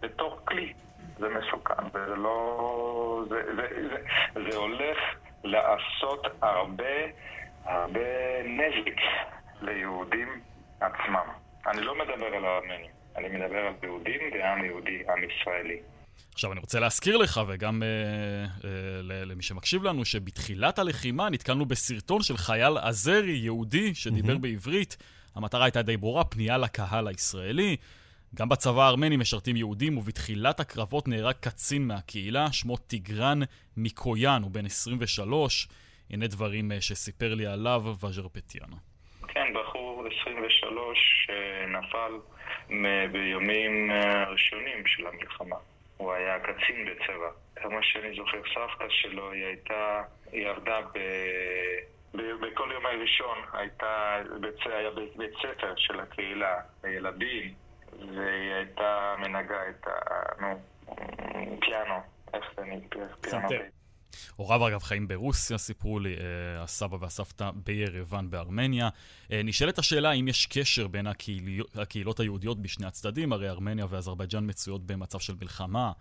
בתור 0.00 0.38
כלי. 0.44 0.72
זה 1.18 1.26
מסוכן, 1.28 1.82
זה 1.92 2.14
לא... 2.16 3.24
זה, 3.28 3.36
זה, 3.56 3.62
זה, 3.88 4.50
זה 4.50 4.56
הולך 4.56 4.98
לעשות 5.44 6.26
הרבה 6.42 6.94
הרבה 7.64 8.00
נזק 8.44 9.00
ליהודים 9.62 10.40
עצמם. 10.80 11.28
אני 11.66 11.80
לא 11.80 11.94
מדבר 11.98 12.26
על 12.26 12.44
הארמנים, 12.44 12.90
אני 13.16 13.28
מדבר 13.28 13.58
על 13.58 13.74
יהודים 13.82 14.20
ועם 14.32 14.64
יהודי, 14.64 15.02
עם 15.08 15.30
ישראלי. 15.30 15.80
עכשיו, 16.34 16.52
אני 16.52 16.60
רוצה 16.60 16.80
להזכיר 16.80 17.16
לך, 17.16 17.40
וגם 17.48 17.82
אה, 17.82 17.88
אה, 18.68 19.00
למי 19.02 19.42
שמקשיב 19.42 19.82
לנו, 19.82 20.04
שבתחילת 20.04 20.78
הלחימה 20.78 21.30
נתקלנו 21.30 21.66
בסרטון 21.66 22.22
של 22.22 22.36
חייל 22.36 22.78
עזרי, 22.78 23.32
יהודי, 23.32 23.94
שדיבר 23.94 24.34
mm-hmm. 24.34 24.38
בעברית. 24.38 24.96
המטרה 25.34 25.64
הייתה 25.64 25.82
די 25.82 25.96
ברורה, 25.96 26.24
פנייה 26.24 26.58
לקהל 26.58 27.08
הישראלי. 27.08 27.76
גם 28.34 28.48
בצבא 28.48 28.82
הארמני 28.82 29.16
משרתים 29.16 29.56
יהודים, 29.56 29.98
ובתחילת 29.98 30.60
הקרבות 30.60 31.08
נהרג 31.08 31.34
קצין 31.40 31.86
מהקהילה, 31.86 32.52
שמו 32.52 32.76
טיגרן 32.76 33.40
מיקויאן, 33.76 34.42
הוא 34.42 34.50
בן 34.50 34.66
23. 34.66 35.68
הנה 36.10 36.26
דברים 36.26 36.72
אה, 36.72 36.80
שסיפר 36.80 37.34
לי 37.34 37.46
עליו 37.46 37.82
וז'רפטיאנו. 38.04 38.76
כן, 39.28 39.46
בחור 39.54 40.04
23 40.20 41.26
שנפל 41.26 42.12
ביומים 43.12 43.90
אה, 43.90 44.22
הראשונים 44.22 44.86
של 44.86 45.06
המלחמה. 45.06 45.56
הוא 45.96 46.12
היה 46.12 46.38
קצין 46.38 46.86
בצבא. 46.86 47.30
כמה 47.56 47.82
שאני 47.82 48.16
זוכר, 48.16 48.38
סבתא 48.54 48.88
שלו, 48.88 49.32
היא 49.32 49.44
הייתה, 49.44 50.02
היא 50.32 50.42
ירדה 50.42 50.80
ב... 50.80 50.98
בכל 52.14 52.70
יום 52.72 52.86
הראשון 52.86 53.38
הייתה, 53.52 54.16
היה 54.64 54.90
בית 55.16 55.32
ספר 55.42 55.74
של 55.76 56.00
הקהילה, 56.00 56.60
לילדים, 56.84 57.54
והיא 57.98 58.52
הייתה 58.52 59.14
מנהגה 59.18 59.68
את 59.68 59.86
ה... 59.86 59.90
נו, 60.40 60.60
פיאנו, 61.60 62.00
איך 62.34 62.44
זה 62.56 62.64
נקרא? 62.64 63.02
פיאנו. 63.20 63.77
הוריו 64.36 64.68
אגב 64.68 64.82
חיים 64.82 65.08
ברוסיה, 65.08 65.58
סיפרו 65.58 65.98
לי, 65.98 66.14
אה, 66.14 66.62
הסבא 66.62 66.96
והסבתא 67.00 67.50
בירוון 67.64 68.30
בארמניה. 68.30 68.88
אה, 69.32 69.42
נשאלת 69.44 69.78
השאלה 69.78 70.10
האם 70.10 70.28
יש 70.28 70.46
קשר 70.46 70.86
בין 70.86 71.06
הקהילות, 71.06 71.76
הקהילות 71.76 72.20
היהודיות 72.20 72.62
בשני 72.62 72.86
הצדדים, 72.86 73.32
הרי 73.32 73.50
ארמניה 73.50 73.86
ואזרבייג'אן 73.90 74.48
מצויות 74.48 74.86
במצב 74.86 75.18
של 75.18 75.34
מלחמה. 75.40 75.92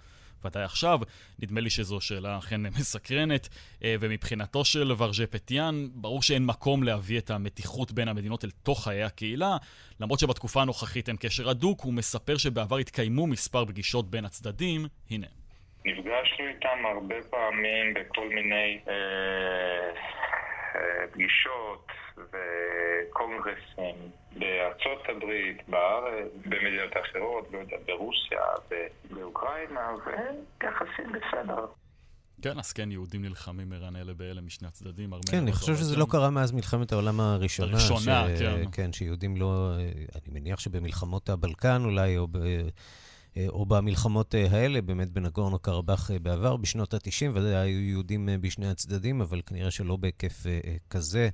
ודאי 0.45 0.63
עכשיו, 0.63 0.99
נדמה 1.39 1.61
לי 1.61 1.69
שזו 1.69 2.01
שאלה 2.01 2.37
אכן 2.37 2.61
מסקרנת, 2.79 3.49
אה, 3.83 3.95
ומבחינתו 3.99 4.65
של 4.65 4.91
ורז'פטיאן, 4.97 5.87
ברור 5.93 6.23
שאין 6.23 6.45
מקום 6.45 6.83
להביא 6.83 7.17
את 7.17 7.31
המתיחות 7.31 7.91
בין 7.91 8.07
המדינות 8.07 8.45
אל 8.45 8.49
תוך 8.63 8.83
חיי 8.83 9.03
הקהילה, 9.03 9.57
למרות 9.99 10.19
שבתקופה 10.19 10.61
הנוכחית 10.61 11.09
אין 11.09 11.17
קשר 11.19 11.49
הדוק, 11.49 11.81
הוא 11.81 11.93
מספר 11.93 12.37
שבעבר 12.37 12.77
התקיימו 12.77 13.27
מספר 13.27 13.65
פגישות 13.65 14.09
בין 14.09 14.25
הצדדים, 14.25 14.87
הנה. 15.09 15.27
נפגשנו 15.87 16.47
איתם 16.47 16.85
הרבה 16.85 17.15
פעמים 17.29 17.93
בכל 17.93 18.29
מיני 18.29 18.79
אה, 18.87 18.93
אה, 20.75 21.07
פגישות 21.11 21.87
וקונגרסים 22.17 23.95
בארצות 24.31 25.01
הברית, 25.09 25.69
בארץ, 25.69 26.31
במדינות 26.45 26.93
אחרות, 27.01 27.47
לא 27.53 27.57
יודע, 27.57 27.77
ברוסיה, 27.85 28.41
באוקראינה, 29.11 29.89
ויחסים 30.05 31.11
בסדר. 31.11 31.65
כן, 32.41 32.59
אז 32.59 32.73
כן, 32.73 32.91
יהודים 32.91 33.21
נלחמים 33.21 33.73
ערן 33.73 33.95
אלה 33.95 34.13
באלה 34.13 34.41
משני 34.41 34.67
הצדדים. 34.67 35.09
כן, 35.31 35.37
אני 35.37 35.51
חושב 35.51 35.75
שזה 35.75 35.95
לא 35.95 36.05
קרה 36.09 36.29
מאז 36.29 36.51
מלחמת 36.51 36.91
העולם 36.91 37.19
הראשונה. 37.19 37.71
הראשונה, 37.71 38.25
כן. 38.39 38.61
כן, 38.71 38.93
שיהודים 38.93 39.37
לא... 39.37 39.71
אני 40.15 40.39
מניח 40.39 40.59
שבמלחמות 40.59 41.29
הבלקן 41.29 41.81
אולי, 41.85 42.17
או 42.17 42.27
ב... 42.27 42.37
אה, 43.37 43.45
או 43.49 43.65
במלחמות 43.65 44.35
אה, 44.35 44.45
האלה, 44.51 44.81
באמת 44.81 45.09
בנגורנו 45.09 45.59
קרבאח 45.59 46.11
אה, 46.11 46.19
בעבר, 46.19 46.57
בשנות 46.57 46.93
ה-90, 46.93 47.29
ודאי 47.33 47.55
היו 47.55 47.79
יהודים 47.79 48.29
בשני 48.41 48.69
הצדדים, 48.69 49.21
אבל 49.21 49.41
כנראה 49.45 49.71
שלא 49.71 49.95
בהיקף 49.95 50.43
כזה, 50.89 51.29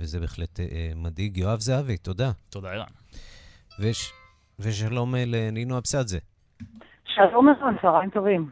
וזה 0.00 0.20
בהחלט 0.20 0.60
מדאיג. 0.96 1.36
יואב 1.36 1.60
זהבי, 1.60 1.96
תודה. 1.96 2.30
תודה, 2.50 2.68
ערן. 2.68 2.86
וש... 3.80 4.12
ושלום 4.60 5.14
לנינו 5.14 5.78
אבסדזה. 5.78 6.18
שלום 7.04 7.48
ערן, 7.48 7.74
צהריים 7.82 8.10
טובים. 8.10 8.50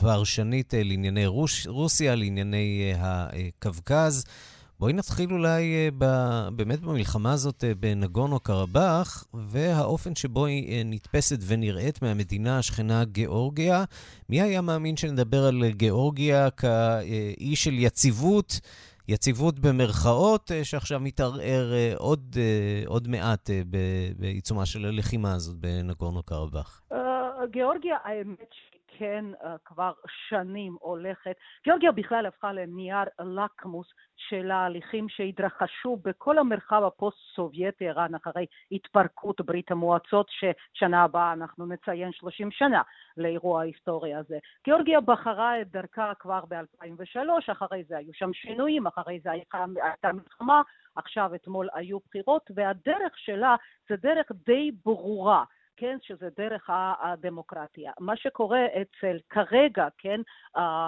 פרשנית 0.00 0.74
לענייני 0.76 1.26
רוש... 1.26 1.66
רוסיה, 1.66 2.14
לענייני 2.14 2.92
הקווקז. 2.98 4.24
בואי 4.82 4.92
נתחיל 4.92 5.32
אולי 5.32 5.62
אה, 5.74 5.88
ב, 5.98 6.04
באמת 6.56 6.80
במלחמה 6.80 7.32
הזאת 7.32 7.64
אה, 7.64 7.72
בנגורנו 7.80 8.40
קרבאח, 8.40 9.24
והאופן 9.34 10.14
שבו 10.14 10.46
היא 10.46 10.72
אה, 10.72 10.82
נתפסת 10.84 11.36
ונראית 11.48 12.02
מהמדינה 12.02 12.58
השכנה 12.58 13.04
גיאורגיה. 13.04 13.84
מי 14.28 14.42
היה 14.42 14.60
מאמין 14.60 14.96
שנדבר 14.96 15.44
על 15.48 15.70
גיאורגיה 15.70 16.50
כאי 16.50 17.56
של 17.56 17.72
יציבות, 17.72 18.52
יציבות 19.08 19.58
במרכאות, 19.58 20.50
שעכשיו 20.62 21.00
מתערער 21.00 21.66
עוד, 21.96 22.36
עוד 22.86 23.08
מעט 23.08 23.50
בעיצומה 24.18 24.66
של 24.66 24.84
הלחימה 24.84 25.34
הזאת 25.34 25.56
בנגורנו 25.56 26.22
קרבאח? 26.22 26.82
גיאורגיה, 27.50 27.96
האמת 28.04 28.50
כן 28.98 29.24
כבר 29.64 29.92
שנים 30.28 30.76
הולכת. 30.80 31.36
גיאורגיה 31.64 31.92
בכלל 31.92 32.26
הפכה 32.26 32.52
לנייר 32.52 33.04
לקמוס 33.20 33.86
של 34.28 34.50
ההליכים 34.50 35.08
שהתרחשו 35.08 35.96
בכל 36.04 36.38
המרחב 36.38 36.82
הפוסט-סובייטי, 36.86 37.88
ערן 37.88 38.14
אחרי 38.14 38.46
התפרקות 38.72 39.40
ברית 39.40 39.70
המועצות, 39.70 40.30
ששנה 40.30 41.02
הבאה 41.02 41.32
אנחנו 41.32 41.66
נציין 41.66 42.12
30 42.12 42.50
שנה 42.50 42.82
לאירוע 43.16 43.60
ההיסטורי 43.60 44.14
הזה. 44.14 44.38
גיאורגיה 44.64 45.00
בחרה 45.00 45.60
את 45.60 45.70
דרכה 45.70 46.12
כבר 46.18 46.40
ב-2003, 46.48 47.52
אחרי 47.52 47.84
זה 47.84 47.96
היו 47.96 48.14
שם 48.14 48.32
שינויים, 48.32 48.86
אחרי 48.86 49.20
זה 49.20 49.30
הייתה 49.30 50.12
מלחמה, 50.12 50.62
עכשיו 50.96 51.34
אתמול 51.34 51.68
היו 51.74 51.98
בחירות, 52.08 52.50
והדרך 52.54 53.18
שלה 53.18 53.56
זה 53.88 53.96
דרך 53.96 54.26
די 54.46 54.70
ברורה. 54.84 55.44
כן, 55.76 55.96
שזה 56.02 56.28
דרך 56.36 56.70
הדמוקרטיה. 57.02 57.92
מה 58.00 58.16
שקורה 58.16 58.66
אצל 58.66 59.18
כרגע, 59.30 59.88
כן, 59.98 60.20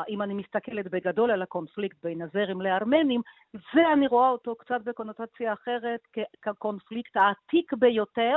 אם 0.09 0.22
אני 0.22 0.35
מסתכלת 0.35 0.89
בגדול 0.91 1.30
על 1.30 1.43
הקונפליקט 1.43 1.97
בין 2.03 2.22
הזרם 2.22 2.61
לארמנים, 2.61 3.20
זה 3.53 3.93
אני 3.93 4.07
רואה 4.07 4.28
אותו 4.28 4.57
קצת 4.57 4.80
בקונוטציה 4.85 5.53
אחרת 5.53 6.01
כקונפליקט 6.43 7.16
העתיק 7.16 7.72
ביותר 7.72 8.37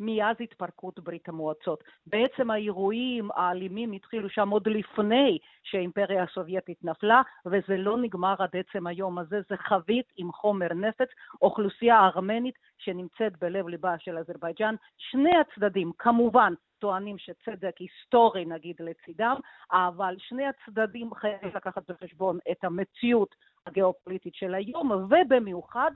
מאז 0.00 0.36
התפרקות 0.40 1.00
ברית 1.00 1.28
המועצות. 1.28 1.84
בעצם 2.06 2.50
האירועים 2.50 3.30
האלימים 3.34 3.92
התחילו 3.92 4.28
שם 4.28 4.48
עוד 4.48 4.68
לפני 4.68 5.38
שהאימפריה 5.62 6.22
הסובייטית 6.22 6.84
נפלה, 6.84 7.22
וזה 7.46 7.76
לא 7.76 7.98
נגמר 7.98 8.34
עד 8.38 8.56
עצם 8.56 8.86
היום 8.86 9.18
הזה, 9.18 9.40
זה 9.48 9.56
חבית 9.56 10.06
עם 10.16 10.32
חומר 10.32 10.74
נפץ, 10.74 11.08
אוכלוסייה 11.42 12.06
ארמנית 12.06 12.54
שנמצאת 12.78 13.38
בלב 13.40 13.68
ליבה 13.68 13.94
של 13.98 14.18
אזרבייג'אן. 14.18 14.74
שני 14.96 15.36
הצדדים 15.36 15.92
כמובן 15.98 16.54
טוענים 16.78 17.18
שצדק 17.18 17.76
היסטורי 17.78 18.44
נגיד 18.44 18.76
לצידם, 18.80 19.36
אבל 19.72 20.16
שני 20.18 20.44
הצדדים 20.46 21.14
חייבים 21.14 21.50
לקחת 21.54 21.90
בחשבון 21.90 22.38
את 22.50 22.64
המציאות 22.64 23.34
הגיאופוליטית 23.66 24.34
של 24.34 24.54
היום, 24.54 24.90
ובמיוחד 24.90 25.90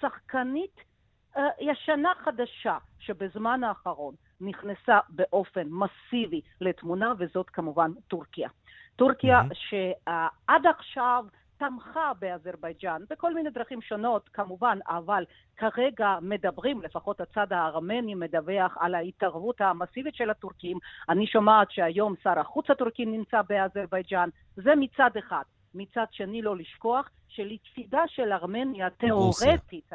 שחקנית 0.00 0.93
ישנה 1.60 2.12
חדשה 2.24 2.78
שבזמן 2.98 3.64
האחרון 3.64 4.14
נכנסה 4.40 4.98
באופן 5.08 5.66
מסיבי 5.68 6.40
לתמונה, 6.60 7.12
וזאת 7.18 7.50
כמובן 7.50 7.90
טורקיה. 8.08 8.48
טורקיה 8.96 9.40
mm-hmm. 9.40 9.54
שעד 9.54 10.66
עכשיו 10.66 11.24
תמכה 11.58 12.12
באזרבייג'אן 12.18 13.02
בכל 13.10 13.34
מיני 13.34 13.50
דרכים 13.50 13.82
שונות 13.82 14.28
כמובן, 14.28 14.78
אבל 14.88 15.24
כרגע 15.56 16.18
מדברים, 16.22 16.82
לפחות 16.82 17.20
הצד 17.20 17.52
הארמני 17.52 18.14
מדווח 18.14 18.76
על 18.80 18.94
ההתערבות 18.94 19.60
המסיבית 19.60 20.14
של 20.14 20.30
הטורקים. 20.30 20.78
אני 21.08 21.26
שומעת 21.26 21.70
שהיום 21.70 22.14
שר 22.22 22.38
החוץ 22.38 22.70
הטורקי 22.70 23.06
נמצא 23.06 23.42
באזרבייג'אן. 23.48 24.28
זה 24.56 24.74
מצד 24.76 25.10
אחד. 25.18 25.42
מצד 25.74 26.04
שני 26.10 26.42
לא 26.42 26.56
לשכוח 26.56 27.10
שלצידה 27.28 28.02
של 28.06 28.32
ארמניה 28.32 28.90
תיאורטית, 28.90 29.92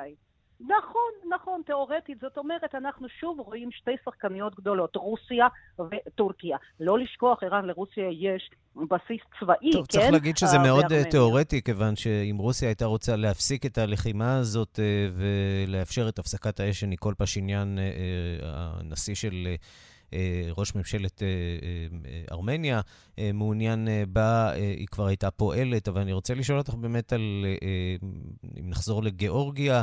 נכון, 0.59 1.33
נכון, 1.35 1.61
תיאורטית. 1.65 2.17
זאת 2.21 2.37
אומרת, 2.37 2.75
אנחנו 2.75 3.07
שוב 3.19 3.39
רואים 3.39 3.71
שתי 3.71 3.91
שחקניות 4.05 4.55
גדולות, 4.55 4.95
רוסיה 4.95 5.47
וטורקיה. 5.79 6.57
לא 6.79 6.99
לשכוח, 6.99 7.43
ערן, 7.43 7.65
לרוסיה 7.65 8.09
יש 8.09 8.49
בסיס 8.75 9.21
צבאי, 9.39 9.71
טוב, 9.71 9.85
כן? 9.87 9.99
צריך 9.99 10.11
להגיד 10.11 10.37
שזה 10.37 10.55
uh, 10.55 10.59
מאוד 10.59 10.85
בארמניה. 10.89 11.11
תיאורטי, 11.11 11.61
כיוון 11.61 11.95
שאם 11.95 12.35
רוסיה 12.39 12.69
הייתה 12.69 12.85
רוצה 12.85 13.15
להפסיק 13.15 13.65
את 13.65 13.77
הלחימה 13.77 14.37
הזאת 14.37 14.79
uh, 14.79 15.13
ולאפשר 15.67 16.09
את 16.09 16.19
הפסקת 16.19 16.59
האש 16.59 16.79
של 16.79 16.87
ניקול 16.87 17.13
פשיניאן, 17.17 17.75
uh, 17.77 17.81
הנשיא 18.45 19.15
של... 19.15 19.47
ראש 20.57 20.75
ממשלת 20.75 21.21
ארמניה 22.31 22.81
מעוניין 23.33 23.87
בה, 24.07 24.51
היא 24.51 24.87
כבר 24.87 25.05
הייתה 25.05 25.31
פועלת, 25.31 25.87
אבל 25.87 26.01
אני 26.01 26.13
רוצה 26.13 26.33
לשאול 26.33 26.57
אותך 26.57 26.73
באמת 26.73 27.13
על, 27.13 27.45
אם 28.59 28.69
נחזור 28.69 29.03
לגיאורגיה, 29.03 29.81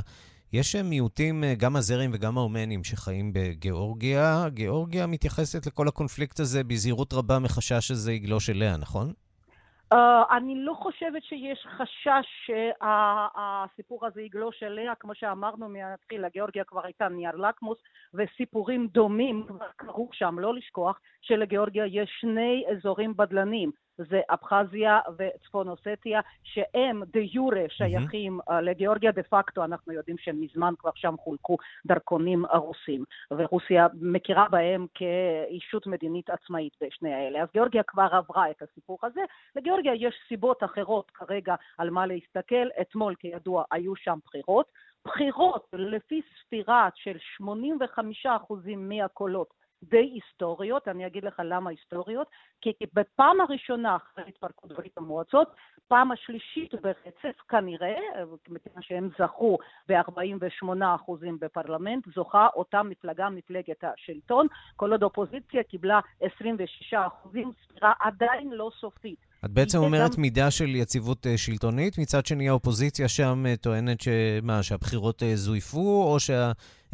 יש 0.53 0.77
מיעוטים, 0.77 1.45
אה, 1.45 1.55
גם 1.59 1.77
הזרים 1.77 2.11
וגם 2.15 2.39
האומנים, 2.39 2.85
שחיים 2.85 3.33
בגיאורגיה. 3.33 4.49
גיאורגיה 4.49 5.07
מתייחסת 5.07 5.67
לכל 5.67 5.89
הקונפליקט 5.89 6.41
הזה 6.41 6.65
בזהירות 6.65 7.13
רבה 7.13 7.39
מחשש 7.39 7.89
שזה 7.89 8.13
יגלוש 8.13 8.51
אליה, 8.51 8.77
נכון? 8.77 9.13
Uh, 9.95 10.37
אני 10.37 10.55
לא 10.65 10.75
חושבת 10.75 11.25
שיש 11.25 11.67
חשש 11.77 12.27
שהסיפור 12.47 14.07
הזה 14.07 14.23
יגלוש 14.23 14.63
אליה, 14.63 14.95
כמו 15.01 15.15
שאמרנו 15.15 15.69
מהתחיל, 15.69 16.27
לגיאורגיה 16.27 16.65
כבר 16.65 16.85
הייתה 16.85 17.09
נייר 17.09 17.37
לקמוס, 17.37 17.79
וסיפורים 18.15 18.87
דומים 18.87 19.45
כבר 19.49 19.67
קרו 19.77 20.09
שם, 20.13 20.39
לא 20.39 20.55
לשכוח 20.55 21.01
שלגיאורגיה 21.23 21.87
יש 21.87 22.11
שני 22.21 22.65
אזורים 22.71 23.17
בדלנים, 23.17 23.71
זה 23.99 24.21
אבחזיה 24.31 25.01
וצפון 25.19 25.69
אוסטיה, 25.69 26.21
שהם 26.43 27.03
דה 27.13 27.21
יורה 27.21 27.65
שייכים 27.69 28.41
mm-hmm. 28.41 28.61
לגיאורגיה, 28.61 29.13
דה 29.13 29.23
פקטו 29.23 29.65
אנחנו 29.65 29.93
יודעים 29.93 30.17
שמזמן 30.19 30.75
כבר 30.79 30.91
שם 30.95 31.15
חולקו 31.19 31.57
דרכונים 31.87 32.47
רוסים, 32.47 33.05
ורוסיה 33.31 33.87
מכירה 34.01 34.49
בהם 34.51 34.87
כאישות 34.95 35.87
מדינית 35.87 36.31
עצמאית 36.31 36.73
בשני 36.81 37.15
האלה. 37.15 37.43
אז 37.43 37.49
גיאורגיה 37.53 37.83
כבר 37.83 38.09
עברה 38.13 38.51
את 38.51 38.63
הסיפור 38.63 38.99
הזה. 39.03 39.21
לגיאורגיה 39.57 39.95
יש 39.95 40.15
סיבות 40.29 40.65
אחרות 40.65 41.11
כרגע 41.11 41.55
על 41.79 41.91
מה 41.91 42.07
להסתכל. 42.07 42.69
אתמול, 42.81 43.15
כידוע, 43.15 43.65
היו 43.73 43.97
שם 43.97 44.19
בחירות. 44.25 44.67
בחירות 45.05 45.67
לפי 45.73 46.23
ספירה 46.41 46.89
של 46.95 47.17
85% 47.43 48.29
מהקולות 48.77 49.66
די 49.83 50.11
היסטוריות, 50.15 50.89
אני 50.89 51.07
אגיד 51.07 51.25
לך 51.25 51.43
למה 51.45 51.71
היסטוריות, 51.71 52.27
כי 52.61 52.73
בפעם 52.95 53.41
הראשונה 53.41 53.97
אחרי 53.97 54.25
התפרקות 54.29 54.73
ברית 54.73 54.99
המועצות, 54.99 55.49
פעם 55.89 56.13
השלישית 56.13 56.75
ברצף 56.75 57.41
כנראה, 57.49 57.95
מכיוון 58.49 58.83
שהם 58.83 59.09
זכו 59.19 59.59
ב-48% 59.89 61.13
בפרלמנט, 61.41 62.05
זוכה 62.15 62.47
אותה 62.55 62.83
מפלגה, 62.83 63.29
מפלגת 63.31 63.85
השלטון, 63.85 64.47
כל 64.77 64.93
עוד 64.93 65.03
אופוזיציה 65.03 65.63
קיבלה 65.63 66.01
26%, 66.23 66.27
ספירה 67.65 67.93
עדיין 68.01 68.51
לא 68.51 68.71
סופית. 68.81 69.27
את 69.45 69.51
בעצם 69.51 69.79
אומרת 69.79 70.15
גם... 70.17 70.23
מידה 70.23 70.51
של 70.51 70.75
יציבות 70.75 71.27
אה, 71.27 71.39
שלטונית, 71.39 71.99
מצד 71.99 72.27
שני 72.27 72.49
האופוזיציה 72.49 73.09
שם 73.09 73.45
אה, 73.47 73.57
טוענת 73.57 74.01
שמה, 74.01 74.63
שהבחירות 74.63 75.23
אה, 75.23 75.37
זויפו, 75.37 76.05
או 76.13 76.21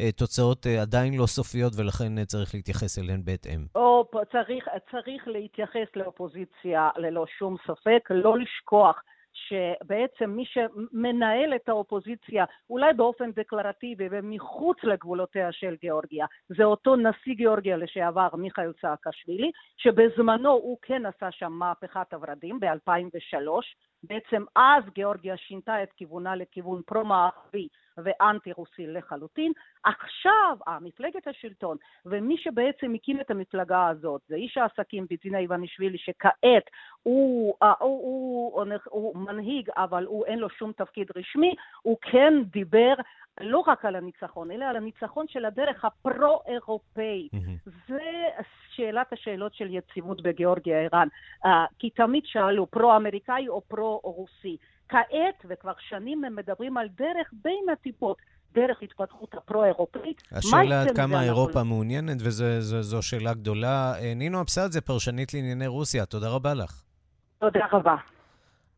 שהתוצאות 0.01 0.65
עדיין 0.81 1.13
לא 1.17 1.25
סופיות 1.25 1.73
ולכן 1.77 2.25
צריך 2.25 2.55
להתייחס 2.55 2.99
אליהן 2.99 3.21
בהתאם? 3.23 3.65
או, 3.75 4.09
צריך, 4.31 4.67
צריך 4.91 5.27
להתייחס 5.27 5.87
לאופוזיציה 5.95 6.89
ללא 6.97 7.25
שום 7.37 7.55
ספק, 7.67 8.07
לא 8.09 8.37
לשכוח 8.37 9.03
שבעצם 9.33 10.29
מי 10.29 10.45
שמנהל 10.45 11.55
את 11.55 11.69
האופוזיציה, 11.69 12.45
אולי 12.69 12.93
באופן 12.93 13.31
דקלרטיבי 13.31 14.07
ומחוץ 14.11 14.77
לגבולותיה 14.83 15.51
של 15.51 15.75
גיאורגיה, 15.81 16.25
זה 16.57 16.63
אותו 16.63 16.95
נשיא 16.95 17.33
גיאורגיה 17.33 17.77
לשעבר, 17.77 18.27
מיכאל 18.33 18.71
צעקשווילי, 18.81 19.51
שבזמנו 19.77 20.49
הוא 20.49 20.77
כן 20.81 21.05
עשה 21.05 21.31
שם 21.31 21.51
מהפכת 21.51 22.13
הורדים 22.13 22.59
ב-2003, 22.59 23.37
בעצם 24.03 24.43
אז 24.55 24.83
גיאורגיה 24.95 25.37
שינתה 25.37 25.83
את 25.83 25.89
כיוונה 25.93 26.35
לכיוון 26.35 26.81
פרו-מערבי 26.85 27.67
ואנטי-רוסי 27.97 28.87
לחלוטין. 28.87 29.51
עכשיו, 29.83 30.57
מפלגת 30.81 31.27
השלטון, 31.27 31.77
ומי 32.05 32.37
שבעצם 32.37 32.93
הקים 32.93 33.21
את 33.21 33.31
המפלגה 33.31 33.87
הזאת, 33.87 34.21
זה 34.27 34.35
איש 34.35 34.57
העסקים 34.57 35.05
ביזינה 35.09 35.37
איוונישווילי, 35.37 35.97
שכעת 35.97 36.69
הוא, 37.03 37.55
הוא, 37.59 37.77
הוא, 37.79 38.63
הוא, 38.63 38.79
הוא 38.89 39.17
מנהיג, 39.17 39.69
אבל 39.77 40.05
הוא 40.05 40.25
אין 40.25 40.39
לו 40.39 40.49
שום 40.49 40.71
תפקיד 40.71 41.07
רשמי, 41.15 41.55
הוא 41.81 41.97
כן 42.01 42.33
דיבר 42.51 42.93
לא 43.41 43.63
רק 43.67 43.85
על 43.85 43.95
הניצחון, 43.95 44.51
אלא 44.51 44.65
על 44.65 44.75
הניצחון 44.75 45.27
של 45.27 45.45
הדרך 45.45 45.85
הפרו-אירופאית. 45.85 47.33
Mm-hmm. 47.33 47.69
זה 47.87 48.29
שאלת 48.69 49.13
השאלות 49.13 49.53
של 49.53 49.67
יציבות 49.69 50.21
בגיאורגיה, 50.21 50.77
ערן. 50.77 51.07
Uh, 51.45 51.49
כי 51.79 51.89
תמיד 51.89 52.23
שאלו 52.25 52.67
פרו-אמריקאי 52.67 53.47
או 53.47 53.61
פרו-רוסי. 53.61 54.57
כעת, 54.93 55.45
וכבר 55.49 55.71
שנים 55.89 56.23
הם 56.23 56.35
מדברים 56.35 56.77
על 56.77 56.87
דרך 56.97 57.29
בין 57.43 57.65
הטיפות. 57.73 58.17
דרך 58.53 58.77
התפתחות 58.81 59.33
הפרו-אירופאית. 59.33 60.23
השאלה 60.31 60.81
עד 60.81 60.95
כמה 60.95 61.23
אירופה 61.23 61.59
לא... 61.59 61.65
מעוניינת, 61.65 62.17
וזו 62.19 63.01
שאלה 63.01 63.33
גדולה. 63.33 63.93
אה, 63.99 64.13
נינו 64.15 64.41
אבסדזה, 64.41 64.81
פרשנית 64.81 65.33
לענייני 65.33 65.67
רוסיה, 65.67 66.05
תודה 66.05 66.29
רבה 66.29 66.53
לך. 66.53 66.83
תודה 67.39 67.65
רבה. 67.71 67.95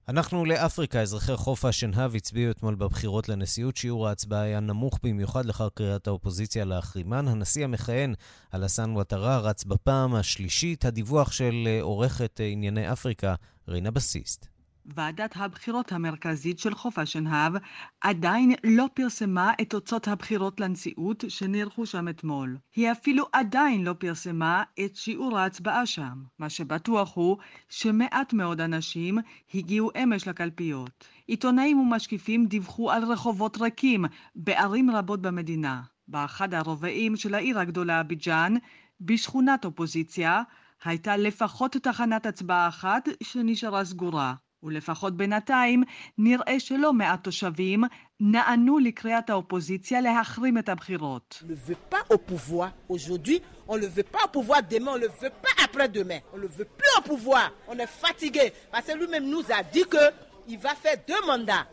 אנחנו 0.10 0.46
לאפריקה, 0.46 1.02
אזרחי 1.02 1.36
חוף 1.36 1.66
השנהב 1.66 2.16
הצביעו 2.16 2.52
אתמול 2.52 2.76
בבחירות 2.76 3.30
לנשיאות. 3.30 3.78
שיעור 3.78 4.08
ההצבעה 4.08 4.42
היה 4.42 4.60
נמוך 4.60 5.00
במיוחד 5.04 5.46
לאחר 5.46 5.70
קריאת 5.70 6.08
האופוזיציה 6.08 6.66
להחרימן. 6.66 7.28
הנשיא 7.28 7.64
המכהן, 7.64 8.14
אלסן 8.54 8.92
וואטרה, 8.92 9.40
רץ 9.40 9.64
בפעם 9.64 10.16
השלישית. 10.16 10.86
הדיווח 10.86 11.32
של 11.32 11.64
אה, 11.68 11.82
עורכת 11.82 12.42
אה, 12.42 12.46
ענייני 12.46 12.92
אפריקה, 12.92 13.36
רינה 13.68 13.92
בסיסט. 13.92 14.55
ועדת 14.86 15.32
הבחירות 15.36 15.92
המרכזית 15.92 16.60
של 16.60 16.76
חוף 16.76 17.00
השנהב 17.00 17.54
עדיין 18.02 18.52
לא 18.64 18.86
פרסמה 18.94 19.54
את 19.62 19.70
תוצאות 19.70 20.08
הבחירות 20.08 20.60
לנשיאות 20.60 21.24
שנערכו 21.28 21.86
שם 21.86 22.08
אתמול. 22.08 22.58
היא 22.76 22.92
אפילו 22.92 23.26
עדיין 23.34 23.84
לא 23.84 23.94
פרסמה 23.94 24.64
את 24.86 24.96
שיעור 24.96 25.38
ההצבעה 25.38 25.86
שם. 25.86 26.24
מה 26.40 26.50
שבטוח 26.50 27.16
הוא 27.16 27.38
שמעט 27.70 28.34
מאוד 28.34 28.62
אנשים 28.62 29.18
הגיעו 29.54 29.92
אמש 30.04 30.28
לקלפיות. 30.28 31.08
עיתונאים 31.28 31.80
ומשקיפים 31.80 32.46
דיווחו 32.46 32.92
על 32.92 33.04
רחובות 33.04 33.58
ריקים 33.58 34.06
בערים 34.36 34.92
רבות 34.92 35.22
במדינה. 35.22 35.82
באחד 36.08 36.54
הרובעים 36.54 37.16
של 37.16 37.34
העיר 37.34 37.60
הגדולה 37.60 38.02
אביג'אן, 38.02 38.54
בשכונת 39.02 39.66
אופוזיציה, 39.66 40.42
הייתה 40.84 41.18
לפחות 41.18 41.72
תחנת 41.72 42.26
הצבעה 42.26 42.68
אחת 42.68 43.10
שנשארה 43.24 43.86
סגורה. 43.86 44.34
ולפחות 44.66 45.18
בינתיים 45.18 45.84
נראה 46.18 46.60
שלא 46.60 46.94
מעט 46.94 47.24
תושבים 47.24 47.84
נענו 48.20 48.80
לקריאת 48.80 49.30
האופוזיציה 49.30 50.02
להחרים 50.02 50.58
את 50.58 50.70
הבחירות. 50.70 51.44
On 53.68 53.78
ne 53.78 53.88
veut 53.88 54.10
pas 54.16 54.24
au 54.26 54.30
pouvoir 54.38 54.62
demain, 54.74 54.92
on 54.96 55.02
le 55.06 55.10
veut 55.22 55.36
pas 55.46 55.56
après-demain. 55.68 56.20
On 56.34 56.38
le 56.38 56.48
veut 56.48 56.70
plus 56.80 56.94
au 57.00 57.02
pouvoir. 57.02 57.52
On 57.68 57.78
est 57.84 57.92
fatigué. 58.04 58.54
Parce 58.72 58.86
que 58.86 58.98
lui-même 59.02 59.28
nous 59.34 59.46
a 59.58 59.64
dit 59.64 59.86
que 59.94 60.06
il 60.48 60.60
va 60.60 60.76
faire 60.84 60.98
deux 61.08 61.22
mandats. 61.26 61.66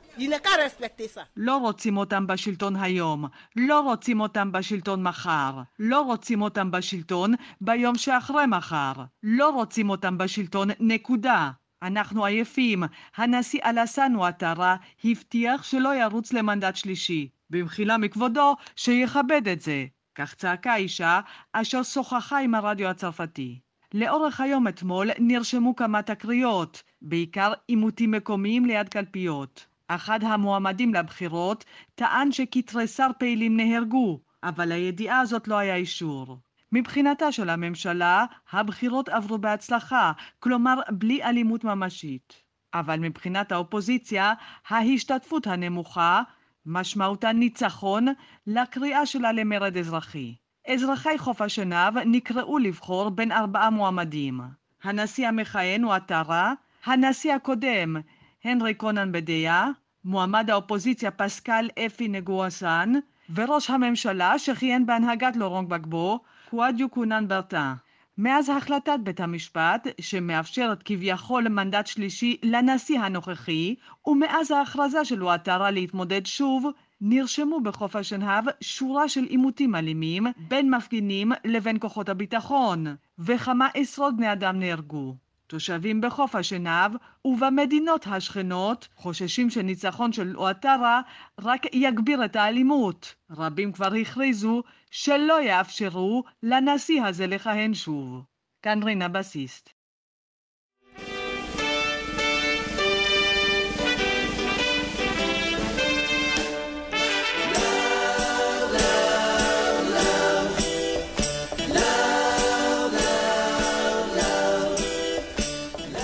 לא 1.37 1.57
רוצים 1.57 1.97
אותם 1.97 2.27
בשלטון 2.27 2.77
היום, 2.77 3.25
לא 3.57 3.81
רוצים 3.81 4.21
אותם 4.21 4.53
בשלטון 4.53 5.03
מחר, 5.03 5.61
לא 5.79 6.01
רוצים 6.01 6.43
אותם 6.43 6.71
בשלטון 6.71 7.35
ביום 7.61 7.99
שאחרי 7.99 8.47
מחר, 8.47 8.93
לא 9.23 9.51
רוצים 9.51 9.91
אותם 9.91 10.19
בשלטון 10.19 10.69
נקודה. 10.81 11.51
אנחנו 11.83 12.25
עייפים. 12.25 12.83
הנשיא 13.17 13.61
אלסן 13.65 14.13
עטרה 14.23 14.77
הבטיח 15.05 15.63
שלא 15.63 15.95
ירוץ 15.95 16.33
למנדט 16.33 16.77
שלישי. 16.77 17.29
במחילה 17.51 17.99
מכבודו, 17.99 18.57
שיכבד 18.77 19.49
את 19.49 19.61
זה. 19.61 19.87
כך 20.15 20.35
צעקה 20.35 20.77
אישה 20.77 21.21
אשר 21.53 21.83
שוחחה 21.83 22.39
עם 22.39 22.55
הרדיו 22.55 22.89
הצרפתי. 22.89 23.61
לאורך 23.95 24.41
היום 24.41 24.69
אתמול 24.69 25.11
נרשמו 25.19 25.77
כמה 25.77 26.03
תקריות, 26.03 26.83
בעיקר 27.03 27.53
עימותים 27.69 28.11
מקומיים 28.11 28.65
ליד 28.65 28.89
קלפיות. 28.89 29.67
אחד 29.89 30.25
המועמדים 30.25 30.95
לבחירות 30.95 31.65
טען 31.95 32.33
שכתריסר 32.33 33.11
פעילים 33.19 33.57
נהרגו, 33.57 34.21
אבל 34.43 34.69
לידיעה 34.69 35.21
הזאת 35.21 35.49
לא 35.49 35.59
היה 35.59 35.77
אישור. 35.77 36.39
מבחינתה 36.73 37.33
של 37.33 37.51
הממשלה, 37.51 38.25
הבחירות 38.53 39.09
עברו 39.09 39.39
בהצלחה, 39.39 40.13
כלומר 40.41 40.81
בלי 40.91 41.25
אלימות 41.25 41.65
ממשית. 41.65 42.43
אבל 42.75 42.99
מבחינת 43.01 43.53
האופוזיציה, 43.53 44.33
ההשתתפות 44.69 45.47
הנמוכה 45.47 46.23
משמעותה 46.67 47.33
ניצחון 47.33 48.07
לקריאה 48.47 49.07
שלה 49.07 49.33
למרד 49.33 49.77
אזרחי. 49.77 50.35
אזרחי 50.69 51.19
חוף 51.19 51.41
השנהב 51.41 51.99
נקראו 51.99 52.59
לבחור 52.59 53.09
בין 53.11 53.33
ארבעה 53.33 53.71
מועמדים. 53.71 54.41
הנשיא 54.83 55.29
המכהן 55.29 55.83
הוא 55.83 55.93
עטרה, 55.93 56.53
הנשיא 56.85 57.35
הקודם 57.35 57.97
הנרי 58.45 58.75
קונן 58.75 59.13
בדיה, 59.13 59.67
מועמד 60.05 60.51
האופוזיציה 60.51 61.11
פסקל 61.11 61.69
אפי 61.87 62.09
נגואסן, 62.09 62.93
וראש 63.35 63.71
הממשלה 63.71 64.39
שכיהן 64.39 64.87
בהנהגת 64.87 65.37
לורונג 65.37 65.69
בגבו, 65.69 66.21
קואדיו 66.53 66.89
קונן 66.89 67.29
ברטה. 67.29 67.75
מאז 68.19 68.49
החלטת 68.49 68.99
בית 69.03 69.21
המשפט, 69.21 69.87
שמאפשרת 70.01 70.83
כביכול 70.83 71.49
מנדט 71.49 71.87
שלישי 71.87 72.37
לנשיא 72.43 73.01
הנוכחי, 73.01 73.75
ומאז 74.07 74.51
ההכרזה 74.51 75.05
של 75.05 75.23
וואטרה 75.23 75.71
להתמודד 75.71 76.27
שוב, 76.27 76.67
נרשמו 77.01 77.61
בחוף 77.61 77.97
השנהב 77.97 78.45
שורה 78.61 79.09
של 79.09 79.25
עימותים 79.25 79.75
אלימים 79.75 80.27
בין 80.49 80.75
מפגינים 80.75 81.33
לבין 81.45 81.79
כוחות 81.81 82.09
הביטחון, 82.09 82.87
וכמה 83.19 83.69
עשרות 83.75 84.17
בני 84.17 84.33
אדם 84.33 84.59
נהרגו. 84.59 85.17
תושבים 85.53 86.01
בחוף 86.01 86.35
השנהב 86.35 86.93
ובמדינות 87.25 88.07
השכנות 88.07 88.89
חוששים 88.97 89.51
שניצחון 89.51 90.13
של 90.13 90.37
אואטרה 90.37 91.01
רק 91.41 91.63
יגביר 91.73 92.25
את 92.25 92.37
האלימות. 92.37 93.15
רבים 93.31 93.73
כבר 93.73 93.95
הכריזו 93.95 94.63
שלא 94.91 95.43
יאפשרו 95.43 96.25
לנשיא 96.43 97.03
הזה 97.03 97.27
לכהן 97.27 97.75
שוב. 97.75 98.25
כאן 98.63 98.83
רינה 98.83 99.09
בסיסט. 99.09 99.82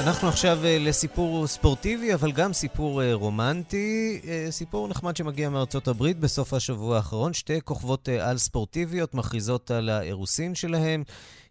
אנחנו 0.08 0.28
עכשיו 0.28 0.56
אה, 0.64 0.76
לסיפור 0.80 1.46
ספורטיבי, 1.46 2.14
אבל 2.14 2.32
גם 2.32 2.52
סיפור 2.52 3.02
אה, 3.02 3.14
רומנטי. 3.14 4.20
אה, 4.28 4.46
סיפור 4.50 4.88
נחמד 4.88 5.16
שמגיע 5.16 5.50
מארצות 5.50 5.88
הברית 5.88 6.18
בסוף 6.20 6.52
השבוע 6.52 6.96
האחרון. 6.96 7.32
שתי 7.32 7.60
כוכבות 7.60 8.08
על 8.08 8.36
ספורטיביות 8.36 9.14
מכריזות 9.14 9.70
על 9.70 9.88
האירוסין 9.88 10.54
שלהם. 10.54 11.02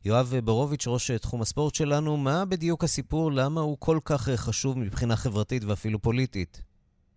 יואב 0.05 0.33
בורוביץ', 0.43 0.87
ראש 0.87 1.11
תחום 1.11 1.41
הספורט 1.41 1.75
שלנו, 1.75 2.17
מה 2.17 2.43
בדיוק 2.49 2.83
הסיפור? 2.83 3.31
למה 3.31 3.61
הוא 3.61 3.77
כל 3.79 3.97
כך 4.05 4.21
חשוב 4.21 4.79
מבחינה 4.79 5.15
חברתית 5.15 5.63
ואפילו 5.67 5.99
פוליטית? 5.99 6.61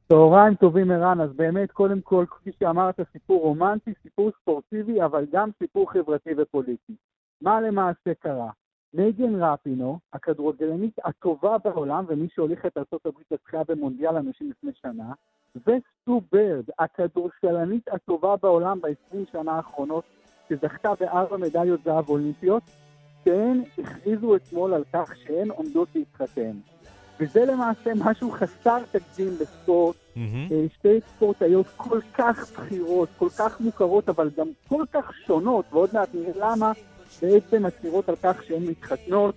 צהריים 0.09 0.55
טובים, 0.55 0.91
ערן. 0.91 1.21
אז 1.21 1.31
באמת, 1.37 1.73
קודם 1.73 2.01
כל, 2.01 2.25
כפי 2.31 2.51
שאמרת, 2.59 3.01
סיפור 3.13 3.41
רומנטי, 3.43 3.91
סיפור 4.03 4.31
ספורטיבי, 4.43 5.03
אבל 5.05 5.25
גם 5.33 5.49
סיפור 5.59 5.93
חברתי 5.93 6.31
ופוליטי. 6.39 6.93
מה 7.43 7.61
למעשה 7.61 8.11
קרה? 8.19 8.51
מייגן 8.95 9.43
רפינו, 9.43 9.99
הכדורגלנית 10.13 10.99
הטובה 11.05 11.57
בעולם, 11.65 12.05
ומי 12.09 12.29
שהוליך 12.35 12.67
את 12.67 12.77
ארה"ב 12.77 13.09
לזכייה 13.31 13.63
במונדיאל 13.69 14.17
אנשים 14.17 14.51
לפני 14.51 14.71
שנה, 14.83 15.13
וסטו 15.57 16.21
ברד, 16.33 16.65
הכדורשלנית 16.79 17.89
הטובה 17.89 18.37
בעולם 18.37 18.81
ב-20 18.81 19.17
שנה 19.33 19.53
האחרונות, 19.53 20.05
שזכתה 20.49 20.93
בארבע 21.01 21.37
מדליות 21.37 21.81
זהב 21.85 22.09
אולימפיות, 22.09 22.63
שהן 23.25 23.63
הכריזו 23.79 24.37
אתמול 24.37 24.75
על 24.75 24.85
כך 24.93 25.17
שהן 25.17 25.51
עומדות 25.51 25.89
להתחתן. 25.95 26.53
וזה 27.21 27.45
למעשה 27.45 27.93
משהו 27.97 28.31
חסר 28.31 28.79
תקדים 28.91 29.31
בספורט. 29.41 29.97
Mm-hmm. 29.97 30.75
שתי 30.75 31.01
ספורטאיות 31.01 31.67
כל 31.77 32.01
כך 32.15 32.53
בכירות, 32.53 33.09
כל 33.19 33.29
כך 33.39 33.61
מוכרות, 33.61 34.09
אבל 34.09 34.31
גם 34.37 34.47
כל 34.69 34.85
כך 34.93 35.13
שונות, 35.27 35.65
ועוד 35.73 35.91
מעט 35.93 36.09
נראה 36.15 36.33
למה, 36.57 36.73
בעצם 37.23 37.67
מצהירות 37.67 38.09
על 38.09 38.17
כך 38.23 38.45
שהן 38.47 38.63
מתחתנות. 38.63 39.35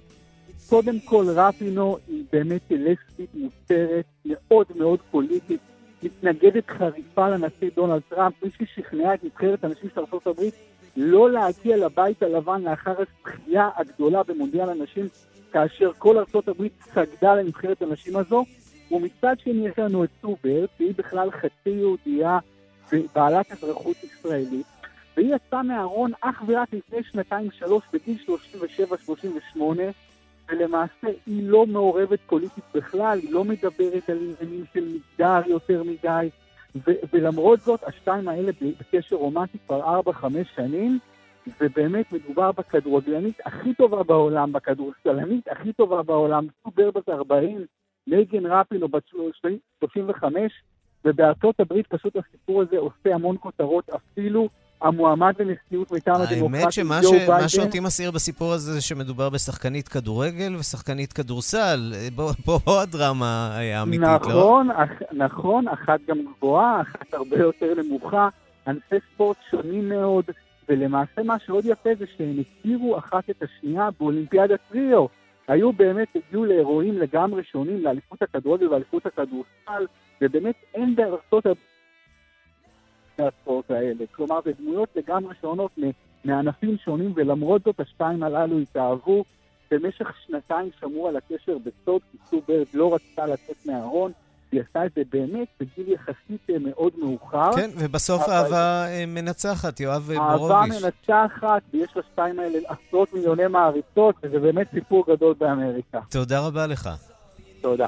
קודם 0.69 0.99
כל, 0.99 1.25
רפינו 1.35 1.97
היא 2.07 2.23
באמת 2.31 2.61
לסבית 2.69 3.29
מוסתרת, 3.33 4.05
מאוד 4.25 4.67
מאוד 4.75 4.99
פוליטית, 5.11 5.61
מתנגדת 6.03 6.69
חריפה 6.69 7.29
לנשיא 7.29 7.69
דונלד 7.75 8.01
טראמפ, 8.09 8.43
מי 8.43 8.49
ששכנעה 8.49 9.13
את 9.13 9.23
נבחרת 9.23 9.63
הנשים 9.63 9.89
של 9.95 10.01
ארה"ב 10.13 10.41
לא 10.97 11.31
להגיע 11.31 11.77
לבית 11.77 12.23
הלבן 12.23 12.61
לאחר 12.61 12.95
הזכייה 13.01 13.69
הגדולה 13.75 14.23
במונדיאל 14.23 14.69
הנשים, 14.69 15.05
כאשר 15.51 15.91
כל 15.97 16.17
ארה"ב 16.17 16.67
סגדה 16.93 17.35
לנבחרת 17.35 17.81
הנשים 17.81 18.17
הזו, 18.17 18.45
ומצד 18.91 19.35
שני 19.43 19.67
יש 19.67 19.79
לנו 19.79 20.03
את 20.03 20.09
סובר, 20.21 20.65
שהיא 20.77 20.93
בכלל 20.97 21.31
חצי 21.31 21.69
יהודייה 21.69 22.39
ובעלת 22.91 23.51
אזרחות 23.51 23.95
ישראלית, 24.03 24.65
והיא 25.17 25.35
יצאה 25.35 25.63
מהארון 25.63 26.11
אך 26.21 26.43
ורק 26.47 26.73
לפני 26.73 27.03
שנתיים-שלוש, 27.03 27.83
בגיל 27.93 28.17
37-38, 29.55 29.59
ולמעשה 30.49 31.07
היא 31.25 31.49
לא 31.49 31.65
מעורבת 31.65 32.19
פוליטית 32.27 32.63
בכלל, 32.73 33.19
היא 33.19 33.33
לא 33.33 33.43
מדברת 33.43 34.09
על 34.09 34.17
עניינים 34.17 34.65
של 34.73 34.87
מגדר 34.95 35.41
יותר 35.47 35.83
מדי, 35.83 36.29
ו- 36.75 37.01
ולמרות 37.13 37.59
זאת, 37.59 37.83
השתיים 37.83 38.27
האלה 38.27 38.51
בקשר 38.79 39.15
רומנטי 39.15 39.57
כבר 39.67 40.01
4-5 40.01 40.25
שנים, 40.55 40.99
ובאמת 41.61 42.11
מדובר 42.11 42.51
בכדורגלנית 42.51 43.39
הכי 43.45 43.73
טובה 43.73 44.03
בעולם, 44.03 44.51
בכדורסלנית 44.53 45.47
הכי 45.47 45.73
טובה 45.73 46.03
בעולם, 46.03 46.47
סובר 46.63 46.91
בת 46.91 47.09
40, 47.09 47.65
מייגן 48.07 48.45
רפינו 48.45 48.87
בת 48.87 49.03
35, 49.07 50.63
ובארצות 51.05 51.59
הברית 51.59 51.87
פשוט 51.87 52.15
הסיפור 52.15 52.61
הזה 52.61 52.77
עושה 52.77 53.15
המון 53.15 53.35
כותרות, 53.39 53.89
אפילו 53.89 54.49
המועמד 54.83 55.33
לנשיאות 55.39 55.91
מטעם 55.91 56.21
הדמוקרטיה, 56.21 56.61
האמת 56.61 56.71
שמה 56.71 57.03
ש... 57.03 57.27
מה 57.27 57.49
שאותי 57.49 57.79
מסעיר 57.79 58.11
בסיפור 58.11 58.53
הזה 58.53 58.73
זה 58.73 58.81
שמדובר 58.81 59.29
בשחקנית 59.29 59.87
כדורגל 59.87 60.55
ושחקנית 60.55 61.13
כדורסל. 61.13 61.93
פה, 62.15 62.29
פה 62.45 62.59
הדרמה 62.81 63.57
היה 63.57 63.81
אמיתית, 63.81 64.05
נכון, 64.07 64.67
לא? 64.67 64.73
אח, 64.83 64.89
נכון, 65.11 65.67
אחת 65.67 65.99
גם 66.07 66.17
גבוהה, 66.37 66.81
אחת 66.81 67.13
הרבה 67.13 67.37
יותר 67.37 67.73
נמוכה. 67.83 68.29
ענפי 68.67 68.95
ספורט 69.13 69.37
שונים 69.51 69.89
מאוד, 69.89 70.25
ולמעשה 70.69 71.23
מה 71.23 71.39
שעוד 71.39 71.65
יפה 71.65 71.89
זה 71.99 72.05
שהם 72.17 72.35
הכירו 72.39 72.97
אחת 72.97 73.29
את 73.29 73.43
השנייה 73.43 73.89
באולימפיאדת 73.99 74.59
טריו. 74.71 75.05
היו 75.47 75.73
באמת, 75.73 76.07
הגיעו 76.15 76.45
לאירועים 76.45 76.97
לגמרי 76.97 77.43
שונים, 77.43 77.83
לאליפות 77.83 78.21
הכדורגל 78.21 78.67
ואליפות 78.67 79.05
הכדורסל, 79.05 79.85
ובאמת 80.21 80.55
אין 80.73 80.95
בארצות 80.95 81.45
הברית 81.45 81.72
הספורט 83.19 83.71
האלה. 83.71 84.05
כלומר, 84.11 84.39
זה 84.45 84.51
דמויות 84.59 84.89
לגמרי 84.95 85.35
שונות 85.41 85.71
מענפים 86.25 86.77
שונים, 86.85 87.13
ולמרות 87.15 87.61
זאת 87.65 87.79
השתיים 87.79 88.23
הללו 88.23 88.59
התאהבו. 88.59 89.23
במשך 89.71 90.07
שנתיים 90.25 90.69
שמרו 90.79 91.07
על 91.07 91.17
הקשר 91.17 91.57
בסוד, 91.57 92.01
כי 92.11 92.17
סו 92.29 92.41
ברד 92.47 92.65
לא 92.73 92.95
רצתה 92.95 93.25
לצאת 93.25 93.65
מהארון. 93.65 94.11
היא 94.51 94.61
עשתה 94.61 94.85
את 94.85 94.91
זה 94.95 95.01
באמת 95.11 95.47
בגיל 95.59 95.93
יחסית 95.93 96.49
מאוד 96.59 96.93
מאוחר. 96.97 97.53
כן, 97.55 97.69
ובסוף 97.77 98.21
אבל... 98.23 98.33
אהבה 98.33 98.85
אה, 98.87 99.05
מנצחת, 99.07 99.79
יואב 99.79 100.01
בורוביץ'. 100.01 100.51
אהבה 100.51 100.63
מנצחת, 100.67 101.61
ויש 101.73 101.97
לשתיים 101.97 102.39
האלה 102.39 102.59
עשרות 102.67 103.13
מיליוני 103.13 103.47
מעריצות, 103.47 104.15
וזה 104.23 104.39
באמת 104.39 104.67
סיפור 104.73 105.05
גדול 105.07 105.33
באמריקה. 105.37 105.99
תודה 106.09 106.47
רבה 106.47 106.67
לך. 106.67 106.89
תודה. 107.61 107.87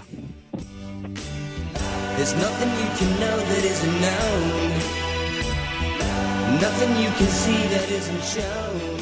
There's 2.18 2.34
nothing 2.46 2.72
you 2.82 2.90
can 2.98 3.12
know 3.20 3.38
that 3.50 3.64
isn't 3.72 3.98
known. 4.02 4.95
Nothing 6.46 6.94
you 7.04 7.12
can 7.20 7.32
see 7.44 7.62
that 7.74 7.88
isn't 7.98 8.24
shown. 8.34 9.02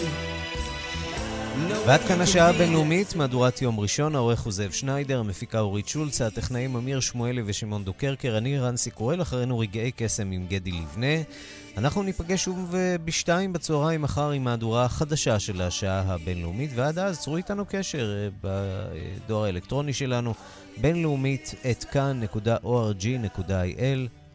ועד 1.86 2.02
כאן 2.02 2.22
השעה 2.22 2.50
הבינלאומית, 2.50 3.16
מהדורת 3.16 3.62
יום 3.62 3.80
ראשון, 3.80 4.16
העורך 4.16 4.42
הוא 4.42 4.54
זאב 4.54 4.72
שניידר, 4.72 5.20
המפיקה 5.20 5.60
אורית 5.60 5.88
שולץ, 5.88 6.22
הטכנאים 6.22 6.76
אמיר 6.76 7.00
שמואלי 7.00 7.42
ושמעון 7.46 7.84
דוקרקר, 7.84 8.38
אני 8.38 8.60
רנסי 8.60 8.92
קורל, 8.92 9.22
אחרינו 9.22 9.60
רגעי 9.60 9.92
קסם 9.96 10.32
עם 10.32 10.46
גדי 10.48 10.72
לבנה. 10.72 11.22
אנחנו 11.78 12.04
ניפגש 12.04 12.44
שוב 12.44 12.76
בשתיים 13.06 13.54
בצהריים 13.54 14.02
מחר 14.02 14.32
עם 14.32 14.44
מהדורה 14.44 14.90
חדשה 14.90 15.40
של 15.40 15.62
השעה 15.62 16.04
הבינלאומית, 16.08 16.70
ועד 16.76 17.00
אז 17.00 17.20
צרו 17.20 17.38
איתנו 17.38 17.66
קשר 17.70 18.14
אה, 18.16 18.30
בדואר 19.26 19.44
האלקטרוני 19.44 19.94
שלנו, 19.94 20.34
בינלאומית 20.78 21.56
את 21.72 21.84
כאן.org.il. 21.84 22.24